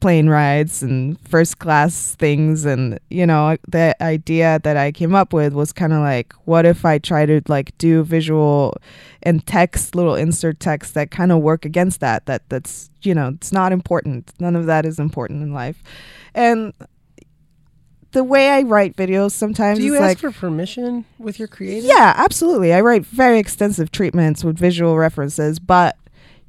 plane 0.00 0.28
rides 0.28 0.82
and 0.82 1.18
first 1.22 1.58
class 1.58 2.14
things. 2.16 2.64
And 2.64 2.98
you 3.10 3.26
know 3.26 3.56
the 3.68 4.00
idea 4.02 4.60
that 4.62 4.76
i 4.76 4.92
came 4.92 5.14
up 5.14 5.32
with 5.32 5.52
was 5.52 5.72
kind 5.72 5.92
of 5.92 6.00
like 6.00 6.32
what 6.44 6.64
if 6.66 6.84
i 6.84 6.98
try 6.98 7.26
to 7.26 7.40
like 7.48 7.76
do 7.78 8.02
visual 8.04 8.76
and 9.22 9.44
text 9.46 9.94
little 9.94 10.14
insert 10.14 10.60
text 10.60 10.94
that 10.94 11.10
kind 11.10 11.32
of 11.32 11.40
work 11.40 11.64
against 11.64 12.00
that 12.00 12.26
that 12.26 12.48
that's 12.48 12.90
you 13.02 13.14
know 13.14 13.28
it's 13.28 13.52
not 13.52 13.72
important. 13.72 14.32
None 14.38 14.56
of 14.56 14.66
that 14.66 14.84
is 14.84 14.98
important 14.98 15.42
in 15.42 15.52
life. 15.52 15.82
And 16.34 16.72
the 18.16 18.24
way 18.24 18.48
i 18.50 18.62
write 18.62 18.96
videos 18.96 19.32
sometimes 19.32 19.78
do 19.78 19.84
you 19.84 19.94
ask 19.94 20.02
like 20.02 20.18
for 20.18 20.32
permission 20.32 21.04
with 21.18 21.38
your 21.38 21.46
creative?" 21.48 21.84
yeah, 21.84 22.14
absolutely. 22.16 22.72
I 22.72 22.80
write 22.80 23.04
very 23.04 23.38
extensive 23.38 23.92
treatments 23.92 24.42
with 24.42 24.58
visual 24.58 24.96
references, 24.96 25.58
but 25.58 25.96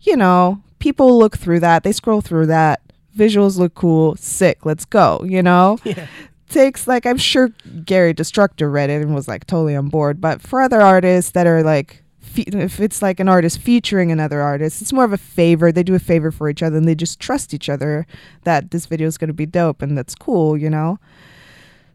you 0.01 0.15
know, 0.15 0.61
people 0.79 1.17
look 1.17 1.37
through 1.37 1.59
that, 1.61 1.83
they 1.83 1.91
scroll 1.91 2.21
through 2.21 2.47
that. 2.47 2.81
Visuals 3.17 3.57
look 3.57 3.73
cool, 3.73 4.15
sick, 4.15 4.65
let's 4.65 4.85
go, 4.85 5.23
you 5.25 5.41
know? 5.41 5.79
yeah, 5.83 6.07
Takes 6.49 6.87
like 6.87 7.05
I'm 7.05 7.17
sure 7.17 7.49
Gary 7.83 8.13
Destructo 8.13 8.71
read 8.71 8.89
it 8.89 9.01
and 9.01 9.13
was 9.13 9.27
like 9.27 9.45
totally 9.47 9.75
on 9.75 9.89
board, 9.89 10.21
but 10.21 10.41
for 10.41 10.61
other 10.61 10.79
artists 10.79 11.31
that 11.31 11.45
are 11.45 11.63
like 11.63 12.03
if 12.35 12.79
it's 12.79 13.01
like 13.01 13.19
an 13.19 13.27
artist 13.27 13.59
featuring 13.59 14.11
another 14.11 14.41
artist, 14.41 14.81
it's 14.81 14.93
more 14.93 15.03
of 15.03 15.11
a 15.11 15.17
favor. 15.17 15.71
They 15.71 15.83
do 15.83 15.95
a 15.95 15.99
favor 15.99 16.31
for 16.31 16.49
each 16.49 16.61
other 16.61 16.77
and 16.77 16.87
they 16.87 16.93
just 16.93 17.19
trust 17.19 17.53
each 17.53 17.67
other 17.67 18.05
that 18.43 18.69
this 18.71 18.85
video 18.85 19.07
is 19.07 19.17
going 19.17 19.29
to 19.29 19.33
be 19.33 19.47
dope 19.47 19.81
and 19.81 19.97
that's 19.97 20.13
cool, 20.13 20.55
you 20.55 20.69
know? 20.69 20.99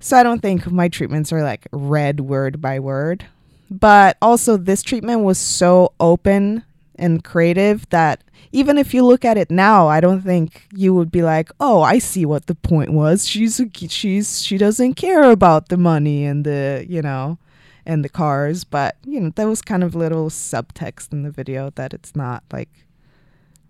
So 0.03 0.17
I 0.17 0.25
don't 0.25 0.43
think 0.43 0.71
my 0.71 0.89
treatments 0.89 1.33
are 1.33 1.45
like 1.45 1.69
read 1.71 2.21
word 2.21 2.61
by 2.61 2.81
word. 2.81 3.25
But 3.71 4.19
also, 4.21 4.57
this 4.57 4.83
treatment 4.83 5.21
was 5.23 5.39
so 5.39 5.93
open 6.01 6.65
and 6.97 7.23
creative 7.23 7.89
that 7.91 8.23
even 8.51 8.77
if 8.77 8.93
you 8.93 9.05
look 9.05 9.25
at 9.25 9.39
it 9.39 9.49
now, 9.49 9.87
I 9.87 10.01
don't 10.01 10.21
think 10.21 10.67
you 10.75 10.93
would 10.93 11.13
be 11.13 11.23
like, 11.23 11.51
"Oh, 11.61 11.83
I 11.83 11.99
see 11.99 12.27
what 12.27 12.47
the 12.47 12.57
point 12.57 12.93
was. 12.93 13.29
She's 13.29 13.61
she's 13.89 14.43
she 14.43 14.59
doesn't 14.59 14.95
care 14.95 15.31
about 15.31 15.69
the 15.69 15.77
money 15.79 16.25
and 16.25 16.45
the 16.45 16.85
you 16.89 17.01
know, 17.01 17.39
and 17.87 18.05
the 18.05 18.09
cars." 18.11 18.65
But 18.65 18.97
you 19.07 19.21
know, 19.21 19.31
there 19.37 19.49
was 19.49 19.63
kind 19.63 19.85
of 19.85 19.95
little 19.95 20.29
subtext 20.31 21.13
in 21.13 21.23
the 21.23 21.31
video 21.31 21.71
that 21.77 21.95
it's 21.95 22.17
not 22.17 22.43
like 22.53 22.69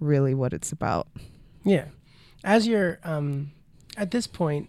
really 0.00 0.34
what 0.34 0.54
it's 0.54 0.72
about. 0.72 1.08
yeah. 1.62 1.84
As 2.42 2.66
you're 2.66 2.98
um, 3.04 3.52
at 3.96 4.10
this 4.10 4.26
point, 4.26 4.68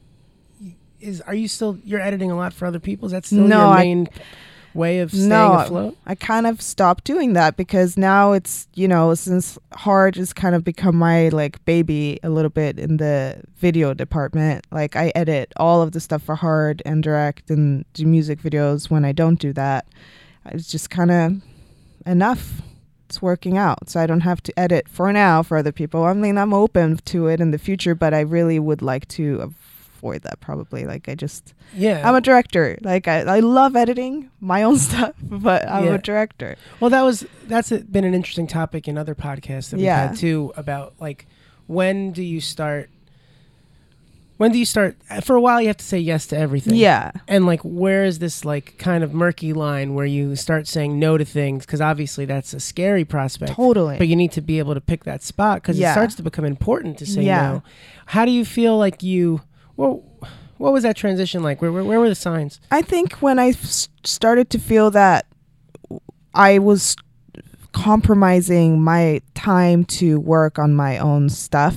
is 1.04 1.22
are 1.22 1.36
you 1.36 1.48
still 1.48 1.78
you're 1.84 2.02
editing 2.02 2.32
a 2.32 2.36
lot 2.38 2.54
for 2.54 2.66
other 2.66 2.80
people? 2.80 3.06
Is 3.06 3.12
that 3.12 3.26
still 3.26 3.48
No, 3.48 3.60
your 3.60 3.68
I- 3.68 3.84
main 3.84 4.08
way 4.74 5.00
of 5.02 5.12
staying 5.12 5.30
No, 5.30 5.54
afloat? 5.54 5.98
I 6.08 6.16
kind 6.16 6.48
of 6.48 6.60
stopped 6.60 7.04
doing 7.04 7.34
that 7.34 7.56
because 7.58 7.96
now 7.96 8.32
it's, 8.32 8.68
you 8.74 8.88
know, 8.88 9.14
since 9.14 9.60
Hard 9.74 10.16
has 10.16 10.34
kind 10.34 10.56
of 10.56 10.64
become 10.64 10.96
my 10.96 11.30
like 11.30 11.64
baby 11.66 12.20
a 12.24 12.30
little 12.30 12.50
bit 12.50 12.80
in 12.80 12.98
the 12.98 13.40
video 13.58 13.94
department. 13.94 14.66
Like 14.72 14.96
I 14.96 15.12
edit 15.14 15.54
all 15.58 15.84
of 15.84 15.92
the 15.92 16.00
stuff 16.00 16.24
for 16.24 16.34
Hard 16.36 16.82
and 16.88 17.04
direct 17.04 17.52
and 17.52 17.86
do 17.94 18.08
music 18.08 18.42
videos 18.42 18.90
when 18.90 19.06
I 19.06 19.12
don't 19.12 19.40
do 19.40 19.54
that. 19.54 19.86
It's 20.48 20.72
just 20.72 20.90
kind 20.90 21.12
of 21.12 21.42
enough. 22.08 22.62
It's 23.10 23.22
working 23.22 23.58
out. 23.60 23.90
So 23.92 24.00
I 24.00 24.08
don't 24.08 24.22
have 24.22 24.42
to 24.44 24.60
edit 24.60 24.90
for 24.90 25.14
now 25.14 25.44
for 25.44 25.58
other 25.58 25.72
people. 25.72 26.04
I 26.06 26.14
mean, 26.14 26.38
I'm 26.38 26.52
open 26.54 26.98
to 27.06 27.28
it 27.28 27.40
in 27.40 27.52
the 27.52 27.60
future, 27.60 27.94
but 27.94 28.12
I 28.14 28.22
really 28.22 28.58
would 28.58 28.82
like 28.82 29.08
to 29.10 29.54
avoid 30.04 30.22
that 30.24 30.40
probably. 30.42 30.86
Like 30.86 31.08
I 31.08 31.16
just 31.16 31.54
Yeah. 31.74 32.08
I'm 32.08 32.14
a 32.16 32.22
director. 32.22 32.78
Like 32.82 33.08
I, 33.08 33.20
I 33.22 33.40
love 33.40 33.76
editing 33.78 34.30
my 34.42 34.64
own 34.64 34.78
stuff, 34.90 35.14
but 35.22 35.68
I'm 35.70 35.86
Yeah. 35.86 35.94
a 35.94 35.98
director. 35.98 36.58
Well, 36.82 36.90
that 36.90 37.02
was 37.04 37.26
that's 37.48 37.72
a, 37.72 37.80
been 37.80 38.04
an 38.04 38.14
interesting 38.14 38.48
topic 38.48 38.88
in 38.88 38.98
other 38.98 39.16
podcasts 39.16 39.70
that 39.70 39.78
we've 39.78 39.86
Yeah. 39.86 40.08
had 40.10 40.18
too 40.18 40.52
about 40.58 40.94
like 41.00 41.26
when 41.68 42.12
do 42.12 42.22
you 42.22 42.42
start 42.42 42.90
when 44.38 44.52
do 44.52 44.58
you 44.60 44.66
start 44.66 44.98
for 45.24 45.36
a 45.36 45.42
while 45.42 45.62
you 45.62 45.68
have 45.68 45.78
to 45.78 45.86
say 45.86 45.98
yes 46.00 46.28
to 46.28 46.38
everything 46.38 46.76
Yeah. 46.76 47.12
and 47.28 47.46
like 47.46 47.62
where 47.62 48.04
is 48.04 48.20
this 48.20 48.44
like 48.44 48.78
kind 48.78 49.02
of 49.04 49.14
murky 49.14 49.54
line 49.54 49.94
where 49.94 50.06
you 50.06 50.36
start 50.36 50.68
saying 50.68 51.00
no 51.00 51.18
to 51.18 51.24
things 51.24 51.66
because 51.66 51.80
obviously 51.80 52.26
that's 52.26 52.54
a 52.54 52.60
scary 52.60 53.06
prospect 53.06 53.54
Totally. 53.54 53.98
but 53.98 54.08
you 54.10 54.16
need 54.18 54.32
to 54.34 54.42
be 54.42 54.60
able 54.60 54.74
to 54.74 54.82
pick 54.82 55.06
that 55.06 55.22
spot 55.24 55.62
because 55.62 55.80
Yeah. 55.80 55.92
it 55.92 55.94
starts 55.94 56.16
to 56.16 56.24
become 56.24 56.44
important 56.44 56.98
to 56.98 57.06
say 57.06 57.22
Yeah. 57.24 57.42
no 57.52 57.64
how 58.08 58.26
do 58.26 58.32
you 58.32 58.44
feel 58.44 58.78
like 58.78 59.02
you 59.04 59.42
well 59.78 60.04
what 60.58 60.72
was 60.72 60.84
that 60.84 60.96
transition 60.96 61.44
like 61.44 61.62
where, 61.62 61.72
where, 61.72 61.84
where 61.84 62.00
were 62.00 62.10
the 62.10 62.16
signs 62.16 62.60
I 62.72 62.82
think 62.82 63.14
when 63.16 63.40
I 63.40 63.50
s- 63.50 63.90
started 64.04 64.50
to 64.52 64.60
feel 64.60 64.92
that 64.92 65.26
I 66.34 66.60
was 66.60 66.96
compromising 67.74 68.82
my 68.82 69.22
time 69.34 69.84
to 69.86 70.20
work 70.20 70.58
on 70.60 70.74
my 70.74 70.98
own 70.98 71.30
stuff, 71.30 71.76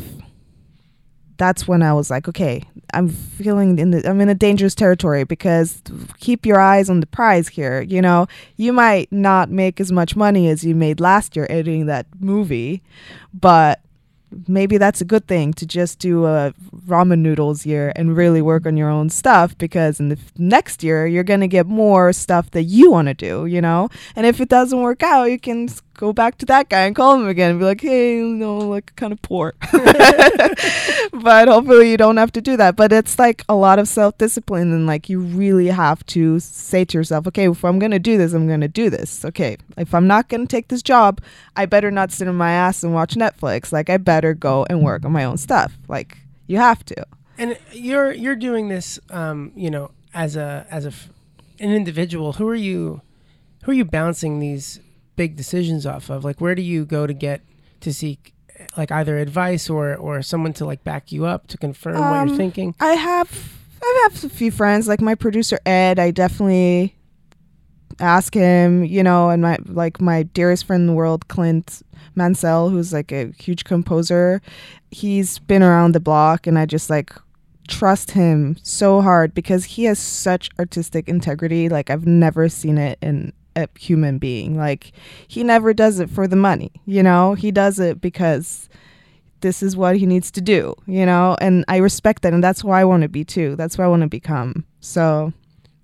that's 1.39 1.66
when 1.68 1.83
I 1.83 1.93
was 1.93 2.11
like, 2.11 2.29
okay, 2.29 2.62
I'm 2.95 3.09
feeling 3.09 3.79
in 3.79 3.91
the 3.91 4.09
I'm 4.09 4.20
in 4.20 4.29
a 4.29 4.35
dangerous 4.35 4.75
territory 4.75 5.25
because 5.25 5.83
keep 6.18 6.47
your 6.47 6.61
eyes 6.61 6.89
on 6.89 7.01
the 7.01 7.07
prize 7.07 7.49
here. 7.49 7.83
You 7.83 8.01
know, 8.01 8.27
you 8.57 8.73
might 8.73 9.11
not 9.12 9.51
make 9.51 9.81
as 9.81 9.93
much 9.93 10.16
money 10.16 10.49
as 10.49 10.64
you 10.64 10.75
made 10.75 11.01
last 11.01 11.37
year 11.37 11.47
editing 11.51 11.87
that 11.87 12.07
movie, 12.20 12.83
but 13.35 13.81
maybe 14.47 14.78
that's 14.78 15.01
a 15.01 15.05
good 15.05 15.26
thing 15.26 15.53
to 15.55 15.66
just 15.66 15.99
do 15.99 16.26
a 16.26 16.55
ramen 16.87 17.20
noodles 17.20 17.66
year 17.66 17.93
and 17.97 18.16
really 18.16 18.43
work 18.43 18.66
on 18.66 18.76
your 18.76 18.91
own 18.91 19.11
stuff 19.11 19.57
because 19.59 20.01
in 20.01 20.09
the 20.09 20.16
f- 20.16 20.32
next 20.39 20.82
year 20.82 21.07
you're 21.07 21.24
going 21.24 21.41
to 21.41 21.49
get 21.49 21.66
more 21.66 22.12
stuff 22.12 22.51
that 22.53 22.64
you 22.64 22.91
want 22.91 23.09
to 23.09 23.14
do, 23.14 23.47
you 23.47 23.61
know? 23.61 23.89
And 24.14 24.26
if 24.26 24.41
it 24.41 24.49
doesn't 24.49 24.80
work 24.80 25.03
out, 25.03 25.24
you 25.24 25.39
can 25.39 25.68
go 25.97 26.12
back 26.12 26.38
to 26.38 26.47
that 26.47 26.68
guy 26.68 26.82
and 26.82 26.94
call 26.94 27.14
him 27.14 27.26
again 27.26 27.53
and 27.53 27.59
be 27.59 27.64
like, 27.64 27.80
"Hey, 27.80 28.18
you 28.18 28.28
know, 28.28 28.59
like 28.59 28.94
kind 28.97 29.12
of 29.12 29.20
poor." 29.22 29.55
but 31.12 31.49
hopefully 31.49 31.90
you 31.90 31.97
don't 31.97 32.16
have 32.16 32.32
to 32.32 32.40
do 32.40 32.57
that. 32.57 32.76
But 32.76 32.92
it's 32.92 33.18
like 33.18 33.42
a 33.49 33.55
lot 33.55 33.78
of 33.78 33.88
self-discipline 33.88 34.72
and 34.72 34.86
like 34.86 35.09
you 35.09 35.20
really 35.20 35.68
have 35.68 36.05
to 36.07 36.38
say 36.40 36.84
to 36.84 36.99
yourself, 36.99 37.26
"Okay, 37.26 37.49
if 37.49 37.64
I'm 37.64 37.78
going 37.78 37.92
to 37.92 37.99
do 37.99 38.16
this, 38.18 38.32
I'm 38.32 38.47
going 38.47 38.61
to 38.61 38.68
do 38.68 38.90
this." 38.90 39.24
Okay, 39.24 39.57
if 39.76 39.94
I'm 39.94 40.07
not 40.07 40.28
going 40.28 40.42
to 40.42 40.47
take 40.47 40.68
this 40.68 40.82
job, 40.82 41.20
I 41.57 41.66
better 41.66 41.90
not 41.90 42.12
sit 42.12 42.28
on 42.28 42.36
my 42.36 42.53
ass 42.53 42.82
and 42.84 42.94
watch 42.94 43.14
Netflix. 43.14 43.72
Like 43.72 43.90
I 43.90 43.97
better 43.97 44.34
go 44.34 44.66
and 44.68 44.82
work 44.82 45.05
on 45.05 45.12
my 45.12 45.24
own 45.24 45.38
stuff. 45.38 45.76
Like 45.88 46.18
you 46.47 46.59
have 46.59 46.84
to. 46.86 47.07
And 47.38 47.59
you're 47.72 48.12
you're 48.12 48.36
doing 48.36 48.68
this, 48.68 48.99
um, 49.11 49.53
you 49.55 49.70
know, 49.70 49.90
as 50.14 50.36
a 50.36 50.66
as 50.70 50.84
a 50.84 50.88
f- 50.88 51.09
an 51.59 51.72
individual. 51.72 52.34
Who 52.34 52.49
are 52.49 52.55
you? 52.55 53.03
Who 53.64 53.72
are 53.72 53.74
you 53.74 53.84
bouncing 53.84 54.38
these 54.38 54.78
big 55.17 55.37
decisions 55.37 55.87
off 55.87 56.11
of? 56.11 56.25
Like, 56.25 56.41
where 56.41 56.55
do 56.55 56.62
you 56.62 56.85
go 56.85 57.07
to 57.07 57.12
get 57.12 57.43
to 57.81 57.93
seek, 57.93 58.33
like, 58.77 58.91
either 58.93 59.19
advice 59.19 59.69
or 59.69 59.95
or 59.97 60.23
someone 60.23 60.53
to 60.55 60.64
like 60.64 60.85
back 60.85 61.11
you 61.12 61.27
up 61.27 61.47
to 61.49 61.59
confirm 61.59 61.95
what 61.95 62.03
Um, 62.17 62.29
you're 62.29 62.37
thinking? 62.37 62.75
I 62.81 62.93
have 62.95 63.53
I 63.83 64.09
have 64.11 64.25
a 64.25 64.29
few 64.29 64.51
friends 64.51 64.89
like 64.89 65.01
my 65.01 65.14
producer 65.14 65.59
Ed. 65.67 65.99
I 65.99 66.11
definitely 66.11 66.97
ask 68.01 68.35
him, 68.35 68.85
you 68.85 69.03
know, 69.03 69.31
and 69.31 69.43
my 69.43 69.59
like 69.67 70.01
my 70.01 70.23
dearest 70.23 70.67
friend 70.67 70.83
in 70.83 70.87
the 70.87 70.93
world, 70.93 71.29
Clint 71.29 71.83
Mansell, 72.14 72.69
who's 72.71 72.93
like 72.93 73.12
a 73.12 73.33
huge 73.39 73.64
composer. 73.64 74.41
He's 74.91 75.39
been 75.39 75.62
around 75.62 75.93
the 75.93 76.01
block, 76.01 76.47
and 76.47 76.59
I 76.59 76.67
just 76.67 76.91
like 76.91 77.12
trust 77.69 78.12
him 78.12 78.57
so 78.62 79.01
hard 79.03 79.35
because 79.35 79.64
he 79.64 79.85
has 79.85 79.99
such 79.99 80.51
artistic 80.59 81.09
integrity. 81.09 81.69
Like 81.69 81.91
I've 81.91 82.07
never 82.07 82.49
seen 82.49 82.79
it 82.79 82.99
in 83.03 83.33
a 83.57 83.69
human 83.79 84.19
being. 84.19 84.57
Like 84.57 84.93
he 85.27 85.43
never 85.43 85.73
does 85.75 85.99
it 86.01 86.11
for 86.11 86.29
the 86.29 86.37
money, 86.37 86.71
you 86.87 87.03
know. 87.03 87.35
He 87.35 87.51
does 87.51 87.79
it 87.81 88.01
because 88.01 88.69
this 89.41 89.63
is 89.63 89.77
what 89.77 89.97
he 89.97 90.07
needs 90.07 90.31
to 90.33 90.41
do, 90.41 90.75
you 90.87 91.05
know? 91.07 91.37
And 91.41 91.65
I 91.69 91.77
respect 91.79 92.23
that 92.23 92.33
and 92.33 92.43
that's 92.45 92.61
who 92.63 92.71
I 92.71 92.85
want 92.85 93.03
to 93.03 93.09
be 93.09 93.25
too. 93.25 93.57
That's 93.57 93.77
what 93.79 93.85
I 93.85 93.89
want 93.89 94.03
to 94.03 94.09
become. 94.09 94.65
So, 94.81 95.33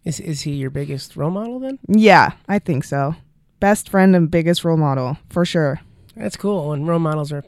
Is 0.04 0.20
is 0.20 0.42
he 0.42 0.52
your 0.52 0.70
biggest 0.70 1.16
role 1.16 1.30
model 1.30 1.58
then? 1.60 1.78
yeah, 1.88 2.32
I 2.48 2.58
think 2.58 2.84
so. 2.84 3.14
Best 3.60 3.88
friend 3.88 4.16
and 4.16 4.30
biggest 4.30 4.64
role 4.64 4.76
model, 4.78 5.16
for 5.30 5.44
sure. 5.44 5.80
That's 6.16 6.36
cool. 6.36 6.72
And 6.72 6.86
role 6.88 6.98
models 6.98 7.30
are 7.32 7.42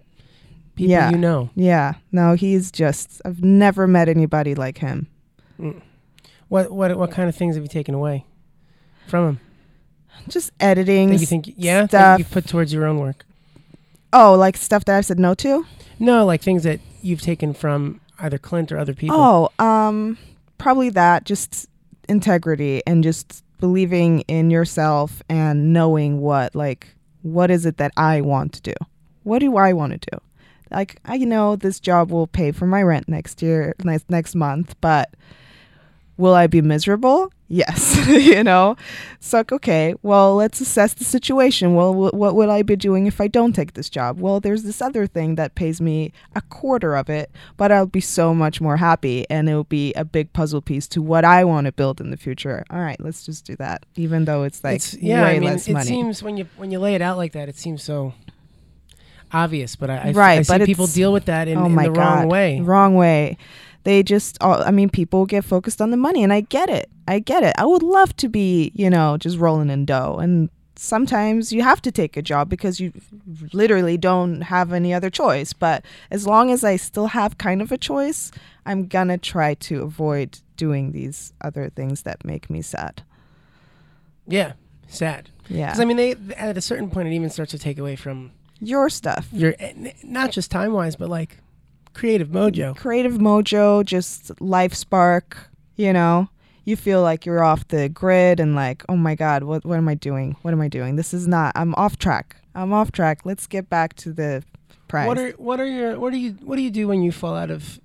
people 0.77 0.91
Yeah. 0.93 1.11
you 1.11 1.18
know. 1.18 1.51
Yeah. 1.57 1.95
No, 2.12 2.35
he's 2.35 2.70
just 2.70 3.20
I've 3.25 3.43
never 3.43 3.87
met 3.87 4.09
anybody 4.09 4.55
like 4.55 4.79
him. 4.79 5.07
Mm. 5.59 5.83
What 6.49 6.70
what 6.70 6.97
what 6.97 7.11
kind 7.11 7.29
of 7.29 7.35
things 7.37 7.57
have 7.57 7.64
you 7.64 7.68
taken 7.68 7.95
away 7.95 8.25
from 9.09 9.29
him? 9.29 9.41
Just 10.28 10.52
editing 10.60 11.10
That 11.10 11.20
you 11.20 11.26
think 11.26 11.52
yeah 11.56 11.82
that 11.82 11.88
stuff. 11.90 12.18
you 12.18 12.24
put 12.24 12.46
towards 12.48 12.72
your 12.72 12.86
own 12.86 12.98
work? 12.98 13.24
Oh, 14.12 14.34
like 14.34 14.56
stuff 14.56 14.84
that 14.86 14.96
I've 14.96 15.04
said 15.06 15.18
no 15.18 15.34
to? 15.34 15.66
No, 15.98 16.24
like 16.24 16.42
things 16.42 16.62
that 16.62 16.80
you've 17.02 17.20
taken 17.20 17.52
from 17.54 18.00
either 18.18 18.38
Clint 18.38 18.70
or 18.72 18.78
other 18.78 18.94
people. 18.94 19.16
Oh, 19.58 19.64
um 19.64 20.18
probably 20.58 20.88
that 20.90 21.24
just 21.24 21.68
integrity 22.08 22.82
and 22.86 23.02
just 23.02 23.42
believing 23.60 24.20
in 24.22 24.50
yourself 24.50 25.22
and 25.28 25.72
knowing 25.72 26.20
what 26.20 26.54
like 26.54 26.94
what 27.22 27.50
is 27.50 27.64
it 27.66 27.78
that 27.78 27.92
I 27.96 28.20
want 28.20 28.52
to 28.54 28.62
do? 28.62 28.74
What 29.22 29.38
do 29.38 29.56
I 29.56 29.72
want 29.72 29.92
to 29.92 30.10
do? 30.10 30.18
Like 30.70 30.98
I 31.04 31.18
know 31.18 31.56
this 31.56 31.80
job 31.80 32.10
will 32.10 32.26
pay 32.26 32.52
for 32.52 32.66
my 32.66 32.82
rent 32.82 33.08
next 33.08 33.42
year 33.42 33.74
next 33.82 34.08
next 34.10 34.34
month, 34.34 34.74
but 34.80 35.10
will 36.16 36.34
I 36.34 36.46
be 36.46 36.60
miserable? 36.62 37.32
Yes, 37.46 38.06
you 38.08 38.42
know. 38.42 38.74
Like 39.32 39.52
okay, 39.52 39.94
well, 40.02 40.34
let's 40.36 40.60
assess 40.60 40.94
the 40.94 41.04
situation. 41.04 41.74
Well, 41.74 41.92
wh- 41.92 42.14
what 42.14 42.34
would 42.34 42.48
I 42.48 42.62
be 42.62 42.74
doing 42.74 43.06
if 43.06 43.20
I 43.20 43.28
don't 43.28 43.52
take 43.52 43.74
this 43.74 43.88
job? 43.90 44.18
Well, 44.18 44.40
there's 44.40 44.62
this 44.62 44.80
other 44.80 45.06
thing 45.06 45.34
that 45.34 45.54
pays 45.54 45.80
me 45.80 46.12
a 46.34 46.40
quarter 46.40 46.96
of 46.96 47.08
it, 47.10 47.30
but 47.56 47.70
I'll 47.70 47.86
be 47.86 48.00
so 48.00 48.34
much 48.34 48.60
more 48.60 48.78
happy 48.78 49.26
and 49.28 49.48
it'll 49.48 49.64
be 49.64 49.92
a 49.94 50.04
big 50.04 50.32
puzzle 50.32 50.62
piece 50.62 50.88
to 50.88 51.02
what 51.02 51.24
I 51.24 51.44
want 51.44 51.66
to 51.66 51.72
build 51.72 52.00
in 52.00 52.10
the 52.10 52.16
future. 52.16 52.64
All 52.70 52.80
right, 52.80 52.98
let's 53.00 53.24
just 53.26 53.44
do 53.44 53.56
that 53.56 53.84
even 53.94 54.24
though 54.24 54.44
it's 54.44 54.64
like 54.64 54.76
It's- 54.76 54.96
yeah, 55.00 55.22
way 55.22 55.36
I 55.36 55.38
mean, 55.40 55.50
less 55.50 55.68
it 55.68 55.82
seems 55.82 56.22
when 56.22 56.36
you 56.38 56.46
when 56.56 56.70
you 56.70 56.78
lay 56.78 56.94
it 56.94 57.02
out 57.02 57.18
like 57.18 57.32
that, 57.32 57.48
it 57.48 57.56
seems 57.56 57.82
so 57.82 58.14
obvious. 59.32 59.76
But 59.76 59.90
I, 59.90 59.96
I, 59.96 60.12
Right, 60.12 60.38
I 60.38 60.42
see 60.42 60.58
but 60.58 60.66
people 60.66 60.86
deal 60.86 61.12
with 61.12 61.26
that 61.26 61.48
in, 61.48 61.58
oh 61.58 61.66
in 61.66 61.72
my 61.72 61.84
the 61.88 61.92
God. 61.92 62.00
wrong 62.20 62.28
way. 62.28 62.60
Wrong 62.60 62.94
way. 62.94 63.36
They 63.85 64.03
just, 64.03 64.37
all, 64.43 64.62
I 64.62 64.70
mean, 64.70 64.89
people 64.91 65.26
get 65.26 65.45
focused 65.45 65.80
on 65.80 65.91
the 65.91 65.97
money, 65.97 66.22
and 66.22 66.32
I 66.32 66.41
get 66.41 66.68
it. 66.70 66.91
I 67.07 67.18
get 67.18 67.43
it. 67.43 67.55
I 67.59 67.64
would 67.66 67.82
love 67.82 68.16
to 68.16 68.28
be, 68.28 68.72
you 68.74 68.91
know, 68.91 69.16
just 69.18 69.39
rolling 69.39 69.70
in 69.70 69.85
dough. 69.85 70.16
And 70.20 70.49
sometimes 70.76 71.53
you 71.53 71.62
have 71.62 71.80
to 71.82 71.93
take 71.93 72.16
a 72.16 72.22
job 72.22 72.49
because 72.49 72.80
you 72.80 72.93
literally 73.53 73.97
don't 73.99 74.41
have 74.43 74.72
any 74.72 74.93
other 74.95 75.11
choice. 75.11 75.53
But 75.53 75.85
as 76.11 76.26
long 76.26 76.51
as 76.51 76.64
I 76.64 76.76
still 76.76 77.09
have 77.09 77.39
kind 77.39 77.62
of 77.62 77.70
a 77.70 77.78
choice, 77.78 78.30
I'm 78.66 78.87
gonna 78.87 79.18
try 79.18 79.55
to 79.55 79.82
avoid 79.82 80.39
doing 80.57 80.93
these 80.93 81.32
other 81.43 81.70
things 81.70 82.03
that 82.03 82.24
make 82.24 82.49
me 82.49 82.62
sad. 82.62 83.03
Yeah, 84.26 84.53
sad. 84.89 85.28
Yeah. 85.49 85.66
Because 85.66 85.80
I 85.80 85.85
mean, 85.85 85.97
they 85.99 86.16
at 86.37 86.57
a 86.57 86.61
certain 86.62 86.91
point, 86.91 87.09
it 87.09 87.12
even 87.12 87.30
starts 87.30 87.51
to 87.53 87.59
take 87.59 87.78
away 87.78 87.97
from 87.97 88.32
Your 88.61 88.89
stuff. 88.89 89.28
your 89.32 89.55
eh, 89.59 89.93
not 90.03 90.30
just 90.30 90.51
time 90.51 90.72
wise, 90.72 90.97
but 90.97 91.09
like 91.11 91.39
creative 91.95 92.28
mojo. 92.28 92.76
creative 92.76 93.14
mojo, 93.14 93.84
just 93.84 94.40
life 94.40 94.74
spark, 94.74 95.51
you 95.76 95.92
know. 95.92 96.28
You 96.66 96.76
feel 96.76 97.03
like 97.03 97.26
you're 97.26 97.45
off 97.45 97.68
the 97.68 97.88
grid 97.90 98.40
and 98.40 98.55
like, 98.55 98.84
oh 98.88 98.97
my 98.97 99.14
god, 99.14 99.45
what 99.45 99.64
what 99.64 99.76
am 99.76 99.88
I 99.88 99.95
doing? 99.95 100.36
What 100.42 100.53
am 100.53 100.61
I 100.61 100.68
doing? 100.68 100.97
This 100.97 101.12
is 101.12 101.28
not. 101.28 101.53
I'm 101.55 101.74
off 101.74 101.99
track. 101.99 102.36
I'm 102.55 102.72
off 102.72 102.90
track. 102.92 103.20
Let's 103.24 103.47
get 103.47 103.68
back 103.68 103.95
to 103.97 104.12
the 104.12 104.42
prize. 104.88 105.07
What 105.07 105.18
are 105.18 105.30
what 105.32 105.61
are 105.61 105.66
your 105.66 105.99
what 105.99 106.12
do 106.12 106.18
you 106.18 106.32
what 106.42 106.57
do 106.57 106.62
you 106.62 106.70
do 106.70 106.88
when 106.88 107.03
you 107.03 107.12
fall 107.12 107.34
out 107.34 107.51
of 107.51 107.80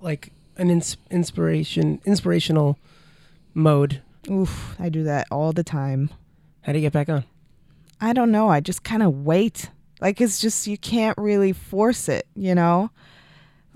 like 0.00 0.32
an 0.56 0.70
ins- 0.70 0.96
inspiration 1.10 2.00
inspirational 2.04 2.78
mode? 3.54 4.02
Oof, 4.30 4.74
I 4.78 4.88
do 4.88 5.04
that 5.04 5.26
all 5.30 5.52
the 5.52 5.64
time. 5.64 6.10
How 6.62 6.72
do 6.72 6.78
you 6.78 6.84
get 6.84 6.92
back 6.92 7.08
on? 7.08 7.24
I 8.00 8.12
don't 8.12 8.30
know. 8.30 8.48
I 8.48 8.60
just 8.60 8.82
kind 8.82 9.02
of 9.02 9.24
wait. 9.24 9.70
Like 10.00 10.20
it's 10.20 10.40
just 10.40 10.66
you 10.66 10.78
can't 10.78 11.16
really 11.18 11.52
force 11.52 12.08
it, 12.08 12.26
you 12.34 12.54
know. 12.54 12.90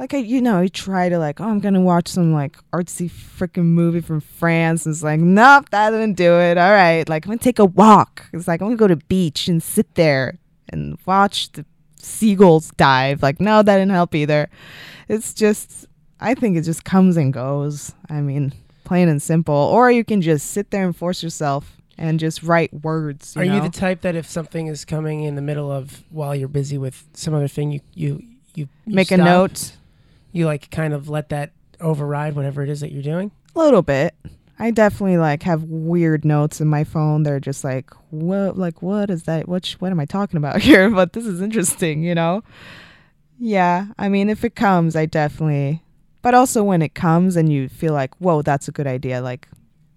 Like 0.03 0.15
I, 0.15 0.17
you 0.17 0.41
know, 0.43 0.59
I 0.59 0.67
try 0.67 1.09
to 1.09 1.17
like, 1.17 1.41
oh, 1.41 1.49
I'm 1.49 1.61
gonna 1.61 1.81
watch 1.81 2.09
some 2.09 2.33
like 2.33 2.59
artsy 2.73 3.09
freaking 3.09 3.67
movie 3.67 4.01
from 4.01 4.21
France. 4.21 4.85
And 4.85 4.93
it's 4.93 5.05
like, 5.05 5.21
nope, 5.21 5.71
that 5.71 5.91
didn't 5.91 6.15
do 6.15 6.41
it. 6.41 6.59
All 6.59 6.73
right, 6.73 7.09
like 7.09 7.25
I'm 7.25 7.31
gonna 7.31 7.39
take 7.39 7.61
a 7.61 7.67
walk. 7.67 8.27
It's 8.33 8.49
like 8.49 8.61
I'm 8.61 8.67
gonna 8.67 8.77
go 8.77 8.89
to 8.89 8.97
beach 8.97 9.47
and 9.47 9.63
sit 9.63 9.95
there 9.95 10.41
and 10.71 10.99
watch 11.07 11.53
the 11.53 11.65
seagulls 11.99 12.73
dive. 12.73 13.23
Like, 13.23 13.41
no, 13.41 13.63
that 13.63 13.77
didn't 13.77 13.93
help 13.93 14.17
either. 14.17 14.51
It's 15.07 15.33
just, 15.33 15.87
I 16.19 16.35
think 16.35 16.57
it 16.57 16.63
just 16.63 16.85
comes 16.85 17.17
and 17.17 17.33
goes. 17.33 17.95
I 18.11 18.23
mean, 18.23 18.55
plain 18.83 19.09
and 19.09 19.23
simple. 19.23 19.55
Or 19.55 19.89
you 19.89 20.03
can 20.03 20.21
just 20.21 20.51
sit 20.51 20.73
there 20.73 20.85
and 20.85 20.97
force 20.97 21.23
yourself 21.23 21.81
and 21.97 22.19
just 22.19 22.43
write 22.43 22.75
words. 22.75 23.37
You 23.37 23.43
Are 23.43 23.45
know? 23.45 23.55
you 23.55 23.61
the 23.61 23.69
type 23.69 24.01
that 24.01 24.17
if 24.17 24.29
something 24.29 24.67
is 24.67 24.85
coming 24.85 25.23
in 25.23 25.37
the 25.37 25.43
middle 25.43 25.71
of 25.71 26.03
while 26.11 26.35
you're 26.35 26.49
busy 26.49 26.77
with 26.77 27.05
some 27.13 27.35
other 27.35 27.47
thing, 27.47 27.71
you 27.71 27.81
you 27.95 28.23
you, 28.55 28.69
you 28.85 28.95
make 28.95 29.13
a 29.13 29.17
note 29.17 29.77
You 30.33 30.47
like 30.47 30.71
kind 30.71 30.93
of 30.95 31.09
let 31.09 31.29
that 31.31 31.53
override 31.81 32.35
whatever 32.35 32.63
it 32.63 32.69
is 32.69 32.81
that 32.81 32.93
you're 32.93 33.03
doing. 33.03 33.31
a 33.55 33.59
little 33.59 33.83
bit 33.83 34.15
i 34.59 34.71
definitely 34.71 35.17
like 35.19 35.43
have 35.43 35.65
weird 35.65 36.25
notes 36.25 36.61
in 36.61 36.69
my 36.69 36.85
phone 36.85 37.23
they're 37.25 37.41
just 37.41 37.65
like 37.65 37.91
what 38.11 38.57
like 38.57 38.81
what 38.83 39.11
is 39.11 39.25
that 39.25 39.49
what 39.49 39.67
sh- 39.67 39.75
what 39.81 39.91
am 39.91 39.99
i 39.99 40.05
talking 40.05 40.37
about 40.37 40.61
here 40.69 40.89
but 40.91 41.13
this 41.15 41.27
is 41.27 41.41
interesting 41.41 42.05
you 42.05 42.15
know 42.15 42.43
yeah 43.39 43.87
i 43.99 44.09
mean 44.09 44.31
if 44.31 44.45
it 44.45 44.55
comes 44.55 44.95
i 44.95 45.05
definitely 45.07 45.83
but 46.21 46.35
also 46.35 46.63
when 46.63 46.83
it 46.83 46.95
comes 46.95 47.35
and 47.35 47.51
you 47.53 47.69
feel 47.69 47.93
like 47.93 48.15
whoa 48.21 48.43
that's 48.43 48.69
a 48.69 48.73
good 48.73 48.87
idea 48.87 49.21
like 49.21 49.49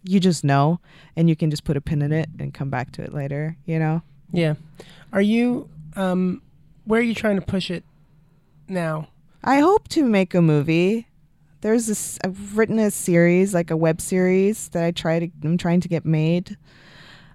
you 0.03 0.19
just 0.19 0.43
know 0.43 0.79
and 1.15 1.29
you 1.29 1.36
can 1.36 1.51
just 1.51 1.63
put 1.65 1.77
a 1.77 1.81
pin 1.81 2.01
in 2.01 2.11
it 2.11 2.29
and 2.39 2.53
come 2.53 2.69
back 2.71 2.91
to 2.91 3.03
it 3.03 3.13
later 3.13 3.55
you 3.65 3.77
know 3.77 4.01
Yeah. 4.31 4.55
Are 5.13 5.21
you 5.21 5.69
um 5.95 6.41
where 6.86 6.99
are 6.99 7.03
you 7.03 7.13
trying 7.15 7.36
to 7.39 7.45
push 7.45 7.69
it 7.69 7.83
now? 8.67 9.07
I 9.45 9.59
hope 9.59 9.87
to 9.89 10.03
make 10.03 10.33
a 10.33 10.41
movie. 10.41 11.07
There's 11.61 11.85
this. 11.85 12.17
I've 12.23 12.57
written 12.57 12.79
a 12.79 12.89
series, 12.89 13.53
like 13.53 13.69
a 13.69 13.77
web 13.77 14.01
series, 14.01 14.69
that 14.69 14.83
I 14.83 14.89
try 14.89 15.19
to. 15.19 15.29
I'm 15.43 15.57
trying 15.57 15.81
to 15.81 15.87
get 15.87 16.03
made. 16.03 16.57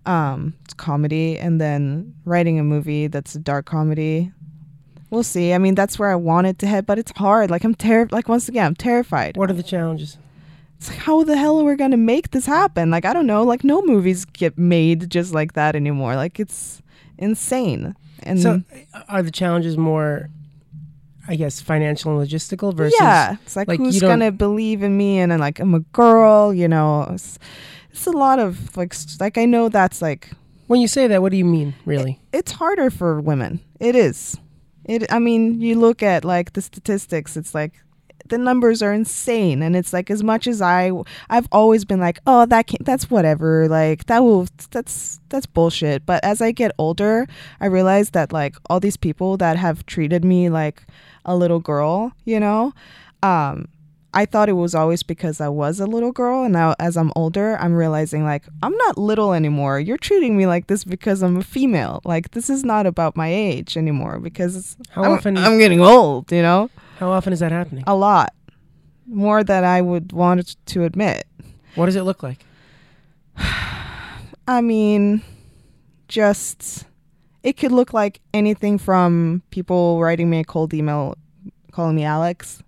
Um, 0.07 0.55
it's 0.65 0.75
comedy, 0.75 1.39
and 1.39 1.61
then 1.61 2.15
writing 2.25 2.59
a 2.59 2.65
movie 2.65 3.07
that's 3.07 3.37
a 3.37 3.39
dark 3.39 3.67
comedy. 3.67 4.33
We'll 5.11 5.23
see. 5.23 5.53
I 5.53 5.59
mean, 5.59 5.77
that's 5.77 6.01
where 6.01 6.11
I 6.11 6.17
want 6.17 6.49
it 6.49 6.59
to 6.61 6.67
head, 6.67 6.85
but 6.85 6.99
it's 6.99 7.13
hard. 7.17 7.49
Like 7.49 7.63
I'm 7.63 7.77
terrified. 7.77 8.13
Like 8.13 8.29
once 8.29 8.49
again, 8.49 8.67
I'm 8.67 8.75
terrified. 8.75 9.37
What 9.37 9.49
are 9.49 9.55
the 9.55 9.63
challenges? 9.63 10.19
It's 10.79 10.89
like, 10.89 10.99
how 10.99 11.23
the 11.23 11.37
hell 11.37 11.61
are 11.61 11.65
we 11.65 11.77
gonna 11.77 11.97
make 11.97 12.33
this 12.33 12.47
happen? 12.47 12.91
Like 12.91 13.05
I 13.05 13.13
don't 13.13 13.27
know. 13.27 13.45
Like 13.45 13.63
no 13.63 13.83
movies 13.83 14.25
get 14.25 14.59
made 14.59 15.11
just 15.11 15.33
like 15.33 15.53
that 15.53 15.77
anymore. 15.77 16.17
Like 16.17 16.41
it's 16.41 16.83
insane. 17.19 17.95
And 18.25 18.41
so 18.41 18.63
are 19.09 19.23
the 19.23 19.31
challenges 19.31 19.77
more 19.77 20.29
I 21.29 21.37
guess 21.37 21.61
financial 21.61 22.19
and 22.19 22.29
logistical 22.29 22.75
versus 22.75 22.99
yeah, 23.01 23.37
it's 23.43 23.57
like, 23.57 23.69
like, 23.69 23.79
who's 23.79 24.01
gonna 24.01 24.33
believe 24.33 24.83
in 24.83 24.97
me? 24.97 25.19
And 25.19 25.33
then 25.33 25.39
like 25.39 25.61
I'm 25.61 25.75
a 25.75 25.81
girl, 25.81 26.53
you 26.55 26.69
know. 26.69 27.09
It's, 27.11 27.39
it's 27.91 28.07
a 28.07 28.13
lot 28.13 28.39
of 28.39 28.77
like 28.77 28.95
like 29.21 29.39
I 29.39 29.45
know 29.45 29.69
that's 29.69 30.01
like 30.01 30.31
when 30.67 30.81
you 30.81 30.89
say 30.89 31.07
that, 31.09 31.21
what 31.21 31.31
do 31.31 31.37
you 31.37 31.45
mean, 31.45 31.75
really? 31.85 32.21
it's 32.33 32.53
harder 32.53 32.91
for 32.91 33.21
women. 33.21 33.61
It 33.81 33.97
is. 33.97 34.37
It. 34.85 35.13
I 35.13 35.19
mean, 35.19 35.61
you 35.61 35.79
look 35.79 36.03
at 36.03 36.25
like 36.25 36.53
the 36.53 36.63
statistics. 36.63 37.37
It's 37.37 37.55
like 37.55 37.75
the 38.31 38.39
numbers 38.39 38.83
are 38.83 38.93
insane, 38.93 39.63
and 39.63 39.77
it's 39.77 39.93
like 39.93 40.11
as 40.11 40.23
much 40.23 40.47
as 40.47 40.63
I, 40.63 40.91
I've 41.29 41.49
always 41.53 41.85
been 41.85 42.01
like, 42.01 42.19
oh, 42.27 42.47
that 42.47 42.67
can't 42.67 42.85
that's 42.85 43.11
whatever. 43.11 43.69
Like 43.69 44.07
that 44.07 44.21
will, 44.25 44.49
that's 44.71 45.21
that's 45.29 45.47
bullshit. 45.47 46.07
But 46.07 46.25
as 46.25 46.41
I 46.41 46.53
get 46.53 46.73
older, 46.79 47.27
I 47.61 47.67
realize 47.67 48.11
that 48.11 48.33
like 48.33 48.57
all 48.69 48.81
these 48.81 48.97
people 48.97 49.37
that 49.37 49.57
have 49.57 49.85
treated 49.87 50.25
me 50.25 50.49
like 50.49 50.83
a 51.25 51.37
little 51.37 51.61
girl, 51.61 52.13
you 52.25 52.41
know, 52.41 52.73
um, 53.23 53.69
I 54.13 54.27
thought 54.27 54.49
it 54.49 54.55
was 54.55 54.75
always 54.75 55.03
because 55.03 55.41
I 55.41 55.49
was 55.49 55.79
a 55.79 55.87
little 55.87 56.11
girl, 56.11 56.43
and 56.43 56.53
now 56.53 56.75
as 56.81 56.97
I'm 56.97 57.13
older, 57.15 57.57
I'm 57.61 57.75
realizing 57.75 58.25
like 58.25 58.45
I'm 58.63 58.77
not 58.77 58.99
little 58.99 59.33
anymore. 59.33 59.79
You're 59.79 59.99
treating 59.99 60.37
me 60.37 60.47
like 60.47 60.67
this 60.67 60.83
because 60.83 61.23
I'm 61.23 61.37
a 61.37 61.45
female. 61.45 62.01
Like 62.05 62.33
this 62.33 62.51
is 62.51 62.65
not 62.65 62.87
about 62.87 63.17
my 63.17 63.29
age 63.29 63.77
anymore 63.77 64.19
because 64.19 64.77
How 64.91 65.05
I'm, 65.05 65.11
often? 65.13 65.37
I'm 65.37 65.59
getting 65.59 65.81
old. 65.81 66.33
You 66.33 66.43
know, 66.43 66.71
how 67.01 67.11
often 67.11 67.33
is 67.33 67.41
that 67.41 67.51
happening? 67.51 67.83
a 67.87 67.95
lot 67.97 68.35
more 69.07 69.43
than 69.43 69.65
I 69.65 69.81
would 69.81 70.13
want 70.13 70.55
to 70.67 70.85
admit. 70.85 71.27
What 71.75 71.87
does 71.87 71.97
it 71.97 72.03
look 72.03 72.23
like? 72.23 72.45
I 74.47 74.61
mean, 74.61 75.23
just 76.09 76.85
it 77.43 77.57
could 77.57 77.73
look 77.73 77.93
like 77.93 78.21
anything 78.35 78.79
from 78.79 79.43
people 79.51 80.01
writing 80.01 80.29
me 80.29 80.41
a 80.41 80.45
cold 80.45 80.75
email, 80.75 81.17
calling 81.73 81.97
me 81.97 82.05
Alex, 82.05 82.63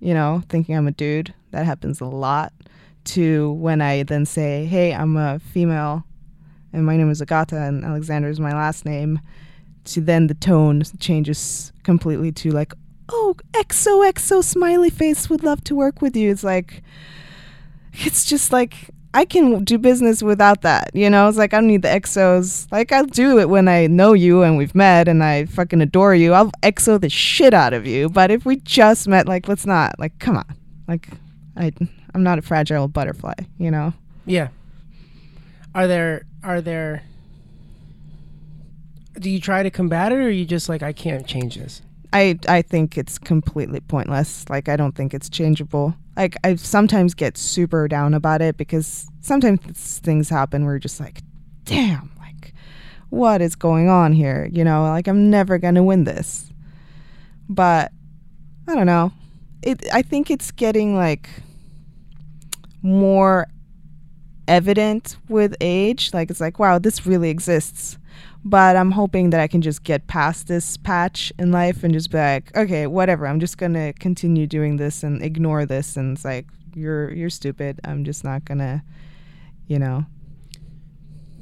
you 0.00 0.14
know, 0.14 0.42
thinking 0.48 0.76
I'm 0.76 0.88
a 0.88 0.92
dude. 0.92 1.34
That 1.50 1.66
happens 1.66 2.00
a 2.00 2.06
lot. 2.06 2.52
To 3.04 3.52
when 3.54 3.82
I 3.82 4.04
then 4.04 4.24
say, 4.24 4.64
"Hey, 4.64 4.94
I'm 4.94 5.16
a 5.16 5.40
female, 5.40 6.04
and 6.72 6.86
my 6.86 6.96
name 6.96 7.10
is 7.10 7.20
Agata, 7.20 7.60
and 7.60 7.84
Alexander 7.84 8.28
is 8.28 8.38
my 8.40 8.52
last 8.52 8.84
name." 8.84 9.20
To 9.86 10.00
then 10.00 10.28
the 10.28 10.34
tone 10.34 10.82
changes 11.00 11.72
completely 11.82 12.30
to 12.32 12.52
like, 12.52 12.72
"Oh, 13.12 13.36
XOXO 13.52 14.42
smiley 14.42 14.90
face 14.90 15.28
would 15.28 15.44
love 15.44 15.62
to 15.64 15.74
work 15.74 16.00
with 16.00 16.16
you." 16.16 16.30
It's 16.30 16.42
like, 16.42 16.82
it's 17.92 18.24
just 18.24 18.52
like 18.52 18.90
I 19.14 19.26
can 19.26 19.62
do 19.64 19.76
business 19.76 20.22
without 20.22 20.62
that. 20.62 20.90
You 20.94 21.10
know, 21.10 21.28
it's 21.28 21.36
like 21.36 21.52
I 21.52 21.58
don't 21.58 21.66
need 21.66 21.82
the 21.82 21.88
exos. 21.88 22.70
Like 22.72 22.92
I'll 22.92 23.04
do 23.04 23.38
it 23.38 23.48
when 23.48 23.68
I 23.68 23.86
know 23.86 24.14
you 24.14 24.42
and 24.42 24.56
we've 24.56 24.74
met 24.74 25.06
and 25.06 25.22
I 25.22 25.44
fucking 25.44 25.82
adore 25.82 26.14
you. 26.14 26.32
I'll 26.32 26.50
exo 26.62 26.98
the 26.98 27.10
shit 27.10 27.52
out 27.52 27.74
of 27.74 27.86
you. 27.86 28.08
But 28.08 28.30
if 28.30 28.46
we 28.46 28.56
just 28.56 29.06
met, 29.06 29.28
like 29.28 29.48
let's 29.48 29.66
not. 29.66 29.98
Like 29.98 30.18
come 30.18 30.38
on. 30.38 30.56
Like 30.88 31.08
I 31.56 31.72
I'm 32.14 32.22
not 32.22 32.38
a 32.38 32.42
fragile 32.42 32.88
butterfly. 32.88 33.34
You 33.58 33.70
know. 33.70 33.92
Yeah. 34.24 34.48
Are 35.74 35.86
there 35.86 36.24
are 36.42 36.62
there 36.62 37.02
do 39.18 39.28
you 39.28 39.40
try 39.40 39.62
to 39.62 39.70
combat 39.70 40.10
it 40.10 40.16
or 40.16 40.22
are 40.22 40.30
you 40.30 40.46
just 40.46 40.70
like 40.70 40.82
I 40.82 40.94
can't 40.94 41.26
change 41.26 41.56
this? 41.56 41.82
I 42.12 42.38
I 42.48 42.62
think 42.62 42.98
it's 42.98 43.18
completely 43.18 43.80
pointless. 43.80 44.48
Like 44.48 44.68
I 44.68 44.76
don't 44.76 44.94
think 44.94 45.14
it's 45.14 45.28
changeable. 45.28 45.94
Like 46.16 46.36
I 46.44 46.56
sometimes 46.56 47.14
get 47.14 47.38
super 47.38 47.88
down 47.88 48.14
about 48.14 48.42
it 48.42 48.56
because 48.56 49.06
sometimes 49.20 49.98
things 49.98 50.28
happen 50.28 50.64
where 50.64 50.74
you're 50.74 50.80
just 50.80 51.00
like, 51.00 51.22
damn, 51.64 52.10
like 52.18 52.54
what 53.08 53.40
is 53.40 53.56
going 53.56 53.88
on 53.88 54.12
here? 54.12 54.48
You 54.52 54.64
know, 54.64 54.82
like 54.82 55.08
I'm 55.08 55.30
never 55.30 55.58
gonna 55.58 55.82
win 55.82 56.04
this. 56.04 56.52
But 57.48 57.92
I 58.68 58.74
don't 58.74 58.86
know. 58.86 59.12
It 59.62 59.86
I 59.92 60.02
think 60.02 60.30
it's 60.30 60.50
getting 60.50 60.94
like 60.94 61.28
more 62.82 63.46
evident 64.48 65.16
with 65.28 65.54
age. 65.60 66.12
Like 66.12 66.30
it's 66.30 66.40
like, 66.40 66.58
wow, 66.58 66.78
this 66.78 67.06
really 67.06 67.30
exists 67.30 67.96
but 68.44 68.76
I'm 68.76 68.90
hoping 68.92 69.30
that 69.30 69.40
I 69.40 69.46
can 69.46 69.62
just 69.62 69.84
get 69.84 70.06
past 70.06 70.48
this 70.48 70.76
patch 70.76 71.32
in 71.38 71.52
life 71.52 71.84
and 71.84 71.92
just 71.94 72.10
be 72.10 72.18
like, 72.18 72.56
okay, 72.56 72.86
whatever. 72.86 73.26
I'm 73.26 73.40
just 73.40 73.58
gonna 73.58 73.92
continue 73.94 74.46
doing 74.46 74.76
this 74.76 75.02
and 75.02 75.22
ignore 75.22 75.64
this, 75.66 75.96
and 75.96 76.16
it's 76.16 76.24
like 76.24 76.46
you're 76.74 77.12
you're 77.12 77.30
stupid. 77.30 77.80
I'm 77.84 78.04
just 78.04 78.24
not 78.24 78.44
gonna, 78.44 78.82
you 79.66 79.78
know. 79.78 80.06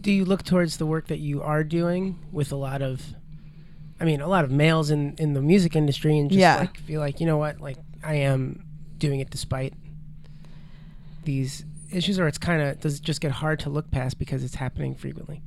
Do 0.00 0.10
you 0.12 0.24
look 0.24 0.42
towards 0.44 0.78
the 0.78 0.86
work 0.86 1.08
that 1.08 1.18
you 1.18 1.42
are 1.42 1.62
doing 1.62 2.18
with 2.32 2.52
a 2.52 2.56
lot 2.56 2.82
of 2.82 3.14
I 4.00 4.04
mean, 4.06 4.22
a 4.22 4.28
lot 4.28 4.44
of 4.44 4.50
males 4.50 4.90
in 4.90 5.14
in 5.18 5.34
the 5.34 5.42
music 5.42 5.76
industry 5.76 6.18
and 6.18 6.30
just 6.30 6.40
Yeah. 6.40 6.56
like 6.56 6.78
feel 6.78 7.00
like, 7.00 7.20
you 7.20 7.26
know 7.26 7.36
what, 7.38 7.60
like 7.60 7.76
I 8.02 8.14
am 8.14 8.64
doing 8.98 9.20
it 9.20 9.30
despite 9.30 9.74
these 11.24 11.64
issues 11.90 12.18
or 12.18 12.26
it's 12.26 12.38
kind 12.38 12.62
of 12.62 12.80
does 12.80 12.96
it 12.98 13.02
just 13.02 13.20
get 13.20 13.30
hard 13.30 13.58
to 13.60 13.70
look 13.70 13.90
past 13.90 14.18
because 14.18 14.42
it's 14.44 14.54
happening 14.54 14.94
frequently? 14.94 15.42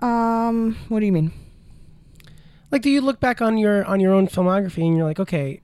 Um, 0.00 0.76
what 0.88 1.00
do 1.00 1.06
you 1.06 1.12
mean? 1.12 1.32
like 2.72 2.82
do 2.82 2.90
you 2.90 3.00
look 3.00 3.20
back 3.20 3.40
on 3.40 3.56
your 3.56 3.84
on 3.84 4.00
your 4.00 4.12
own 4.12 4.26
filmography 4.26 4.84
and 4.84 4.96
you're 4.96 5.06
like 5.06 5.20
okay 5.20 5.60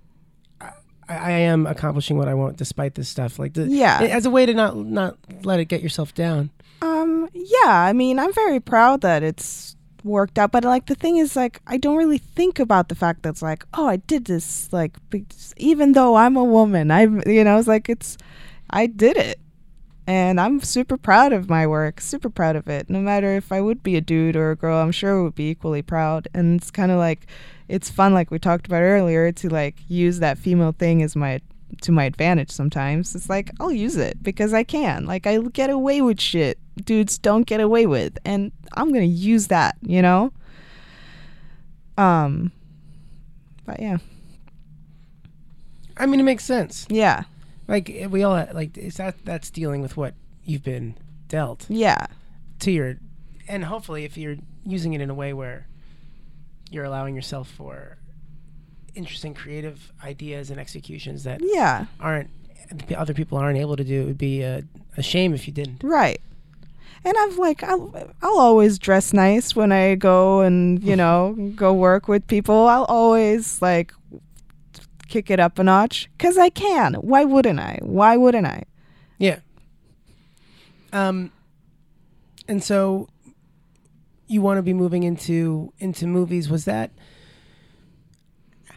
i, 0.61 0.71
I 1.09 1.31
am 1.33 1.67
accomplishing 1.67 2.17
what 2.17 2.29
i 2.29 2.33
want 2.35 2.57
despite 2.57 2.95
this 2.95 3.09
stuff 3.09 3.41
like 3.41 3.55
the, 3.55 3.67
Yeah. 3.67 3.99
as 4.03 4.25
a 4.25 4.31
way 4.31 4.47
to 4.47 4.55
not 4.55 4.77
not 4.77 5.19
let 5.43 5.59
it 5.59 5.65
get 5.67 5.83
yourself 5.83 6.15
down 6.15 6.51
Um, 6.81 7.29
yeah. 7.35 7.87
I 7.89 7.93
mean, 7.93 8.19
I'm 8.19 8.33
very 8.33 8.59
proud 8.61 9.01
that 9.03 9.23
it's 9.23 9.77
worked 10.05 10.39
out, 10.39 10.51
but 10.53 10.65
like 10.65 10.87
the 10.87 10.95
thing 10.97 11.17
is, 11.17 11.37
like, 11.37 11.61
I 11.67 11.77
don't 11.77 11.97
really 11.97 12.19
think 12.19 12.59
about 12.59 12.89
the 12.89 12.95
fact 12.97 13.23
that's 13.23 13.41
like, 13.43 13.65
oh, 13.75 13.87
I 13.87 13.97
did 13.99 14.25
this, 14.25 14.67
like, 14.73 14.97
even 15.57 15.93
though 15.93 16.17
I'm 16.17 16.37
a 16.37 16.43
woman, 16.43 16.91
I'm, 16.91 17.23
you 17.27 17.45
know, 17.45 17.57
it's 17.59 17.69
like 17.69 17.89
it's, 17.89 18.17
I 18.71 18.87
did 18.87 19.17
it. 19.17 19.39
And 20.07 20.41
I'm 20.41 20.61
super 20.61 20.97
proud 20.97 21.33
of 21.33 21.49
my 21.49 21.67
work, 21.67 22.01
super 22.01 22.29
proud 22.29 22.57
of 22.57 22.67
it. 22.69 22.91
No 22.91 23.01
matter 23.01 23.37
if 23.37 23.53
I 23.53 23.61
would 23.61 23.83
be 23.83 23.97
a 23.97 24.01
dude 24.01 24.35
or 24.35 24.51
a 24.51 24.57
girl, 24.57 24.79
I'm 24.79 24.91
sure 24.93 25.21
I 25.21 25.23
would 25.23 25.37
be 25.37 25.51
equally 25.51 25.83
proud. 25.83 26.27
And 26.35 26.61
it's 26.61 26.73
kind 26.73 26.91
of 26.91 26.99
like, 26.99 27.27
it's 27.69 27.89
fun, 27.89 28.13
like 28.13 28.31
we 28.31 28.39
talked 28.39 28.67
about 28.67 28.83
earlier, 28.83 29.31
to 29.31 29.49
like 29.49 29.77
use 29.89 30.19
that 30.19 30.39
female 30.39 30.73
thing 30.73 31.03
as 31.03 31.15
my 31.15 31.41
to 31.81 31.93
my 31.93 32.05
advantage 32.05 32.51
sometimes. 32.51 33.15
It's 33.15 33.31
like 33.31 33.51
I'll 33.59 33.73
use 33.73 33.97
it 33.97 34.23
because 34.23 34.53
I 34.53 34.63
can. 34.63 35.07
Like 35.07 35.27
I 35.27 35.39
get 35.39 35.71
away 35.71 36.03
with 36.03 36.21
shit 36.21 36.59
dudes 36.85 37.19
don't 37.19 37.47
get 37.47 37.61
away 37.61 37.87
with 37.87 38.19
and 38.25 38.53
I'm 38.73 38.89
going 38.89 39.09
to 39.09 39.17
use 39.17 39.49
that, 39.49 39.77
you 39.83 40.03
know? 40.03 40.33
Um 41.99 42.51
but 43.65 43.81
yeah. 43.81 43.99
i 45.99 46.07
mean 46.07 46.19
it 46.19 46.25
makes 46.25 46.43
sense 46.45 46.87
Yeah. 46.89 47.25
Like 47.73 47.91
eh, 47.91 48.07
we 48.07 48.23
all 48.23 48.47
like 48.53 48.79
is 48.79 48.97
that 48.99 49.17
that's 49.25 49.51
dealing 49.51 49.81
with 49.83 49.97
what 49.97 50.15
you've 50.45 50.63
been 50.63 50.95
dealt 51.27 51.67
Yeah. 51.69 52.07
to 52.61 52.71
your 52.71 52.97
and 53.49 53.65
hopefully 53.65 54.05
if 54.05 54.17
you're 54.17 54.37
using 54.65 54.93
it 54.93 55.01
in 55.01 55.11
a 55.11 55.15
way 55.15 55.33
where 55.33 55.67
you're 56.71 56.85
allowing 56.85 57.15
yourself 57.17 57.49
for 57.51 57.99
interesting 58.95 59.35
creative 59.35 59.93
ideas 60.05 60.51
and 60.51 60.61
executions 60.61 61.25
that 61.25 61.41
Yeah. 61.43 61.87
aren't 61.99 62.31
other 62.97 63.15
people 63.15 63.37
aren't 63.39 63.59
able 63.59 63.77
to 63.77 63.85
do 63.85 64.03
it 64.03 64.07
would 64.07 64.19
be 64.19 64.43
a, 64.43 64.63
a 64.97 65.03
shame 65.03 65.35
if 65.35 65.47
you 65.47 65.53
didn't 65.53 65.83
Right. 65.83 66.21
And 67.05 67.15
I've 67.19 67.37
like 67.37 67.65
I'll 67.65 67.93
I'll 68.23 68.39
always 68.39 68.79
dress 68.79 69.13
nice 69.13 69.57
when 69.57 69.73
I 69.73 69.97
go 69.97 70.41
and, 70.43 70.81
you 70.85 70.95
know, 71.03 71.35
go 71.57 71.73
work 71.75 72.07
with 72.07 72.25
people. 72.29 72.69
I'll 72.69 72.85
always 72.85 73.61
like 73.61 73.93
kick 75.13 75.31
it 75.31 75.39
up 75.39 75.59
a 75.59 75.65
notch 75.65 76.09
cuz 76.19 76.39
I 76.39 76.49
can. 76.49 76.95
Why 76.95 77.25
wouldn't 77.25 77.61
I? 77.61 77.79
Why 77.83 78.17
wouldn't 78.17 78.47
I? 78.47 78.63
Yeah. 79.19 79.41
Um, 80.93 81.31
and 82.49 82.63
so 82.65 83.09
you 84.27 84.41
want 84.43 84.57
to 84.59 84.63
be 84.63 84.73
moving 84.73 85.03
into 85.03 85.73
into 85.79 86.07
movies. 86.07 86.49
Was 86.49 86.65
that 86.65 86.91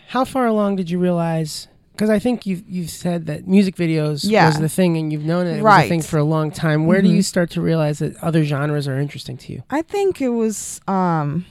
how 0.09 0.25
far 0.25 0.45
along 0.45 0.75
did 0.75 0.89
you 0.89 0.99
realize? 0.99 1.67
Because 1.93 2.09
I 2.09 2.19
think 2.19 2.45
you've 2.45 2.63
you've 2.67 2.89
said 2.89 3.25
that 3.27 3.47
music 3.47 3.75
videos 3.77 4.25
Yeah. 4.29 4.47
was 4.47 4.59
the 4.59 4.67
thing, 4.69 4.97
and 4.97 5.11
you've 5.13 5.23
known 5.23 5.45
that 5.45 5.51
it 5.51 5.63
was 5.63 5.71
a 5.73 5.75
Right. 5.77 5.89
thing 5.89 6.01
for 6.01 6.17
a 6.17 6.23
long 6.25 6.51
time. 6.51 6.85
Where 6.85 7.01
do 7.01 7.07
Mhm. 7.07 7.15
you 7.15 7.21
start 7.21 7.49
to 7.51 7.61
realize 7.61 7.99
that 7.99 8.15
other 8.21 8.43
genres 8.43 8.87
are 8.87 8.99
interesting 8.99 9.37
to 9.37 9.53
you? 9.53 9.63
I 9.69 9.81
think 9.81 10.21
it 10.21 10.29
was 10.29 10.81
um 10.87 11.45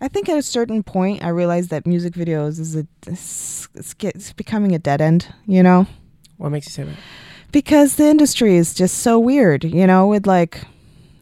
I 0.00 0.08
think 0.08 0.28
at 0.28 0.38
a 0.38 0.42
certain 0.42 0.82
point 0.82 1.22
I 1.22 1.28
realized 1.28 1.70
that 1.70 1.86
music 1.86 2.14
videos 2.14 2.58
is 2.58 2.74
a 2.74 2.86
it's, 3.06 3.68
it's, 3.74 3.94
it's 4.00 4.32
becoming 4.32 4.74
a 4.74 4.78
dead 4.78 5.00
end, 5.00 5.32
you 5.46 5.62
know? 5.62 5.86
What 6.38 6.50
makes 6.50 6.66
you 6.66 6.72
say 6.72 6.84
that? 6.84 6.96
Because 7.52 7.96
the 7.96 8.06
industry 8.06 8.56
is 8.56 8.72
just 8.72 8.98
so 8.98 9.18
weird, 9.18 9.64
you 9.64 9.86
know, 9.86 10.06
with 10.06 10.26
like 10.26 10.64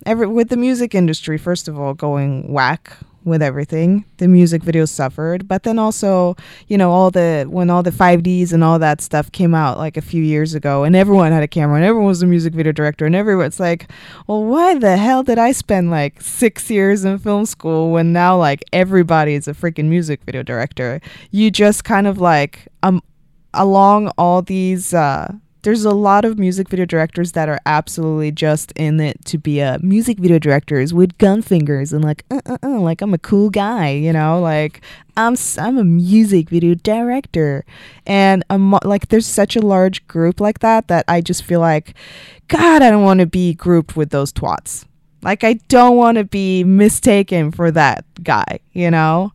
every 0.07 0.27
with 0.27 0.49
the 0.49 0.57
music 0.57 0.95
industry 0.95 1.39
first 1.39 1.67
of 1.67 1.79
all 1.79 1.93
going 1.93 2.53
whack 2.53 2.97
with 3.25 3.43
everything. 3.43 4.05
The 4.19 4.29
music 4.29 4.63
videos 4.63 4.89
suffered, 4.89 5.47
but 5.47 5.63
then 5.63 5.79
also, 5.79 6.37
you 6.69 6.79
know, 6.79 6.91
all 6.91 7.11
the 7.11 7.47
when 7.49 7.71
all 7.71 7.83
the 7.83 7.91
5Ds 7.91 8.53
and 8.53 8.65
all 8.65 8.79
that 8.79 9.01
stuff 9.01 9.31
came 9.33 9.55
out 9.55 9.79
like 9.79 9.97
a 9.97 10.01
few 10.03 10.23
years 10.23 10.55
ago, 10.55 10.85
and 10.85 10.97
everyone 10.97 11.33
had 11.33 11.43
a 11.43 11.49
camera, 11.49 11.77
and 11.77 11.85
everyone 11.85 12.09
was 12.09 12.23
a 12.23 12.27
music 12.27 12.55
video 12.55 12.73
director, 12.73 13.07
and 13.07 13.15
everyone's 13.15 13.61
like, 13.61 13.91
well, 14.27 14.45
why 14.45 14.79
the 14.79 14.97
hell 14.97 15.23
did 15.23 15.39
I 15.39 15.53
spend 15.53 15.91
like 15.91 16.21
six 16.21 16.71
years 16.71 17.05
in 17.05 17.19
film 17.19 17.47
school 17.47 17.91
when 17.93 18.13
now 18.13 18.37
like 18.37 18.65
everybody 18.73 19.35
is 19.35 19.49
a 19.49 19.53
freaking 19.53 19.87
music 19.87 20.23
video 20.25 20.43
director? 20.43 21.01
You 21.31 21.51
just 21.51 21.85
kind 21.85 22.07
of 22.07 22.19
like 22.19 22.69
um 22.83 23.03
along 23.55 24.09
all 24.19 24.43
these. 24.43 24.95
uh 24.95 25.33
there's 25.63 25.85
a 25.85 25.91
lot 25.91 26.25
of 26.25 26.39
music 26.39 26.69
video 26.69 26.87
directors 26.87 27.33
that 27.33 27.49
are 27.49 27.59
absolutely 27.67 28.31
just 28.31 28.73
in 28.73 29.01
it 29.01 29.25
to 29.27 29.39
be 29.39 29.61
a 29.61 29.79
music 29.83 30.19
video 30.19 30.39
directors 30.39 30.95
with 30.95 31.17
gun 31.19 31.43
fingers 31.43 31.93
and 31.93 32.05
like 32.05 32.25
uh, 32.31 32.41
uh, 32.47 32.59
uh, 32.63 32.81
like 32.81 33.03
I'm 33.03 33.15
a 33.15 33.19
cool 33.19 33.51
guy, 33.51 33.91
you 33.91 34.13
know, 34.13 34.41
like 34.41 34.81
I'm 35.17 35.37
I'm 35.59 35.79
a 35.79 35.85
music 35.85 36.49
video 36.49 36.75
director, 36.75 37.65
and 38.07 38.45
I'm 38.51 38.71
like 38.85 39.09
there's 39.09 39.27
such 39.27 39.57
a 39.57 39.61
large 39.61 40.07
group 40.07 40.41
like 40.41 40.61
that 40.61 40.89
that 40.89 41.05
I 41.09 41.21
just 41.21 41.43
feel 41.43 41.61
like, 41.61 41.95
God, 42.47 42.83
I 42.83 42.91
don't 42.91 43.03
want 43.03 43.21
to 43.21 43.27
be 43.27 43.55
grouped 43.55 43.97
with 43.97 44.11
those 44.11 44.33
twats. 44.33 44.85
Like 45.23 45.43
I 45.43 45.55
don't 45.69 45.97
want 45.97 46.19
to 46.19 46.25
be 46.25 46.63
mistaken 46.63 47.51
for 47.51 47.71
that 47.73 48.05
guy, 48.23 48.61
you 48.73 48.91
know. 48.91 49.33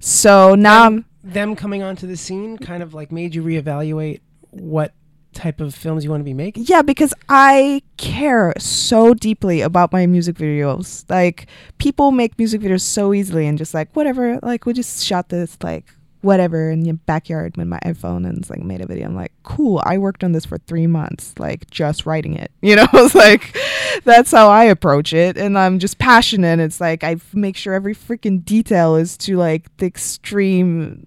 So 0.00 0.54
now 0.54 1.04
Them 1.22 1.56
coming 1.56 1.82
onto 1.82 2.06
the 2.06 2.16
scene 2.16 2.56
kind 2.56 2.82
of 2.82 2.94
like 2.94 3.12
made 3.12 3.34
you 3.34 3.42
reevaluate 3.42 4.20
what 4.50 4.92
type 5.36 5.60
of 5.60 5.74
films 5.74 6.02
you 6.02 6.10
want 6.10 6.20
to 6.20 6.24
be 6.24 6.34
making. 6.34 6.64
Yeah, 6.66 6.82
because 6.82 7.14
I 7.28 7.82
care 7.96 8.54
so 8.58 9.14
deeply 9.14 9.60
about 9.60 9.92
my 9.92 10.06
music 10.06 10.36
videos. 10.36 11.08
Like 11.08 11.46
people 11.78 12.10
make 12.10 12.36
music 12.38 12.62
videos 12.62 12.80
so 12.80 13.14
easily 13.14 13.46
and 13.46 13.56
just 13.58 13.74
like 13.74 13.94
whatever, 13.94 14.40
like 14.42 14.66
we 14.66 14.72
just 14.72 15.04
shot 15.04 15.28
this 15.28 15.56
like 15.62 15.84
whatever 16.22 16.70
in 16.70 16.84
your 16.84 16.94
backyard 16.94 17.56
with 17.56 17.68
my 17.68 17.78
iPhone 17.84 18.26
and 18.26 18.38
it's 18.38 18.50
like 18.50 18.62
made 18.62 18.80
a 18.80 18.86
video. 18.86 19.06
I'm 19.06 19.14
like, 19.14 19.32
cool, 19.44 19.80
I 19.84 19.98
worked 19.98 20.24
on 20.24 20.32
this 20.32 20.46
for 20.46 20.58
three 20.58 20.86
months, 20.86 21.34
like 21.38 21.70
just 21.70 22.06
writing 22.06 22.34
it. 22.34 22.50
You 22.66 22.74
know, 22.74 22.88
it's 22.94 23.14
like 23.14 23.56
that's 24.02 24.32
how 24.32 24.48
I 24.48 24.64
approach 24.64 25.12
it. 25.12 25.36
And 25.36 25.56
I'm 25.56 25.78
just 25.78 25.98
passionate. 25.98 26.58
It's 26.58 26.80
like 26.80 27.04
I 27.04 27.16
make 27.32 27.56
sure 27.56 27.74
every 27.74 27.94
freaking 27.94 28.44
detail 28.44 28.96
is 28.96 29.16
to 29.18 29.36
like 29.36 29.64
the 29.76 29.86
extreme 29.86 31.06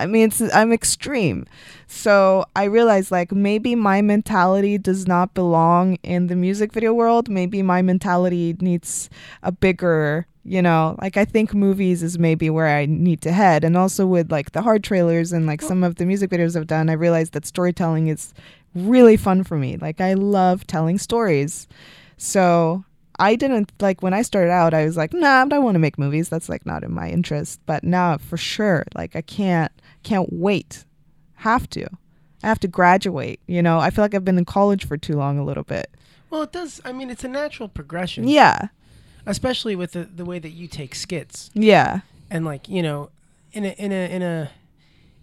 I 0.00 0.06
mean, 0.06 0.28
it's 0.28 0.40
I'm 0.54 0.72
extreme. 0.72 1.46
So 1.86 2.44
I 2.56 2.64
realized 2.64 3.10
like 3.10 3.32
maybe 3.32 3.74
my 3.74 4.00
mentality 4.00 4.78
does 4.78 5.06
not 5.06 5.34
belong 5.34 5.98
in 6.02 6.28
the 6.28 6.36
music 6.36 6.72
video 6.72 6.94
world. 6.94 7.28
Maybe 7.28 7.62
my 7.62 7.82
mentality 7.82 8.56
needs 8.60 9.10
a 9.42 9.52
bigger, 9.52 10.26
you 10.44 10.62
know, 10.62 10.96
like 11.02 11.16
I 11.16 11.24
think 11.24 11.52
movies 11.52 12.02
is 12.02 12.18
maybe 12.18 12.48
where 12.48 12.68
I 12.68 12.86
need 12.86 13.20
to 13.22 13.32
head. 13.32 13.62
And 13.62 13.76
also 13.76 14.06
with 14.06 14.32
like 14.32 14.52
the 14.52 14.62
hard 14.62 14.82
trailers 14.82 15.32
and 15.32 15.46
like 15.46 15.60
some 15.62 15.84
of 15.84 15.96
the 15.96 16.06
music 16.06 16.30
videos 16.30 16.56
I've 16.56 16.66
done, 16.66 16.88
I 16.88 16.94
realized 16.94 17.32
that 17.34 17.44
storytelling 17.44 18.08
is 18.08 18.32
really 18.74 19.16
fun 19.16 19.44
for 19.44 19.56
me. 19.58 19.76
Like 19.76 20.00
I 20.00 20.14
love 20.14 20.66
telling 20.66 20.96
stories. 20.98 21.68
So 22.16 22.84
I 23.20 23.36
didn't 23.36 23.70
like 23.80 24.02
when 24.02 24.14
I 24.14 24.22
started 24.22 24.50
out, 24.50 24.74
I 24.74 24.84
was 24.84 24.96
like, 24.96 25.12
nah, 25.12 25.42
I 25.42 25.46
don't 25.46 25.62
want 25.62 25.74
to 25.76 25.78
make 25.80 25.98
movies. 25.98 26.28
That's 26.28 26.48
like 26.48 26.64
not 26.66 26.82
in 26.82 26.92
my 26.92 27.08
interest. 27.10 27.60
But 27.66 27.84
now 27.84 28.16
for 28.18 28.36
sure, 28.36 28.84
like 28.94 29.14
I 29.14 29.20
can't 29.20 29.70
can't 30.02 30.32
wait. 30.32 30.84
Have 31.36 31.68
to. 31.70 31.86
I 32.42 32.48
have 32.48 32.60
to 32.60 32.68
graduate. 32.68 33.40
You 33.46 33.62
know, 33.62 33.78
I 33.78 33.90
feel 33.90 34.02
like 34.04 34.14
I've 34.14 34.24
been 34.24 34.38
in 34.38 34.44
college 34.46 34.86
for 34.86 34.96
too 34.96 35.14
long 35.16 35.38
a 35.38 35.44
little 35.44 35.62
bit. 35.64 35.90
Well, 36.30 36.42
it 36.42 36.52
does. 36.52 36.80
I 36.84 36.92
mean, 36.92 37.10
it's 37.10 37.24
a 37.24 37.28
natural 37.28 37.68
progression. 37.68 38.26
Yeah. 38.28 38.68
Especially 39.26 39.76
with 39.76 39.92
the, 39.92 40.04
the 40.04 40.24
way 40.24 40.38
that 40.38 40.50
you 40.50 40.66
take 40.66 40.94
skits 40.94 41.50
Yeah. 41.54 42.00
and 42.30 42.44
like 42.44 42.68
you 42.68 42.82
know, 42.82 43.10
in 43.52 43.64
a 43.66 43.70
in 43.78 43.92
a 43.92 44.10
in 44.14 44.22
a 44.22 44.50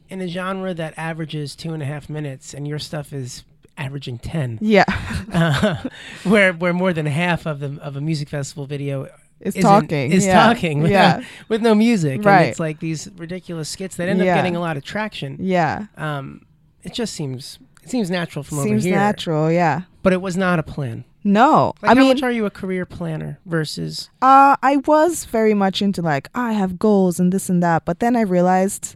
in 0.10 0.22
a 0.22 0.28
genre 0.28 0.74
that 0.74 0.94
averages 0.98 1.56
two 1.56 1.74
and 1.74 1.82
a 1.84 1.86
half 1.86 2.10
minutes, 2.10 2.54
and 2.54 2.68
your 2.68 2.80
stuff 2.80 3.12
is 3.12 3.44
averaging 3.78 4.18
ten, 4.20 4.58
Yeah. 4.62 4.86
uh, 5.34 5.76
where 6.24 6.54
where 6.54 6.74
more 6.74 6.94
than 6.94 7.06
half 7.06 7.46
of 7.46 7.60
the 7.60 7.78
of 7.82 7.96
a 7.96 8.02
music 8.02 8.30
festival 8.30 8.66
video 8.66 9.08
isn't- 9.40 9.62
talking. 9.62 10.12
is 10.12 10.26
yeah. 10.26 10.34
talking 10.48 10.82
with, 10.82 10.92
Yeah. 10.92 11.24
with 11.48 11.62
no 11.62 11.76
music, 11.76 12.24
Right. 12.26 12.42
And 12.42 12.50
it's 12.50 12.60
like 12.60 12.80
these 12.80 13.08
ridiculous 13.18 13.70
skits 13.70 13.96
that 13.98 14.10
end 14.10 14.20
Yeah. 14.20 14.34
up 14.34 14.38
getting 14.38 14.56
a 14.56 14.60
lot 14.60 14.78
of 14.78 14.84
traction. 14.84 15.38
Yeah. 15.40 15.86
Um, 15.96 16.42
it 16.84 16.94
just 16.94 17.14
seems 17.14 17.60
it 17.84 17.90
seems 17.90 18.10
natural 18.10 18.44
from 18.44 18.58
Seems 18.60 18.84
over 18.84 18.90
here, 18.90 18.98
natural. 18.98 19.52
Yeah. 19.52 19.82
but 20.04 20.12
it 20.14 20.22
was 20.22 20.36
not 20.36 20.60
a 20.60 20.64
plan. 20.64 21.06
No. 21.24 21.74
Like, 21.82 21.92
I 21.92 21.94
how 21.96 22.00
mean, 22.00 22.08
much 22.10 22.24
are 22.24 22.32
you 22.32 22.46
a 22.46 22.50
career 22.50 22.86
planner 22.86 23.40
versus? 23.46 24.10
Uh, 24.22 24.56
I 24.64 24.78
was 24.86 25.26
very 25.26 25.54
much 25.54 25.82
into 25.82 26.02
like 26.02 26.30
I 26.34 26.54
have 26.54 26.80
goals 26.80 27.20
and 27.20 27.32
this 27.34 27.50
and 27.50 27.62
that, 27.62 27.84
but 27.86 28.00
then 28.00 28.16
I 28.16 28.22
realized, 28.22 28.96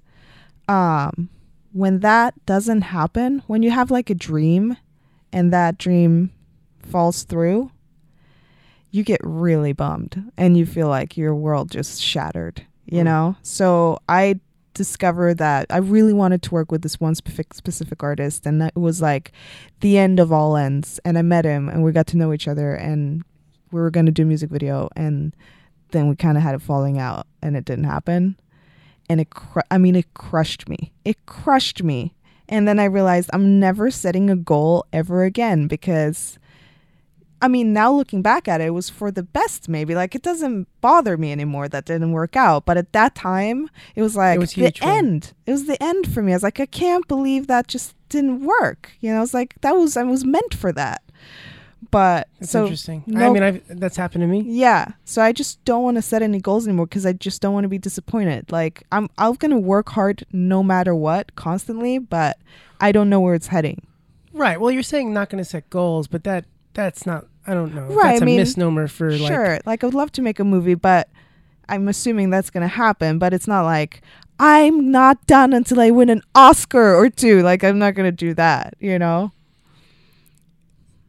um, 0.70 1.30
when 1.74 2.00
that 2.02 2.34
doesn't 2.46 2.82
happen, 2.82 3.44
when 3.48 3.64
you 3.64 3.72
have 3.72 3.92
like 3.92 4.10
a 4.10 4.16
dream, 4.16 4.78
and 5.34 5.54
that 5.54 5.78
dream 5.78 6.32
falls 6.82 7.24
through, 7.24 7.72
you 8.90 9.04
get 9.04 9.22
really 9.24 9.72
bummed 9.72 10.32
and 10.38 10.58
you 10.58 10.66
feel 10.66 10.90
like 10.90 11.16
your 11.16 11.34
world 11.34 11.72
just 11.72 12.02
shattered. 12.02 12.66
You 12.86 13.02
Mm. 13.02 13.06
know. 13.06 13.36
So 13.42 14.00
I 14.10 14.40
discovered 14.74 15.38
that 15.38 15.68
I 15.70 15.78
really 15.78 16.12
wanted 16.14 16.42
to 16.44 16.52
work 16.52 16.72
with 16.72 16.82
this 16.82 17.00
one 17.00 17.16
specific 17.16 17.54
specific 17.54 18.04
artist, 18.04 18.46
and 18.46 18.62
that 18.62 18.76
was 18.76 19.02
like 19.02 19.32
the 19.80 19.98
end 19.98 20.20
of 20.20 20.32
all 20.32 20.58
ends. 20.58 21.00
And 21.06 21.18
I 21.18 21.22
met 21.22 21.46
him, 21.46 21.70
and 21.70 21.84
we 21.84 21.92
got 21.94 22.08
to 22.08 22.18
know 22.18 22.34
each 22.34 22.48
other, 22.48 22.74
and 22.76 23.24
we 23.72 23.80
were 23.80 23.92
going 23.92 24.06
to 24.08 24.12
do 24.12 24.24
a 24.24 24.26
music 24.26 24.50
video 24.50 24.90
and 24.98 25.34
then 25.92 26.10
we 26.10 26.16
kind 26.18 26.36
of 26.38 26.44
had 26.44 26.56
a 26.56 26.60
falling 26.60 26.98
out 26.98 27.26
and 27.42 27.56
it 27.56 27.64
didn't 27.64 27.86
happen 27.86 28.36
and 29.12 29.20
it 29.20 29.30
cr- 29.30 29.60
i 29.70 29.78
mean 29.78 29.96
it 29.96 30.14
crushed 30.14 30.70
me. 30.70 30.94
It 31.04 31.26
crushed 31.26 31.84
me. 31.84 32.16
And 32.48 32.68
then 32.68 32.80
i 32.80 32.86
realized 32.86 33.30
i'm 33.34 33.60
never 33.60 33.92
setting 33.92 34.30
a 34.30 34.36
goal 34.36 34.86
ever 34.94 35.24
again 35.24 35.68
because 35.68 36.40
i 37.42 37.48
mean 37.48 37.74
now 37.74 37.92
looking 37.92 38.22
back 38.22 38.48
at 38.48 38.62
it 38.62 38.68
it 38.68 38.78
was 38.82 38.90
for 38.90 39.12
the 39.12 39.24
best 39.24 39.68
maybe. 39.68 39.94
Like 39.96 40.16
it 40.16 40.22
doesn't 40.22 40.68
bother 40.80 41.18
me 41.18 41.32
anymore 41.32 41.68
that 41.70 41.86
didn't 41.86 42.14
work 42.14 42.36
out. 42.36 42.66
But 42.66 42.78
at 42.78 42.94
that 42.94 43.16
time 43.16 43.70
it 43.96 44.02
was 44.02 44.16
like 44.16 44.40
was 44.40 44.54
the 44.54 44.74
end. 44.82 45.34
It 45.46 45.52
was 45.52 45.66
the 45.66 45.82
end 45.84 46.14
for 46.14 46.22
me. 46.24 46.32
I 46.32 46.36
was 46.38 46.44
like 46.44 46.62
i 46.62 46.66
can't 46.66 47.08
believe 47.08 47.48
that 47.48 47.68
just 47.68 47.96
didn't 48.08 48.46
work. 48.46 48.92
You 49.02 49.12
know 49.12 49.18
i 49.18 49.26
was 49.28 49.34
like 49.34 49.56
that 49.62 49.76
was 49.76 49.98
i 49.98 50.04
was 50.04 50.24
meant 50.24 50.54
for 50.54 50.72
that 50.72 51.02
but 51.92 52.28
That's 52.40 52.52
so 52.52 52.64
interesting. 52.64 53.04
I 53.16 53.30
mean, 53.30 53.44
I've, 53.44 53.62
that's 53.80 53.98
happened 53.98 54.22
to 54.24 54.28
me. 54.28 54.44
yeah. 54.48 54.94
So 55.06 55.22
I 55.22 55.32
just 55.32 55.64
don't 55.66 55.84
want 55.84 55.98
to 55.98 56.02
set 56.02 56.22
any 56.22 56.40
goals 56.40 56.66
anymore 56.68 56.88
because 56.88 57.06
I 57.06 57.14
just 57.14 57.42
don't 57.42 57.54
want 57.54 57.66
to 57.66 57.70
be 57.70 57.78
disappointed. 57.78 58.52
Like 58.52 58.84
I'm 58.92 59.10
I'm 59.18 59.34
gonna 59.36 59.60
work 59.60 59.90
hard 59.90 60.26
no 60.32 60.64
matter 60.64 60.96
what 60.96 61.36
constantly, 61.36 62.00
but 62.00 62.38
I 62.80 62.92
don't 62.92 63.10
know 63.10 63.20
where 63.20 63.36
it's 63.36 63.48
heading. 63.48 63.86
Right. 64.34 64.60
Well, 64.60 64.72
you're 64.72 64.82
saying 64.84 65.14
not 65.14 65.30
going 65.30 65.44
to 65.44 65.50
set 65.50 65.70
goals, 65.70 66.08
but 66.08 66.24
that 66.24 66.46
that's 66.74 67.06
not. 67.06 67.28
I 67.46 67.54
don't 67.54 67.74
know. 67.76 67.84
Right, 67.88 68.12
That's 68.14 68.22
I 68.22 68.24
a 68.24 68.26
mean, 68.26 68.38
misnomer 68.38 68.88
for 68.88 69.12
like. 69.12 69.28
sure. 69.32 69.60
Like 69.66 69.84
I 69.84 69.88
would 69.88 69.94
love 69.94 70.12
to 70.14 70.22
make 70.22 70.40
a 70.40 70.44
movie, 70.46 70.76
but 70.76 71.10
I'm 71.68 71.88
assuming 71.88 72.30
that's 72.30 72.50
gonna 72.50 72.68
happen. 72.68 73.20
But 73.20 73.34
it's 73.34 73.48
not 73.48 73.64
like 73.64 74.02
I'm 74.40 74.90
not 74.92 75.26
done 75.28 75.52
until 75.54 75.82
I 75.82 75.92
win 75.92 76.10
an 76.10 76.22
Oscar 76.34 76.96
or 76.96 77.10
two. 77.10 77.42
Like 77.42 77.64
I'm 77.64 77.78
not 77.78 77.94
gonna 77.96 78.12
do 78.12 78.34
that, 78.36 78.76
you 78.80 78.98
know? 78.98 79.32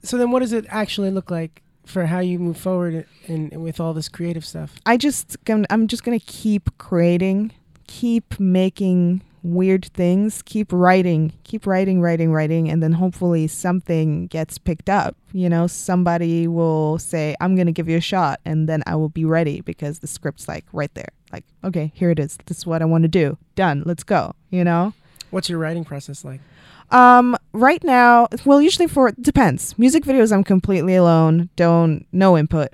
So 0.02 0.18
then, 0.18 0.30
what 0.30 0.40
does 0.40 0.52
it 0.52 0.66
actually 0.68 1.10
look 1.10 1.30
like 1.30 1.62
for 1.86 2.06
how 2.06 2.20
you 2.20 2.38
move 2.38 2.56
forward 2.56 3.06
in 3.26 3.50
with 3.60 3.80
all 3.80 3.94
this 3.94 4.08
creative 4.08 4.44
stuff? 4.44 4.74
I 4.86 4.96
just 4.96 5.42
gonna, 5.44 5.66
I'm 5.70 5.86
just 5.86 6.04
gonna 6.04 6.20
keep 6.20 6.76
creating, 6.78 7.52
keep 7.86 8.38
making 8.40 9.22
weird 9.44 9.86
things, 9.86 10.42
keep 10.42 10.72
writing, 10.72 11.32
keep 11.44 11.66
writing, 11.66 12.00
writing, 12.00 12.32
writing, 12.32 12.68
and 12.68 12.82
then 12.82 12.92
hopefully 12.92 13.46
something 13.46 14.26
gets 14.28 14.58
picked 14.58 14.88
up. 14.88 15.16
You 15.32 15.48
know, 15.48 15.66
somebody 15.66 16.46
will 16.46 16.98
say, 16.98 17.34
"I'm 17.40 17.56
gonna 17.56 17.72
give 17.72 17.88
you 17.88 17.96
a 17.96 18.00
shot," 18.00 18.40
and 18.44 18.68
then 18.68 18.82
I 18.86 18.96
will 18.96 19.08
be 19.08 19.24
ready 19.24 19.60
because 19.60 20.00
the 20.00 20.06
script's 20.06 20.48
like 20.48 20.64
right 20.72 20.92
there. 20.94 21.08
Like, 21.32 21.44
okay, 21.64 21.92
here 21.94 22.10
it 22.10 22.18
is. 22.18 22.38
This 22.46 22.58
is 22.58 22.66
what 22.66 22.82
I 22.82 22.84
want 22.84 23.02
to 23.02 23.08
do. 23.08 23.38
Done. 23.54 23.82
Let's 23.86 24.04
go. 24.04 24.34
You 24.50 24.64
know. 24.64 24.94
What's 25.30 25.48
your 25.48 25.58
writing 25.58 25.84
process 25.84 26.24
like? 26.24 26.40
Um, 26.92 27.36
right 27.52 27.82
now, 27.82 28.28
well, 28.44 28.60
usually 28.62 28.86
for 28.86 29.10
depends. 29.12 29.78
Music 29.78 30.04
videos, 30.04 30.32
I'm 30.32 30.44
completely 30.44 30.94
alone. 30.94 31.48
Don't 31.56 32.06
no 32.12 32.36
input. 32.38 32.68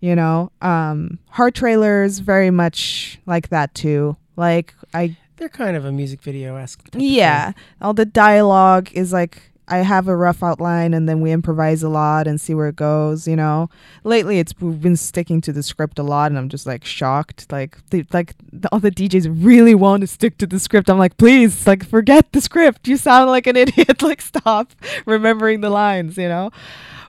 You 0.00 0.14
know. 0.14 0.52
Um, 0.62 1.18
hard 1.30 1.54
trailers, 1.54 2.18
very 2.20 2.50
much 2.50 3.18
like 3.26 3.48
that 3.48 3.74
too. 3.74 4.16
Like 4.36 4.74
I, 4.92 5.16
They're 5.36 5.48
kind 5.48 5.76
of 5.76 5.84
a 5.84 5.92
music 5.92 6.22
video 6.22 6.56
esque. 6.56 6.88
yeah, 6.94 7.52
all 7.80 7.94
the 7.94 8.04
dialogue 8.04 8.90
is 8.92 9.12
like 9.12 9.52
I 9.66 9.78
have 9.78 10.08
a 10.08 10.14
rough 10.16 10.42
outline 10.42 10.92
and 10.92 11.08
then 11.08 11.20
we 11.20 11.32
improvise 11.32 11.82
a 11.82 11.88
lot 11.88 12.26
and 12.26 12.38
see 12.40 12.54
where 12.54 12.68
it 12.68 12.76
goes. 12.76 13.26
You 13.26 13.36
know. 13.36 13.70
Lately, 14.04 14.38
it's 14.38 14.52
we've 14.60 14.80
been 14.80 14.96
sticking 14.96 15.40
to 15.42 15.52
the 15.52 15.62
script 15.62 15.98
a 15.98 16.02
lot, 16.02 16.30
and 16.30 16.38
I'm 16.38 16.48
just 16.50 16.66
like 16.66 16.84
shocked. 16.84 17.50
Like, 17.50 17.78
the, 17.90 18.04
like 18.12 18.34
the, 18.52 18.68
all 18.72 18.78
the 18.80 18.90
DJs 18.90 19.34
really 19.44 19.74
want 19.74 20.02
to 20.02 20.06
stick 20.06 20.36
to 20.38 20.46
the 20.46 20.58
script. 20.58 20.90
I'm 20.90 20.98
like, 20.98 21.16
please, 21.16 21.66
like, 21.66 21.86
forget 21.86 22.30
the 22.32 22.40
script. 22.42 22.86
You 22.86 22.96
sound 22.98 23.30
like 23.30 23.46
an 23.46 23.56
idiot. 23.64 24.02
like, 24.02 24.20
stop 24.20 24.72
remembering 25.06 25.60
the 25.62 25.70
lines. 25.70 26.16
You 26.18 26.28
know. 26.28 26.50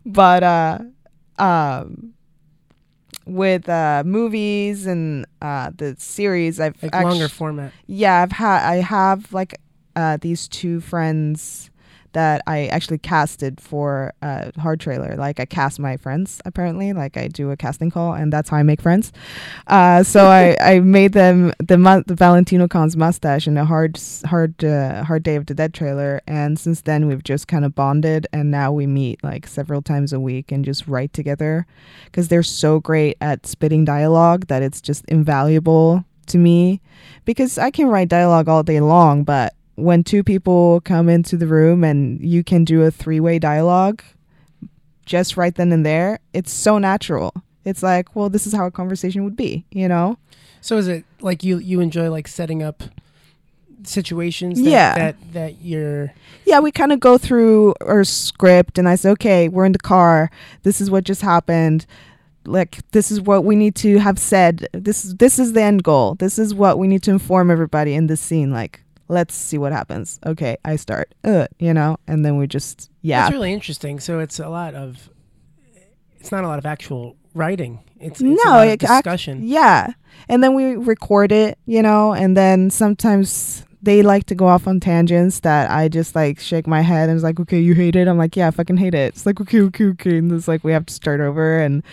But 0.05 0.43
uh, 0.43 0.79
um, 1.39 2.13
with 3.25 3.67
uh, 3.67 4.03
movies 4.05 4.85
and 4.85 5.25
uh, 5.41 5.71
the 5.75 5.95
series, 5.97 6.59
I've 6.59 6.81
Like 6.81 6.93
actu- 6.93 7.07
longer 7.09 7.27
format. 7.27 7.73
yeah, 7.87 8.21
I've 8.21 8.31
had 8.31 8.65
I 8.69 8.75
have 8.77 9.33
like 9.33 9.59
uh, 9.95 10.17
these 10.21 10.47
two 10.47 10.79
friends 10.79 11.69
that 12.15 12.41
I 12.47 12.65
actually 12.67 12.97
casted 12.97 13.61
for 13.61 14.13
a 14.21 14.51
hard 14.59 14.79
trailer. 14.79 15.15
Like 15.15 15.39
I 15.39 15.45
cast 15.45 15.79
my 15.79 15.97
friends 15.97 16.41
apparently. 16.45 16.93
Like 16.93 17.17
I 17.17 17.27
do 17.27 17.51
a 17.51 17.57
casting 17.57 17.91
call, 17.91 18.13
and 18.13 18.33
that's 18.33 18.49
how 18.49 18.57
I 18.57 18.63
make 18.63 18.81
friends. 18.81 19.11
Uh, 19.67 20.01
so 20.01 20.25
I, 20.25 20.57
I 20.61 20.79
made 20.79 21.13
them 21.13 21.53
the 21.59 21.77
mu- 21.77 22.03
the 22.07 22.15
Valentino 22.15 22.67
Khan's 22.67 22.97
mustache 22.97 23.47
in 23.47 23.57
a 23.57 23.65
hard 23.65 23.99
hard 24.25 24.63
uh, 24.63 25.03
hard 25.03 25.23
Day 25.23 25.35
of 25.35 25.45
the 25.45 25.53
Dead 25.53 25.73
trailer, 25.73 26.21
and 26.25 26.57
since 26.57 26.81
then 26.81 27.07
we've 27.07 27.23
just 27.23 27.47
kind 27.47 27.65
of 27.65 27.75
bonded, 27.75 28.27
and 28.33 28.49
now 28.49 28.71
we 28.71 28.87
meet 28.87 29.23
like 29.23 29.45
several 29.45 29.81
times 29.81 30.13
a 30.13 30.19
week 30.19 30.51
and 30.51 30.65
just 30.65 30.87
write 30.87 31.13
together 31.13 31.67
because 32.05 32.29
they're 32.29 32.43
so 32.43 32.79
great 32.79 33.17
at 33.21 33.45
spitting 33.45 33.85
dialogue 33.85 34.47
that 34.47 34.63
it's 34.63 34.81
just 34.81 35.05
invaluable 35.05 36.03
to 36.27 36.37
me 36.37 36.81
because 37.25 37.57
I 37.57 37.71
can 37.71 37.87
write 37.87 38.07
dialogue 38.07 38.49
all 38.49 38.63
day 38.63 38.79
long, 38.79 39.23
but 39.23 39.53
when 39.75 40.03
two 40.03 40.23
people 40.23 40.81
come 40.81 41.09
into 41.09 41.37
the 41.37 41.47
room 41.47 41.83
and 41.83 42.19
you 42.21 42.43
can 42.43 42.63
do 42.63 42.81
a 42.83 42.91
three 42.91 43.19
way 43.19 43.39
dialogue 43.39 44.01
just 45.05 45.37
right 45.37 45.53
then 45.55 45.71
and 45.71 45.85
there, 45.85 46.19
it's 46.33 46.51
so 46.53 46.77
natural. 46.79 47.33
It's 47.63 47.83
like, 47.83 48.15
well, 48.15 48.29
this 48.29 48.47
is 48.47 48.53
how 48.53 48.65
a 48.65 48.71
conversation 48.71 49.23
would 49.23 49.35
be, 49.35 49.65
you 49.71 49.87
know? 49.87 50.17
So 50.61 50.77
is 50.77 50.87
it 50.87 51.05
like 51.21 51.43
you 51.43 51.57
you 51.59 51.79
enjoy 51.79 52.09
like 52.09 52.27
setting 52.27 52.63
up 52.63 52.83
situations 53.83 54.61
that, 54.61 54.69
Yeah. 54.69 54.95
that 54.95 55.15
that 55.33 55.61
you're 55.61 56.13
Yeah, 56.45 56.59
we 56.59 56.71
kind 56.71 56.91
of 56.91 56.99
go 56.99 57.17
through 57.17 57.75
our 57.81 58.03
script 58.03 58.77
and 58.77 58.87
I 58.89 58.95
say, 58.95 59.09
okay, 59.11 59.47
we're 59.47 59.65
in 59.65 59.71
the 59.73 59.79
car. 59.79 60.31
This 60.63 60.81
is 60.81 60.89
what 60.89 61.03
just 61.03 61.21
happened. 61.21 61.85
Like 62.45 62.79
this 62.91 63.11
is 63.11 63.21
what 63.21 63.43
we 63.43 63.55
need 63.55 63.75
to 63.75 63.97
have 63.99 64.17
said. 64.19 64.67
This 64.71 65.05
is 65.05 65.15
this 65.15 65.37
is 65.39 65.53
the 65.53 65.61
end 65.61 65.83
goal. 65.83 66.15
This 66.15 66.39
is 66.39 66.53
what 66.53 66.79
we 66.79 66.87
need 66.87 67.03
to 67.03 67.11
inform 67.11 67.51
everybody 67.51 67.93
in 67.93 68.07
this 68.07 68.21
scene. 68.21 68.51
Like, 68.51 68.81
let's 69.07 69.33
see 69.35 69.57
what 69.57 69.71
happens. 69.71 70.19
Okay, 70.25 70.57
I 70.65 70.75
start. 70.75 71.13
Uh, 71.23 71.47
you 71.59 71.73
know, 71.73 71.97
and 72.07 72.25
then 72.25 72.37
we 72.37 72.47
just 72.47 72.89
yeah. 73.01 73.23
That's 73.23 73.33
really 73.33 73.53
interesting. 73.53 73.99
So 73.99 74.19
it's 74.19 74.39
a 74.39 74.49
lot 74.49 74.73
of 74.75 75.09
it's 76.19 76.31
not 76.31 76.43
a 76.43 76.47
lot 76.47 76.59
of 76.59 76.65
actual 76.65 77.15
writing. 77.33 77.79
It's, 77.99 78.21
it's 78.21 78.21
a 78.21 78.45
No, 78.45 78.59
it 78.61 78.71
act- 78.73 78.81
discussion. 78.81 79.41
Yeah. 79.47 79.91
And 80.29 80.43
then 80.43 80.53
we 80.53 80.75
record 80.75 81.31
it, 81.31 81.57
you 81.65 81.81
know, 81.81 82.13
and 82.13 82.35
then 82.37 82.69
sometimes 82.69 83.64
they 83.81 84.01
like 84.01 84.25
to 84.25 84.35
go 84.35 84.47
off 84.47 84.67
on 84.67 84.79
tangents 84.79 85.41
that 85.41 85.69
I 85.69 85.87
just 85.89 86.15
like 86.15 86.39
shake 86.39 86.67
my 86.67 86.81
head 86.81 87.09
and 87.09 87.17
it's 87.17 87.23
like, 87.23 87.39
okay, 87.39 87.59
you 87.59 87.73
hate 87.73 87.95
it. 87.95 88.07
I'm 88.07 88.17
like, 88.17 88.35
yeah, 88.35 88.47
I 88.47 88.51
fucking 88.51 88.77
hate 88.77 88.93
it. 88.93 89.13
It's 89.13 89.25
like, 89.25 89.39
okay, 89.41 89.61
okay, 89.61 89.85
okay. 89.85 90.17
And 90.17 90.31
it's 90.31 90.47
like, 90.47 90.63
we 90.63 90.71
have 90.71 90.85
to 90.87 90.93
start 90.93 91.19
over. 91.19 91.59
And 91.59 91.83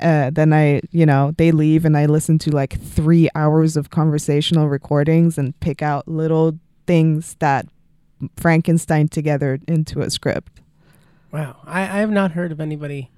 uh, 0.00 0.30
then 0.30 0.52
I, 0.52 0.82
you 0.90 1.06
know, 1.06 1.32
they 1.38 1.50
leave 1.52 1.84
and 1.84 1.96
I 1.96 2.06
listen 2.06 2.38
to 2.40 2.50
like 2.50 2.80
three 2.80 3.28
hours 3.34 3.76
of 3.76 3.90
conversational 3.90 4.68
recordings 4.68 5.38
and 5.38 5.58
pick 5.60 5.80
out 5.82 6.06
little 6.06 6.58
things 6.86 7.36
that 7.38 7.66
Frankenstein 8.36 9.08
together 9.08 9.58
into 9.66 10.00
a 10.00 10.10
script. 10.10 10.60
Wow, 11.32 11.56
I, 11.64 11.82
I 11.82 11.98
have 11.98 12.10
not 12.10 12.32
heard 12.32 12.52
of 12.52 12.60
anybody 12.60 13.10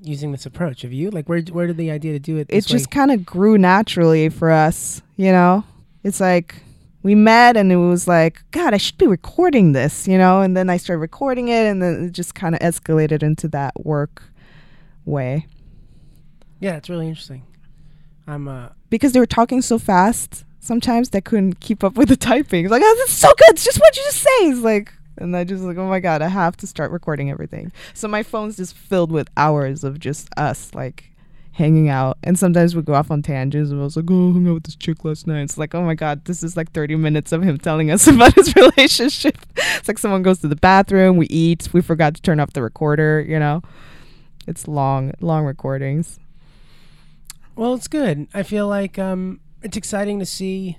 using 0.00 0.32
this 0.32 0.46
approach. 0.46 0.82
Have 0.82 0.92
you? 0.92 1.10
Like, 1.10 1.28
where 1.28 1.40
where 1.42 1.66
did 1.66 1.76
the 1.76 1.90
idea 1.90 2.12
to 2.12 2.18
do 2.18 2.36
it? 2.36 2.46
it 2.48 2.64
just 2.66 2.90
kind 2.90 3.10
of 3.10 3.24
grew 3.26 3.58
naturally 3.58 4.28
for 4.28 4.50
us, 4.50 5.02
you 5.16 5.32
know? 5.32 5.64
It's 6.04 6.20
like 6.20 6.56
we 7.04 7.14
met 7.14 7.56
and 7.56 7.70
it 7.70 7.76
was 7.76 8.08
like, 8.08 8.42
God, 8.50 8.72
I 8.72 8.78
should 8.78 8.96
be 8.96 9.06
recording 9.06 9.72
this, 9.72 10.08
you 10.08 10.16
know? 10.16 10.40
And 10.40 10.56
then 10.56 10.70
I 10.70 10.78
started 10.78 11.00
recording 11.00 11.48
it 11.48 11.66
and 11.66 11.80
then 11.82 12.06
it 12.06 12.12
just 12.12 12.34
kind 12.34 12.54
of 12.54 12.60
escalated 12.62 13.22
into 13.22 13.46
that 13.48 13.74
work 13.84 14.22
way. 15.04 15.46
yeah, 16.60 16.76
it's 16.76 16.88
really 16.88 17.06
interesting. 17.06 17.42
I'm 18.26 18.48
uh 18.48 18.70
Because 18.88 19.12
they 19.12 19.20
were 19.20 19.26
talking 19.26 19.60
so 19.60 19.78
fast, 19.78 20.44
sometimes 20.60 21.10
they 21.10 21.20
couldn't 21.20 21.60
keep 21.60 21.84
up 21.84 21.94
with 21.94 22.08
the 22.08 22.16
typing. 22.16 22.64
It's 22.64 22.72
like, 22.72 22.82
oh, 22.82 22.96
that's 22.98 23.12
so 23.12 23.28
good. 23.36 23.50
It's 23.50 23.64
just 23.64 23.78
what 23.78 23.94
you 23.96 24.02
just 24.04 24.22
say. 24.22 24.48
It's 24.48 24.60
like, 24.60 24.90
and 25.18 25.36
I 25.36 25.44
just 25.44 25.62
like, 25.62 25.76
oh 25.76 25.86
my 25.86 26.00
God, 26.00 26.22
I 26.22 26.28
have 26.28 26.56
to 26.56 26.66
start 26.66 26.90
recording 26.90 27.30
everything. 27.30 27.70
So 27.92 28.08
my 28.08 28.22
phone's 28.22 28.56
just 28.56 28.74
filled 28.74 29.12
with 29.12 29.28
hours 29.36 29.84
of 29.84 30.00
just 30.00 30.28
us, 30.38 30.74
like, 30.74 31.12
hanging 31.54 31.88
out. 31.88 32.18
And 32.22 32.38
sometimes 32.38 32.74
we 32.74 32.82
go 32.82 32.94
off 32.94 33.10
on 33.10 33.22
tangents. 33.22 33.70
And 33.70 33.80
I 33.80 33.84
was 33.84 33.96
like, 33.96 34.10
oh, 34.10 34.30
I 34.30 34.32
hung 34.32 34.48
out 34.48 34.54
with 34.54 34.64
this 34.64 34.76
chick 34.76 35.04
last 35.04 35.26
night. 35.26 35.42
It's 35.42 35.56
like, 35.56 35.74
oh 35.74 35.82
my 35.82 35.94
God, 35.94 36.24
this 36.24 36.42
is 36.42 36.56
like 36.56 36.72
30 36.72 36.96
minutes 36.96 37.32
of 37.32 37.42
him 37.42 37.58
telling 37.58 37.90
us 37.90 38.06
about 38.08 38.34
his 38.34 38.54
relationship. 38.56 39.38
it's 39.56 39.88
like 39.88 39.98
someone 39.98 40.22
goes 40.22 40.40
to 40.40 40.48
the 40.48 40.56
bathroom, 40.56 41.16
we 41.16 41.26
eat, 41.26 41.68
we 41.72 41.80
forgot 41.80 42.14
to 42.14 42.22
turn 42.22 42.40
off 42.40 42.52
the 42.52 42.62
recorder, 42.62 43.20
you 43.20 43.38
know? 43.38 43.62
It's 44.46 44.68
long, 44.68 45.12
long 45.20 45.44
recordings. 45.44 46.18
well, 47.56 47.74
it's 47.74 47.88
good. 47.88 48.26
I 48.34 48.42
feel 48.42 48.68
like 48.68 48.98
um 48.98 49.40
it's 49.62 49.76
exciting 49.76 50.18
to 50.18 50.26
see 50.26 50.76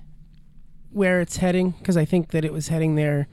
where 0.92 1.20
it's 1.20 1.38
heading 1.38 1.72
because 1.72 1.98
I 1.98 2.06
think 2.06 2.30
that 2.32 2.46
it 2.46 2.54
was 2.54 2.68
heading 2.68 2.96
there 2.96 3.28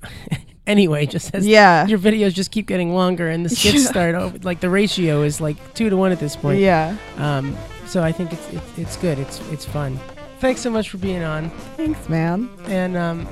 anyway. 0.68 1.06
Just 1.06 1.34
as 1.34 1.46
Yeah. 1.46 1.86
your 1.86 1.98
videos 1.98 2.32
just 2.34 2.50
keep 2.52 2.66
getting 2.66 2.94
longer 2.94 3.28
and 3.28 3.44
the 3.44 3.48
skits 3.48 3.82
Yeah. 3.84 3.90
start 3.90 4.14
over, 4.14 4.38
like 4.42 4.60
the 4.60 4.70
ratio 4.70 5.22
is 5.22 5.40
like 5.40 5.56
two 5.74 5.90
to 5.90 5.96
one 5.96 6.12
at 6.12 6.20
this 6.20 6.36
point. 6.36 6.60
Yeah. 6.60 6.96
Um, 7.16 7.56
so 7.86 8.02
I 8.04 8.12
think 8.12 8.32
it's 8.32 8.48
it's, 8.52 8.78
it's 8.78 8.96
good. 8.98 9.18
It's 9.18 9.40
it's 9.50 9.64
fun. 9.64 9.98
Thanks 10.40 10.60
so 10.60 10.70
much 10.70 10.90
for 10.90 10.98
being 10.98 11.24
on, 11.24 11.50
Thanks, 11.76 12.08
man. 12.08 12.48
and 12.66 12.96
um, 12.96 13.26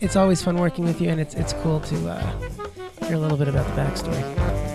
it's 0.00 0.14
always 0.14 0.40
fun 0.40 0.56
working 0.58 0.84
with 0.84 1.00
you, 1.00 1.08
and 1.08 1.20
it's 1.20 1.34
it's 1.34 1.52
cool 1.64 1.80
to 1.80 2.10
uh, 2.10 2.32
hear 3.06 3.14
a 3.16 3.18
little 3.18 3.36
bit 3.38 3.48
about 3.48 3.66
the 3.74 3.80
backstory. 3.82 4.67